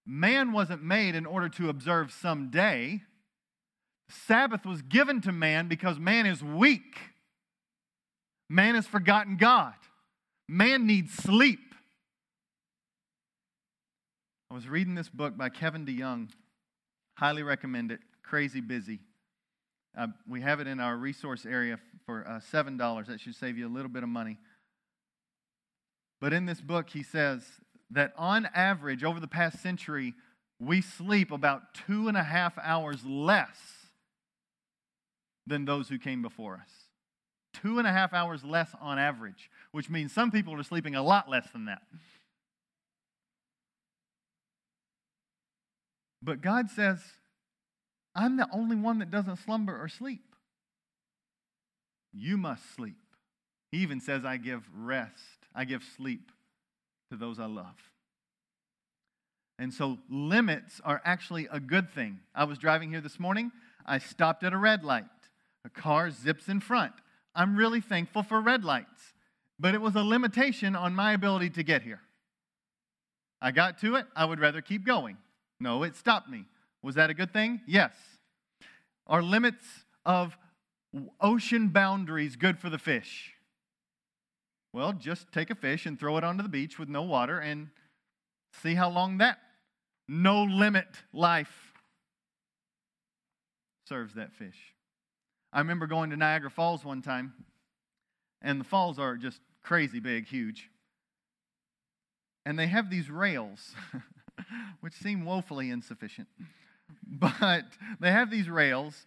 Man 0.05 0.51
wasn't 0.51 0.83
made 0.83 1.15
in 1.15 1.25
order 1.25 1.49
to 1.49 1.69
observe 1.69 2.11
some 2.11 2.49
day. 2.49 3.01
Sabbath 4.09 4.65
was 4.65 4.81
given 4.81 5.21
to 5.21 5.31
man 5.31 5.67
because 5.67 5.99
man 5.99 6.25
is 6.25 6.43
weak. 6.43 6.97
Man 8.49 8.75
has 8.75 8.87
forgotten 8.87 9.37
God. 9.37 9.75
Man 10.47 10.87
needs 10.87 11.13
sleep. 11.13 11.59
I 14.49 14.55
was 14.55 14.67
reading 14.67 14.95
this 14.95 15.09
book 15.09 15.37
by 15.37 15.49
Kevin 15.49 15.85
DeYoung. 15.85 16.31
Highly 17.13 17.43
recommend 17.43 17.91
it. 17.91 17.99
Crazy 18.23 18.61
busy. 18.61 19.01
Uh, 19.95 20.07
we 20.27 20.41
have 20.41 20.59
it 20.59 20.65
in 20.65 20.79
our 20.79 20.97
resource 20.97 21.45
area 21.45 21.77
for 22.05 22.27
uh, 22.27 22.39
$7. 22.51 23.05
That 23.05 23.19
should 23.19 23.35
save 23.35 23.59
you 23.59 23.67
a 23.67 23.69
little 23.69 23.89
bit 23.89 24.01
of 24.01 24.09
money. 24.09 24.39
But 26.19 26.33
in 26.33 26.45
this 26.45 26.61
book, 26.61 26.89
he 26.89 27.03
says 27.03 27.43
that 27.91 28.13
on 28.17 28.47
average, 28.53 29.03
over 29.03 29.19
the 29.19 29.27
past 29.27 29.61
century, 29.61 30.13
we 30.59 30.81
sleep 30.81 31.31
about 31.31 31.73
two 31.73 32.07
and 32.07 32.17
a 32.17 32.23
half 32.23 32.57
hours 32.57 33.05
less 33.05 33.57
than 35.47 35.65
those 35.65 35.89
who 35.89 35.97
came 35.97 36.21
before 36.21 36.55
us. 36.55 36.69
Two 37.53 37.79
and 37.79 37.87
a 37.87 37.91
half 37.91 38.13
hours 38.13 38.43
less 38.43 38.69
on 38.79 38.99
average, 38.99 39.49
which 39.71 39.89
means 39.89 40.13
some 40.13 40.29
people 40.29 40.53
are 40.53 40.63
sleeping 40.63 40.95
a 40.95 41.01
lot 41.01 41.29
less 41.29 41.49
than 41.51 41.65
that. 41.65 41.81
But 46.21 46.41
God 46.41 46.69
says, 46.69 46.99
I'm 48.13 48.37
the 48.37 48.47
only 48.51 48.75
one 48.75 48.99
that 48.99 49.09
doesn't 49.09 49.37
slumber 49.37 49.81
or 49.81 49.87
sleep. 49.87 50.35
You 52.13 52.37
must 52.37 52.75
sleep. 52.75 52.97
He 53.71 53.79
even 53.79 53.99
says, 53.99 54.25
I 54.25 54.37
give 54.37 54.67
rest, 54.75 55.47
I 55.53 55.65
give 55.65 55.83
sleep 55.97 56.31
to 57.11 57.17
those 57.17 57.39
I 57.39 57.45
love. 57.45 57.75
And 59.57 59.73
so 59.73 59.97
limits 60.09 60.79
are 60.85 61.01
actually 61.03 61.47
a 61.51 61.59
good 61.59 61.91
thing. 61.91 62.19
I 62.33 62.45
was 62.45 62.57
driving 62.57 62.91
here 62.91 63.01
this 63.01 63.19
morning. 63.19 63.51
I 63.85 63.97
stopped 63.97 64.43
at 64.43 64.53
a 64.53 64.57
red 64.57 64.83
light. 64.83 65.03
A 65.65 65.69
car 65.69 66.09
zips 66.11 66.47
in 66.47 66.61
front. 66.61 66.93
I'm 67.35 67.57
really 67.57 67.81
thankful 67.81 68.23
for 68.23 68.39
red 68.39 68.63
lights, 68.63 69.13
but 69.59 69.75
it 69.75 69.81
was 69.81 69.95
a 69.95 70.01
limitation 70.01 70.75
on 70.75 70.95
my 70.95 71.13
ability 71.13 71.49
to 71.51 71.63
get 71.63 71.81
here. 71.81 71.99
I 73.41 73.51
got 73.51 73.79
to 73.79 73.95
it. 73.95 74.05
I 74.15 74.25
would 74.25 74.39
rather 74.39 74.61
keep 74.61 74.85
going. 74.85 75.17
No, 75.59 75.83
it 75.83 75.95
stopped 75.95 76.29
me. 76.29 76.45
Was 76.81 76.95
that 76.95 77.09
a 77.09 77.13
good 77.13 77.33
thing? 77.33 77.61
Yes. 77.67 77.93
Are 79.07 79.21
limits 79.21 79.65
of 80.05 80.37
ocean 81.19 81.67
boundaries 81.67 82.35
good 82.37 82.57
for 82.57 82.69
the 82.69 82.77
fish? 82.77 83.33
Well, 84.71 84.93
just 84.93 85.31
take 85.31 85.49
a 85.49 85.55
fish 85.55 85.85
and 85.85 85.99
throw 85.99 86.17
it 86.17 86.23
onto 86.23 86.43
the 86.43 86.49
beach 86.49 86.77
with 86.77 86.89
no 86.89 87.01
water 87.01 87.39
and 87.39 87.69
see 88.61 88.75
how 88.75 88.89
long 88.89 89.17
that 89.17 89.39
no 90.09 90.43
limit 90.43 90.87
life 91.13 91.73
serves 93.87 94.15
that 94.15 94.33
fish. 94.33 94.57
I 95.53 95.59
remember 95.59 95.87
going 95.87 96.09
to 96.09 96.17
Niagara 96.17 96.49
Falls 96.49 96.83
one 96.83 97.01
time, 97.01 97.33
and 98.41 98.59
the 98.59 98.65
falls 98.65 98.99
are 98.99 99.15
just 99.17 99.39
crazy 99.63 99.99
big, 99.99 100.27
huge. 100.27 100.69
And 102.45 102.57
they 102.57 102.67
have 102.67 102.89
these 102.89 103.09
rails, 103.09 103.75
which 104.79 104.93
seem 104.93 105.25
woefully 105.25 105.69
insufficient. 105.69 106.27
But 107.11 107.65
they 107.99 108.11
have 108.11 108.31
these 108.31 108.49
rails, 108.49 109.05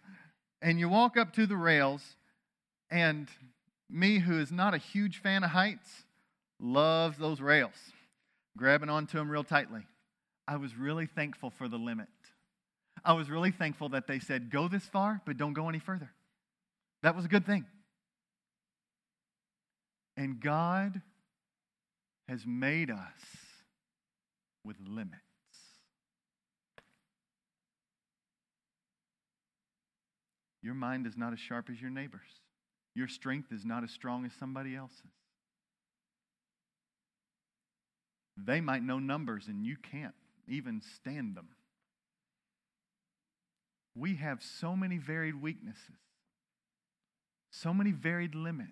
and 0.61 0.79
you 0.79 0.89
walk 0.89 1.17
up 1.17 1.33
to 1.33 1.45
the 1.45 1.55
rails, 1.55 2.01
and 2.89 3.29
me, 3.93 4.19
who 4.19 4.39
is 4.39 4.51
not 4.51 4.73
a 4.73 4.77
huge 4.77 5.21
fan 5.21 5.43
of 5.43 5.51
heights, 5.51 6.03
loves 6.59 7.17
those 7.17 7.39
rails, 7.39 7.75
grabbing 8.57 8.89
onto 8.89 9.17
them 9.17 9.29
real 9.29 9.43
tightly. 9.43 9.81
I 10.47 10.57
was 10.57 10.75
really 10.75 11.05
thankful 11.05 11.51
for 11.51 11.67
the 11.67 11.77
limit. 11.77 12.07
I 13.05 13.13
was 13.13 13.29
really 13.29 13.51
thankful 13.51 13.89
that 13.89 14.07
they 14.07 14.19
said, 14.19 14.49
go 14.49 14.67
this 14.67 14.83
far, 14.83 15.21
but 15.25 15.37
don't 15.37 15.53
go 15.53 15.69
any 15.69 15.79
further. 15.79 16.11
That 17.01 17.15
was 17.15 17.25
a 17.25 17.27
good 17.27 17.45
thing. 17.45 17.65
And 20.15 20.39
God 20.39 21.01
has 22.27 22.45
made 22.45 22.89
us 22.89 22.99
with 24.63 24.77
limits. 24.85 25.19
Your 30.61 30.73
mind 30.73 31.05
is 31.05 31.17
not 31.17 31.33
as 31.33 31.39
sharp 31.39 31.69
as 31.69 31.81
your 31.81 31.91
neighbor's. 31.91 32.21
Your 32.95 33.07
strength 33.07 33.51
is 33.51 33.65
not 33.65 33.83
as 33.83 33.91
strong 33.91 34.25
as 34.25 34.31
somebody 34.33 34.75
else's. 34.75 34.99
They 38.37 38.61
might 38.61 38.83
know 38.83 38.99
numbers 38.99 39.47
and 39.47 39.65
you 39.65 39.77
can't 39.77 40.15
even 40.47 40.81
stand 40.95 41.35
them. 41.35 41.49
We 43.95 44.15
have 44.15 44.41
so 44.41 44.75
many 44.75 44.97
varied 44.97 45.41
weaknesses, 45.41 45.99
so 47.51 47.73
many 47.73 47.91
varied 47.91 48.33
limits. 48.33 48.71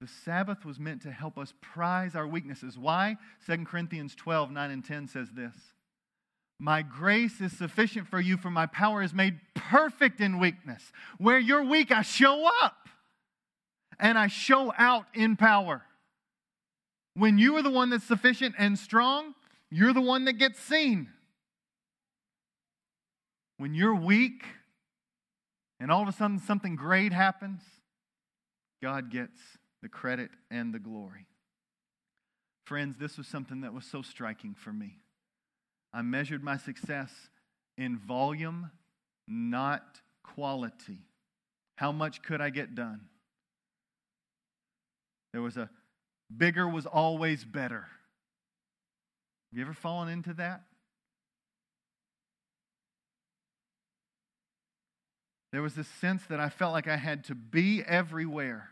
The 0.00 0.08
Sabbath 0.24 0.64
was 0.64 0.78
meant 0.78 1.02
to 1.02 1.10
help 1.10 1.38
us 1.38 1.54
prize 1.60 2.14
our 2.14 2.26
weaknesses. 2.26 2.78
Why? 2.78 3.16
2 3.46 3.64
Corinthians 3.64 4.14
12, 4.14 4.50
9 4.50 4.70
and 4.70 4.84
10 4.84 5.08
says 5.08 5.28
this 5.34 5.54
My 6.58 6.82
grace 6.82 7.40
is 7.40 7.56
sufficient 7.56 8.08
for 8.08 8.20
you, 8.20 8.36
for 8.36 8.50
my 8.50 8.66
power 8.66 9.02
is 9.02 9.14
made 9.14 9.38
perfect 9.54 10.20
in 10.20 10.38
weakness. 10.38 10.92
Where 11.18 11.38
you're 11.38 11.64
weak, 11.64 11.92
I 11.92 12.02
show 12.02 12.48
up 12.62 12.88
and 14.00 14.18
I 14.18 14.26
show 14.26 14.72
out 14.76 15.06
in 15.14 15.36
power. 15.36 15.82
When 17.14 17.38
you 17.38 17.56
are 17.56 17.62
the 17.62 17.70
one 17.70 17.90
that's 17.90 18.04
sufficient 18.04 18.54
and 18.58 18.78
strong, 18.78 19.34
you're 19.70 19.92
the 19.92 20.00
one 20.00 20.24
that 20.24 20.34
gets 20.34 20.58
seen. 20.60 21.08
When 23.58 23.74
you're 23.74 23.94
weak 23.94 24.44
and 25.80 25.90
all 25.90 26.02
of 26.02 26.08
a 26.08 26.12
sudden 26.12 26.38
something 26.38 26.76
great 26.76 27.12
happens, 27.12 27.60
God 28.82 29.10
gets 29.10 29.40
the 29.82 29.88
credit 29.88 30.30
and 30.50 30.72
the 30.72 30.78
glory. 30.78 31.26
Friends, 32.64 32.96
this 32.98 33.16
was 33.16 33.26
something 33.26 33.62
that 33.62 33.72
was 33.72 33.84
so 33.84 34.02
striking 34.02 34.54
for 34.54 34.72
me. 34.72 34.98
I 35.92 36.02
measured 36.02 36.42
my 36.42 36.56
success 36.56 37.10
in 37.76 37.98
volume, 37.98 38.70
not 39.26 40.00
quality. 40.22 41.00
How 41.76 41.92
much 41.92 42.22
could 42.22 42.40
I 42.40 42.50
get 42.50 42.74
done? 42.74 43.02
There 45.32 45.42
was 45.42 45.56
a 45.56 45.70
bigger 46.34 46.68
was 46.68 46.86
always 46.86 47.44
better. 47.44 47.86
Have 49.50 49.58
you 49.58 49.62
ever 49.62 49.72
fallen 49.72 50.08
into 50.08 50.34
that? 50.34 50.62
There 55.52 55.62
was 55.62 55.74
this 55.74 55.88
sense 55.88 56.22
that 56.28 56.40
I 56.40 56.50
felt 56.50 56.72
like 56.72 56.88
I 56.88 56.96
had 56.96 57.24
to 57.24 57.34
be 57.34 57.82
everywhere. 57.82 58.68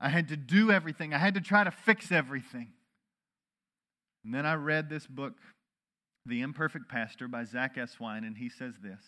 I 0.00 0.10
had 0.10 0.28
to 0.28 0.36
do 0.36 0.70
everything. 0.70 1.14
I 1.14 1.18
had 1.18 1.34
to 1.34 1.40
try 1.40 1.64
to 1.64 1.70
fix 1.70 2.12
everything. 2.12 2.68
And 4.24 4.34
then 4.34 4.46
I 4.46 4.54
read 4.54 4.88
this 4.88 5.06
book, 5.06 5.34
The 6.26 6.42
Imperfect 6.42 6.88
Pastor 6.88 7.28
by 7.28 7.44
Zach 7.44 7.76
Eswine, 7.76 8.26
and 8.26 8.36
he 8.36 8.48
says 8.48 8.74
this 8.82 9.02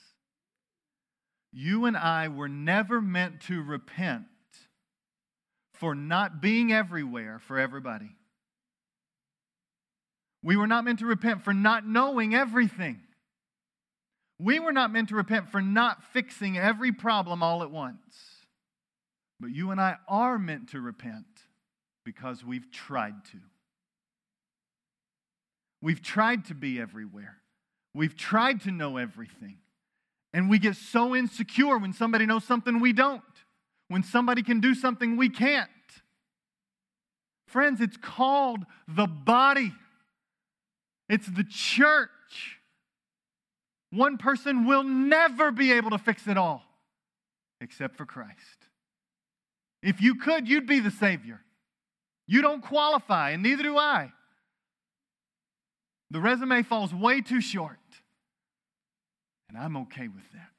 You 1.53 1.87
and 1.87 1.97
I 1.97 2.29
were 2.29 2.49
never 2.49 3.01
meant 3.01 3.41
to 3.43 3.63
repent 3.63 4.27
for 5.75 5.95
not 5.95 6.41
being 6.41 6.73
everywhere 6.73 7.39
for 7.39 7.59
everybody. 7.59 8.11
We 10.43 10.57
were 10.57 10.67
not 10.67 10.85
meant 10.85 11.01
to 11.01 11.07
repent 11.07 11.43
for 11.43 11.53
not 11.53 11.87
knowing 11.87 12.35
everything. 12.35 13.01
We 14.39 14.59
were 14.59 14.73
not 14.73 14.91
meant 14.91 15.11
to 15.11 15.17
repent 15.17 15.51
for 15.51 15.61
not 15.61 16.03
fixing 16.13 16.57
every 16.57 16.93
problem 16.93 17.43
all 17.43 17.63
at 17.63 17.71
once. 17.71 17.99
But 19.39 19.51
you 19.51 19.71
and 19.71 19.81
I 19.81 19.97
are 20.09 20.39
meant 20.39 20.71
to 20.71 20.81
repent 20.81 21.27
because 22.05 22.45
we've 22.45 22.71
tried 22.71 23.25
to. 23.33 23.39
We've 25.83 26.03
tried 26.03 26.47
to 26.47 26.55
be 26.55 26.81
everywhere. 26.81 27.37
We've 27.95 28.17
tried 28.17 28.61
to 28.63 28.71
know 28.71 28.97
everything. 28.97 29.59
And 30.33 30.49
we 30.49 30.59
get 30.59 30.77
so 30.77 31.17
insecure 31.17 31.79
when 31.79 31.93
somebody 31.93 32.27
knows 32.27 32.45
something 32.45 32.81
we 32.81 32.93
don't, 32.93 33.23
when 33.89 34.03
somebody 34.03 34.43
can 34.43 34.61
do 34.61 34.75
something 34.75 35.17
we 35.17 35.29
can't. 35.29 35.69
Friends, 37.49 37.81
it's 37.81 37.97
called 37.97 38.65
the 38.87 39.07
body. 39.07 39.73
It's 41.09 41.27
the 41.27 41.43
church. 41.43 42.09
One 43.91 44.19
person 44.19 44.67
will 44.67 44.85
never 44.85 45.51
be 45.51 45.73
able 45.73 45.91
to 45.91 45.99
fix 45.99 46.29
it 46.29 46.37
all 46.37 46.63
except 47.61 47.97
for 47.97 48.07
Christ. 48.07 48.69
If 49.83 50.01
you 50.01 50.15
could, 50.15 50.47
you'd 50.47 50.67
be 50.67 50.79
the 50.79 50.91
Savior. 50.91 51.41
You 52.29 52.43
don't 52.43 52.63
qualify, 52.63 53.31
and 53.31 53.43
neither 53.43 53.65
do 53.65 53.77
I. 53.77 54.13
The 56.11 56.21
resume 56.21 56.63
falls 56.63 56.93
way 56.93 57.21
too 57.21 57.41
short. 57.41 57.79
And 59.49 59.57
I'm 59.57 59.77
okay 59.79 60.09
with 60.09 60.31
that. 60.33 60.51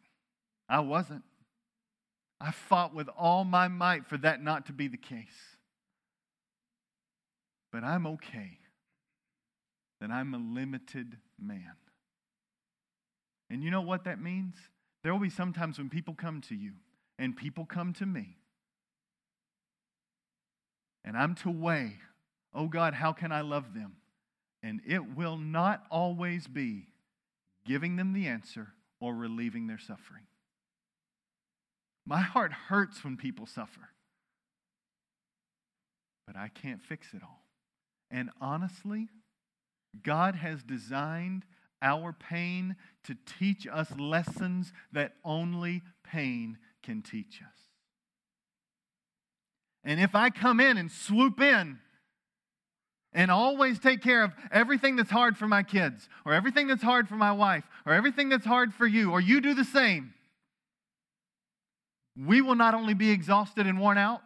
I 0.68 0.80
wasn't. 0.80 1.24
I 2.40 2.52
fought 2.52 2.94
with 2.94 3.10
all 3.18 3.44
my 3.44 3.68
might 3.68 4.08
for 4.08 4.18
that 4.18 4.42
not 4.42 4.66
to 4.68 4.74
be 4.74 4.88
the 4.88 4.98
case. 4.98 5.58
But 7.72 7.84
I'm 7.84 8.08
okay 8.08 8.58
that 10.00 10.10
I'm 10.10 10.34
a 10.34 10.38
limited 10.38 11.18
man. 11.40 11.76
And 13.50 13.64
you 13.64 13.70
know 13.70 13.82
what 13.82 14.06
that 14.06 14.22
means? 14.22 14.56
There 15.04 15.14
will 15.14 15.20
be 15.20 15.30
sometimes 15.30 15.78
when 15.78 15.90
people 15.90 16.14
come 16.14 16.42
to 16.42 16.56
you 16.56 16.72
and 17.20 17.36
people 17.36 17.66
come 17.66 17.94
to 17.94 18.06
me. 18.06 18.38
And 21.04 21.18
I'm 21.18 21.36
to 21.36 21.50
weigh, 21.50 21.98
oh 22.54 22.68
God, 22.68 22.94
how 22.94 23.14
can 23.14 23.32
I 23.32 23.42
love 23.42 23.74
them? 23.74 23.98
And 24.64 24.82
it 24.88 25.16
will 25.16 25.38
not 25.38 25.84
always 25.90 26.48
be 26.48 26.88
giving 27.66 27.96
them 27.96 28.14
the 28.14 28.28
answer 28.28 28.70
or 29.00 29.16
relieving 29.16 29.68
their 29.68 29.80
suffering. 29.80 30.24
My 32.06 32.22
heart 32.22 32.52
hurts 32.52 33.04
when 33.04 33.18
people 33.18 33.46
suffer, 33.46 33.90
but 36.28 36.36
I 36.36 36.50
can't 36.50 36.82
fix 36.82 37.14
it 37.14 37.22
all. 37.24 37.44
And 38.10 38.30
honestly, 38.40 39.08
God 40.04 40.36
has 40.36 40.64
designed 40.64 41.46
our 41.82 42.14
pain 42.14 42.76
to 43.06 43.16
teach 43.40 43.68
us 43.72 43.90
lessons 43.98 44.72
that 44.92 45.14
only 45.24 45.82
pain 46.04 46.58
can 46.84 47.02
teach 47.02 47.42
us. 47.42 47.58
And 49.84 50.00
if 50.00 50.14
I 50.14 50.30
come 50.30 50.60
in 50.60 50.78
and 50.78 50.92
swoop 50.92 51.42
in 51.42 51.80
and 53.14 53.30
always 53.30 53.80
take 53.80 54.02
care 54.02 54.24
of 54.24 54.32
everything 54.52 54.96
that's 54.96 55.12
hard 55.12 55.38
for 55.38 55.48
my 55.48 55.64
kids, 55.64 56.08
or 56.26 56.34
everything 56.34 56.68
that's 56.68 56.84
hard 56.84 57.10
for 57.10 57.16
my 57.16 57.32
wife, 57.32 57.66
or 57.86 57.94
everything 57.94 58.30
that's 58.30 58.46
hard 58.46 58.74
for 58.74 58.88
you, 58.88 59.12
or 59.12 59.20
you 59.20 59.42
do 59.42 59.54
the 59.54 59.66
same, 59.66 60.14
we 62.16 62.42
will 62.42 62.56
not 62.56 62.74
only 62.74 62.94
be 62.94 63.12
exhausted 63.12 63.68
and 63.68 63.80
worn 63.80 63.98
out, 63.98 64.22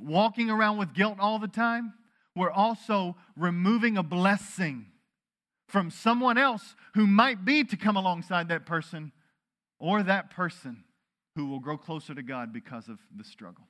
walking 0.00 0.50
around 0.50 0.78
with 0.78 0.92
guilt 0.94 1.18
all 1.20 1.38
the 1.38 1.48
time, 1.48 1.94
we're 2.36 2.50
also 2.50 3.16
removing 3.36 3.96
a 3.96 4.02
blessing 4.02 4.86
from 5.68 5.90
someone 5.90 6.36
else 6.36 6.74
who 6.94 7.06
might 7.06 7.44
be 7.44 7.64
to 7.64 7.76
come 7.76 7.96
alongside 7.96 8.48
that 8.48 8.66
person 8.66 9.12
or 9.78 10.02
that 10.02 10.30
person 10.30 10.84
who 11.36 11.46
will 11.46 11.60
grow 11.60 11.76
closer 11.76 12.14
to 12.14 12.22
God 12.22 12.52
because 12.52 12.88
of 12.88 12.98
the 13.16 13.24
struggle. 13.24 13.66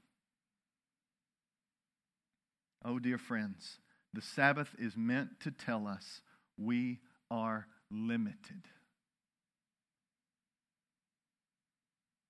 Oh, 2.84 2.98
dear 2.98 3.16
friends, 3.16 3.78
the 4.14 4.22
Sabbath 4.22 4.68
is 4.78 4.96
meant 4.96 5.40
to 5.40 5.50
tell 5.50 5.86
us 5.86 6.20
we 6.56 7.00
are 7.30 7.66
limited. 7.90 8.62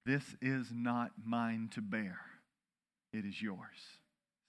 This 0.06 0.24
is 0.42 0.68
not 0.72 1.12
mine 1.24 1.70
to 1.74 1.80
bear, 1.80 2.18
it 3.12 3.24
is 3.24 3.40
yours. 3.40 3.58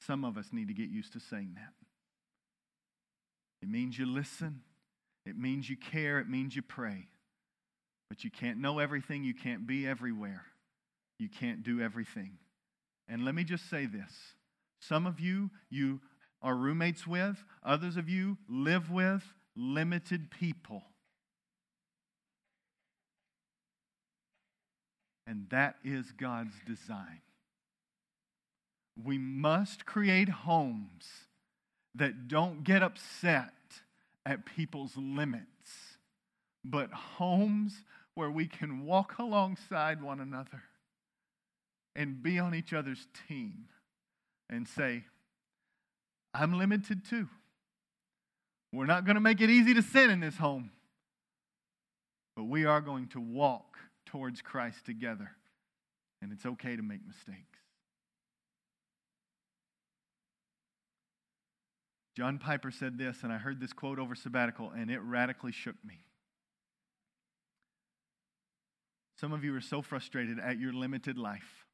Some 0.01 0.23
of 0.23 0.38
us 0.38 0.47
need 0.51 0.67
to 0.67 0.73
get 0.73 0.89
used 0.89 1.13
to 1.13 1.19
saying 1.19 1.53
that. 1.55 1.73
It 3.61 3.69
means 3.69 3.97
you 3.97 4.05
listen, 4.05 4.61
it 5.25 5.38
means 5.38 5.69
you 5.69 5.77
care, 5.77 6.19
it 6.19 6.29
means 6.29 6.55
you 6.55 6.61
pray. 6.61 7.07
But 8.09 8.23
you 8.23 8.29
can't 8.29 8.59
know 8.59 8.77
everything, 8.79 9.23
you 9.23 9.33
can't 9.33 9.65
be 9.65 9.88
everywhere, 9.88 10.45
you 11.19 11.27
can't 11.27 11.63
do 11.63 11.81
everything. 11.81 12.38
And 13.07 13.25
let 13.25 13.33
me 13.33 13.43
just 13.43 13.69
say 13.69 13.86
this 13.86 14.11
some 14.79 15.07
of 15.07 15.19
you, 15.19 15.49
you 15.69 15.99
are 16.45 16.55
roommates 16.55 17.07
with, 17.07 17.43
others 17.63 17.97
of 17.97 18.07
you 18.07 18.37
live 18.47 18.91
with 18.91 19.23
limited 19.57 20.29
people. 20.29 20.83
And 25.25 25.47
that 25.49 25.77
is 25.83 26.11
God's 26.11 26.53
design. 26.67 27.21
We 29.03 29.17
must 29.17 29.87
create 29.87 30.29
homes 30.29 31.07
that 31.95 32.27
don't 32.27 32.63
get 32.63 32.83
upset 32.83 33.53
at 34.23 34.45
people's 34.45 34.95
limits, 34.95 35.97
but 36.63 36.91
homes 36.91 37.83
where 38.13 38.29
we 38.29 38.45
can 38.45 38.85
walk 38.85 39.17
alongside 39.17 39.99
one 39.99 40.19
another 40.19 40.61
and 41.95 42.21
be 42.21 42.37
on 42.37 42.53
each 42.53 42.71
other's 42.71 43.07
team 43.27 43.65
and 44.47 44.67
say, 44.67 45.05
I'm 46.38 46.57
limited 46.57 47.05
too. 47.05 47.29
We're 48.73 48.86
not 48.86 49.05
going 49.05 49.15
to 49.15 49.21
make 49.21 49.39
it 49.39 49.49
easy 49.49 49.73
to 49.73 49.81
sin 49.81 50.09
in 50.09 50.19
this 50.19 50.38
home, 50.38 50.71
but 52.36 52.43
we 52.43 52.65
are 52.65 52.81
going 52.81 53.07
to 53.09 53.21
walk 53.21 53.77
towards 54.05 54.41
Christ 54.41 54.86
together, 54.86 55.31
and 56.21 56.33
it's 56.33 56.45
okay 56.45 56.75
to 56.75 56.81
make 56.81 57.05
mistakes. 57.07 57.59
John 62.17 62.38
Piper 62.38 62.71
said 62.71 62.97
this, 62.97 63.23
and 63.23 63.31
I 63.31 63.38
heard 63.38 63.59
this 63.59 63.73
quote 63.73 63.99
over 63.99 64.15
sabbatical, 64.15 64.71
and 64.75 64.89
it 64.89 64.99
radically 64.99 65.51
shook 65.51 65.75
me. 65.86 65.99
Some 69.19 69.31
of 69.31 69.45
you 69.45 69.55
are 69.55 69.61
so 69.61 69.81
frustrated 69.81 70.39
at 70.39 70.59
your 70.59 70.73
limited 70.73 71.17
life. 71.17 71.64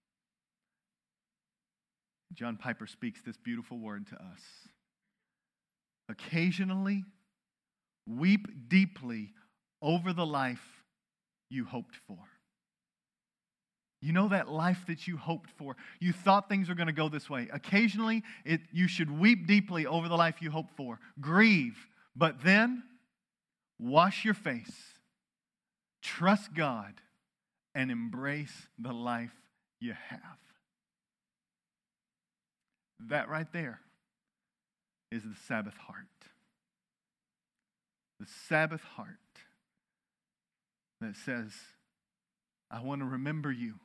John 2.34 2.58
Piper 2.58 2.88
speaks 2.88 3.22
this 3.22 3.38
beautiful 3.38 3.78
word 3.78 4.08
to 4.08 4.16
us. 4.16 4.42
Occasionally, 6.10 7.04
weep 8.08 8.48
deeply 8.68 9.34
over 9.82 10.14
the 10.14 10.26
life 10.26 10.84
you 11.50 11.66
hoped 11.66 11.96
for. 12.08 12.18
You 14.02 14.14
know 14.14 14.30
that 14.30 14.50
life 14.50 14.86
that 14.88 15.08
you 15.08 15.18
hoped 15.18 15.52
for. 15.52 15.76
You 16.00 16.12
thought 16.12 16.50
things 16.50 16.70
were 16.70 16.76
going 16.76 16.88
to 16.88 16.94
go 16.94 17.08
this 17.08 17.30
way. 17.30 17.48
Occasionally, 17.54 18.24
it, 18.44 18.62
you 18.72 18.88
should 18.88 19.12
weep 19.12 19.46
deeply 19.46 19.86
over 19.86 20.08
the 20.08 20.18
life 20.18 20.42
you 20.42 20.50
hoped 20.50 20.76
for. 20.76 21.00
Grieve, 21.20 21.88
but 22.16 22.44
then 22.44 22.84
wash 23.80 24.26
your 24.26 24.34
face, 24.34 24.76
trust 26.02 26.54
God, 26.56 26.94
and 27.76 27.92
embrace 27.92 28.68
the 28.80 28.92
life 28.92 29.36
you 29.80 29.94
have. 30.10 30.20
That 33.10 33.30
right 33.30 33.52
there 33.52 33.80
is 35.12 35.24
the 35.24 35.36
Sabbath 35.48 35.78
heart. 35.78 36.06
The 38.20 38.28
Sabbath 38.48 38.84
heart 38.84 39.18
that 41.02 41.16
says, 41.16 41.52
I 42.70 42.82
want 42.82 43.02
to 43.02 43.06
remember 43.06 43.52
you. 43.52 43.76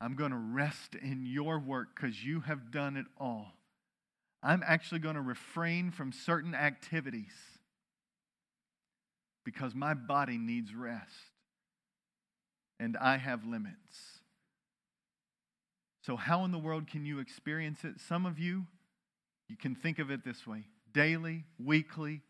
I'm 0.00 0.14
going 0.14 0.32
to 0.32 0.36
rest 0.36 0.94
in 0.94 1.24
your 1.24 1.58
work 1.58 1.88
because 1.94 2.22
you 2.22 2.40
have 2.40 2.70
done 2.70 2.96
it 2.96 3.06
all. 3.18 3.52
I'm 4.42 4.62
actually 4.66 4.98
going 4.98 5.14
to 5.14 5.22
refrain 5.22 5.90
from 5.90 6.12
certain 6.12 6.54
activities 6.54 7.32
because 9.44 9.74
my 9.74 9.94
body 9.94 10.36
needs 10.36 10.74
rest 10.74 11.14
and 12.78 12.96
I 12.96 13.16
have 13.16 13.46
limits. 13.46 14.15
So, 16.06 16.14
how 16.14 16.44
in 16.44 16.52
the 16.52 16.58
world 16.58 16.86
can 16.86 17.04
you 17.04 17.18
experience 17.18 17.82
it? 17.82 17.94
Some 17.98 18.26
of 18.26 18.38
you, 18.38 18.66
you 19.48 19.56
can 19.56 19.74
think 19.74 19.98
of 19.98 20.08
it 20.08 20.24
this 20.24 20.46
way 20.46 20.66
daily, 20.92 21.44
weekly, 21.58 22.22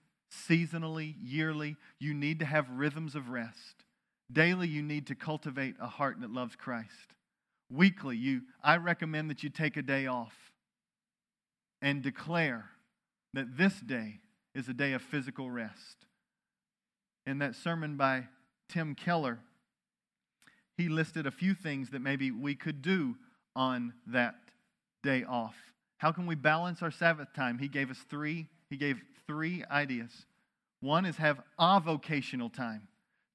seasonally, 0.48 1.14
yearly. 1.22 1.76
You 1.98 2.14
need 2.14 2.38
to 2.38 2.46
have 2.46 2.70
rhythms 2.70 3.14
of 3.14 3.28
rest. 3.28 3.84
Daily, 4.32 4.66
you 4.66 4.82
need 4.82 5.06
to 5.08 5.14
cultivate 5.14 5.74
a 5.78 5.86
heart 5.86 6.22
that 6.22 6.30
loves 6.30 6.56
Christ. 6.56 7.14
Weekly, 7.70 8.16
you, 8.16 8.42
I 8.64 8.78
recommend 8.78 9.28
that 9.28 9.42
you 9.42 9.50
take 9.50 9.76
a 9.76 9.82
day 9.82 10.06
off 10.06 10.34
and 11.82 12.00
declare 12.00 12.70
that 13.34 13.58
this 13.58 13.78
day 13.80 14.20
is 14.54 14.68
a 14.68 14.74
day 14.74 14.94
of 14.94 15.02
physical 15.02 15.50
rest. 15.50 16.06
In 17.26 17.38
that 17.40 17.54
sermon 17.54 17.98
by 17.98 18.28
Tim 18.70 18.94
Keller, 18.94 19.40
he 20.78 20.88
listed 20.88 21.26
a 21.26 21.30
few 21.30 21.54
things 21.54 21.90
that 21.90 22.00
maybe 22.00 22.30
we 22.30 22.54
could 22.54 22.80
do 22.80 23.16
on 23.56 23.94
that 24.06 24.36
day 25.02 25.24
off. 25.24 25.56
How 25.98 26.12
can 26.12 26.26
we 26.26 26.36
balance 26.36 26.82
our 26.82 26.90
Sabbath 26.92 27.32
time? 27.34 27.58
He 27.58 27.68
gave 27.68 27.90
us 27.90 27.98
three. 28.08 28.46
He 28.70 28.76
gave 28.76 29.00
three 29.26 29.64
ideas. 29.70 30.10
One 30.80 31.06
is 31.06 31.16
have 31.16 31.40
avocational 31.58 32.52
time. 32.52 32.86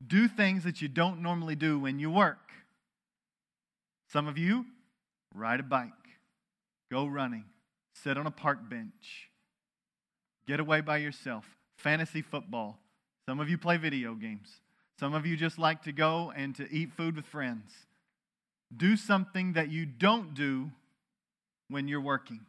Do 0.05 0.27
things 0.27 0.63
that 0.63 0.81
you 0.81 0.87
don't 0.87 1.21
normally 1.21 1.55
do 1.55 1.79
when 1.79 1.99
you 1.99 2.09
work. 2.09 2.51
Some 4.11 4.27
of 4.27 4.37
you 4.37 4.65
ride 5.33 5.59
a 5.59 5.63
bike, 5.63 5.91
go 6.91 7.05
running, 7.05 7.45
sit 7.93 8.17
on 8.17 8.27
a 8.27 8.31
park 8.31 8.69
bench, 8.69 9.29
get 10.47 10.59
away 10.59 10.81
by 10.81 10.97
yourself, 10.97 11.45
fantasy 11.77 12.21
football. 12.21 12.77
Some 13.25 13.39
of 13.39 13.49
you 13.49 13.57
play 13.57 13.77
video 13.77 14.15
games. 14.15 14.49
Some 14.99 15.13
of 15.13 15.25
you 15.25 15.37
just 15.37 15.57
like 15.57 15.83
to 15.83 15.91
go 15.91 16.31
and 16.35 16.55
to 16.55 16.69
eat 16.71 16.91
food 16.91 17.15
with 17.15 17.25
friends. 17.25 17.71
Do 18.75 18.95
something 18.95 19.53
that 19.53 19.69
you 19.69 19.85
don't 19.85 20.33
do 20.33 20.71
when 21.69 21.87
you're 21.87 22.01
working. 22.01 22.41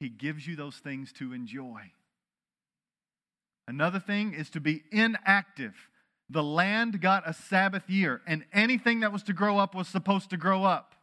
He 0.00 0.08
gives 0.08 0.46
you 0.46 0.56
those 0.56 0.76
things 0.76 1.12
to 1.14 1.32
enjoy. 1.32 1.80
Another 3.68 3.98
thing 3.98 4.34
is 4.34 4.50
to 4.50 4.60
be 4.60 4.82
inactive. 4.92 5.74
The 6.28 6.42
land 6.42 7.00
got 7.00 7.28
a 7.28 7.32
Sabbath 7.32 7.88
year, 7.88 8.20
and 8.26 8.44
anything 8.52 9.00
that 9.00 9.12
was 9.12 9.22
to 9.24 9.32
grow 9.32 9.58
up 9.58 9.74
was 9.74 9.88
supposed 9.88 10.30
to 10.30 10.36
grow 10.36 10.64
up. 10.64 10.94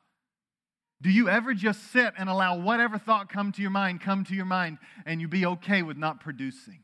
Do 1.02 1.10
you 1.10 1.28
ever 1.28 1.54
just 1.54 1.92
sit 1.92 2.14
and 2.18 2.30
allow 2.30 2.58
whatever 2.58 2.98
thought 2.98 3.30
come 3.30 3.52
to 3.54 3.62
your 3.62 3.72
mind 3.72 4.00
come 4.00 4.24
to 4.24 4.34
your 4.34 4.46
mind 4.46 4.78
and 5.06 5.20
you 5.20 5.28
be 5.28 5.46
okay 5.46 5.82
with 5.82 5.98
not 5.98 6.22
producing? 6.22 6.80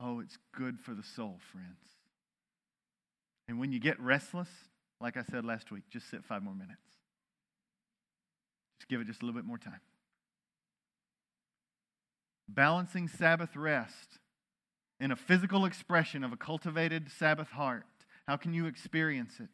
Oh, 0.00 0.18
it's 0.18 0.36
good 0.56 0.80
for 0.80 0.94
the 0.94 1.04
soul, 1.04 1.38
friends. 1.52 2.01
And 3.52 3.60
when 3.60 3.70
you 3.70 3.78
get 3.78 4.00
restless, 4.00 4.48
like 4.98 5.18
I 5.18 5.24
said 5.30 5.44
last 5.44 5.70
week, 5.70 5.82
just 5.90 6.08
sit 6.08 6.24
five 6.24 6.42
more 6.42 6.54
minutes. 6.54 6.80
Just 8.80 8.88
give 8.88 8.98
it 8.98 9.06
just 9.06 9.20
a 9.20 9.26
little 9.26 9.38
bit 9.38 9.46
more 9.46 9.58
time. 9.58 9.80
balancing 12.48 13.08
Sabbath 13.08 13.54
rest 13.56 14.18
in 15.00 15.10
a 15.10 15.16
physical 15.16 15.66
expression 15.66 16.24
of 16.24 16.32
a 16.32 16.36
cultivated 16.36 17.10
Sabbath 17.10 17.50
heart. 17.50 17.84
How 18.26 18.38
can 18.38 18.54
you 18.54 18.66
experience 18.66 19.34
it? 19.38 19.48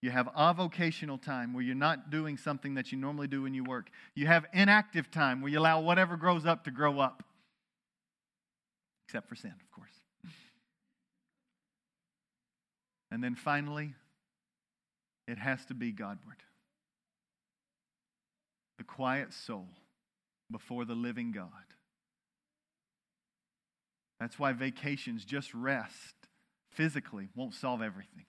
You 0.00 0.12
have 0.12 0.28
avocational 0.38 1.20
time 1.20 1.54
where 1.54 1.62
you're 1.64 1.74
not 1.74 2.10
doing 2.10 2.36
something 2.36 2.74
that 2.74 2.92
you 2.92 2.98
normally 2.98 3.26
do 3.26 3.42
when 3.42 3.54
you 3.54 3.64
work. 3.64 3.90
You 4.14 4.28
have 4.28 4.46
inactive 4.52 5.10
time 5.10 5.40
where 5.40 5.50
you 5.50 5.58
allow 5.58 5.80
whatever 5.80 6.16
grows 6.16 6.46
up 6.46 6.64
to 6.64 6.70
grow 6.70 7.00
up, 7.00 7.24
except 9.08 9.28
for 9.28 9.34
sin, 9.34 9.54
of 9.60 9.70
course. 9.72 10.03
And 13.14 13.22
then 13.22 13.36
finally, 13.36 13.94
it 15.28 15.38
has 15.38 15.64
to 15.66 15.74
be 15.74 15.92
Godward. 15.92 16.42
The 18.76 18.82
quiet 18.82 19.32
soul 19.32 19.68
before 20.50 20.84
the 20.84 20.96
living 20.96 21.30
God. 21.30 21.46
That's 24.18 24.36
why 24.36 24.52
vacations, 24.52 25.24
just 25.24 25.54
rest 25.54 26.16
physically, 26.72 27.28
won't 27.36 27.54
solve 27.54 27.82
everything. 27.82 28.26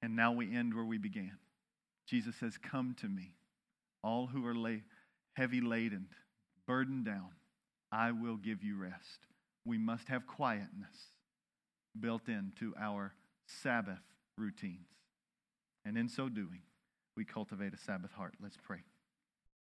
And 0.00 0.16
now 0.16 0.32
we 0.32 0.56
end 0.56 0.72
where 0.72 0.86
we 0.86 0.96
began. 0.96 1.36
Jesus 2.06 2.36
says, 2.36 2.56
Come 2.56 2.96
to 3.02 3.06
me, 3.06 3.34
all 4.02 4.28
who 4.28 4.46
are 4.46 4.78
heavy 5.34 5.60
laden, 5.60 6.06
burdened 6.66 7.04
down. 7.04 7.32
I 7.92 8.12
will 8.12 8.38
give 8.38 8.62
you 8.62 8.78
rest. 8.78 9.26
We 9.66 9.76
must 9.76 10.08
have 10.08 10.26
quietness 10.26 11.12
built 11.98 12.28
into 12.28 12.74
our 12.78 13.14
Sabbath 13.46 14.02
routines. 14.36 14.88
And 15.84 15.96
in 15.96 16.08
so 16.08 16.28
doing, 16.28 16.62
we 17.16 17.24
cultivate 17.24 17.74
a 17.74 17.78
Sabbath 17.78 18.12
heart. 18.12 18.34
Let's 18.40 18.58
pray. 18.62 18.84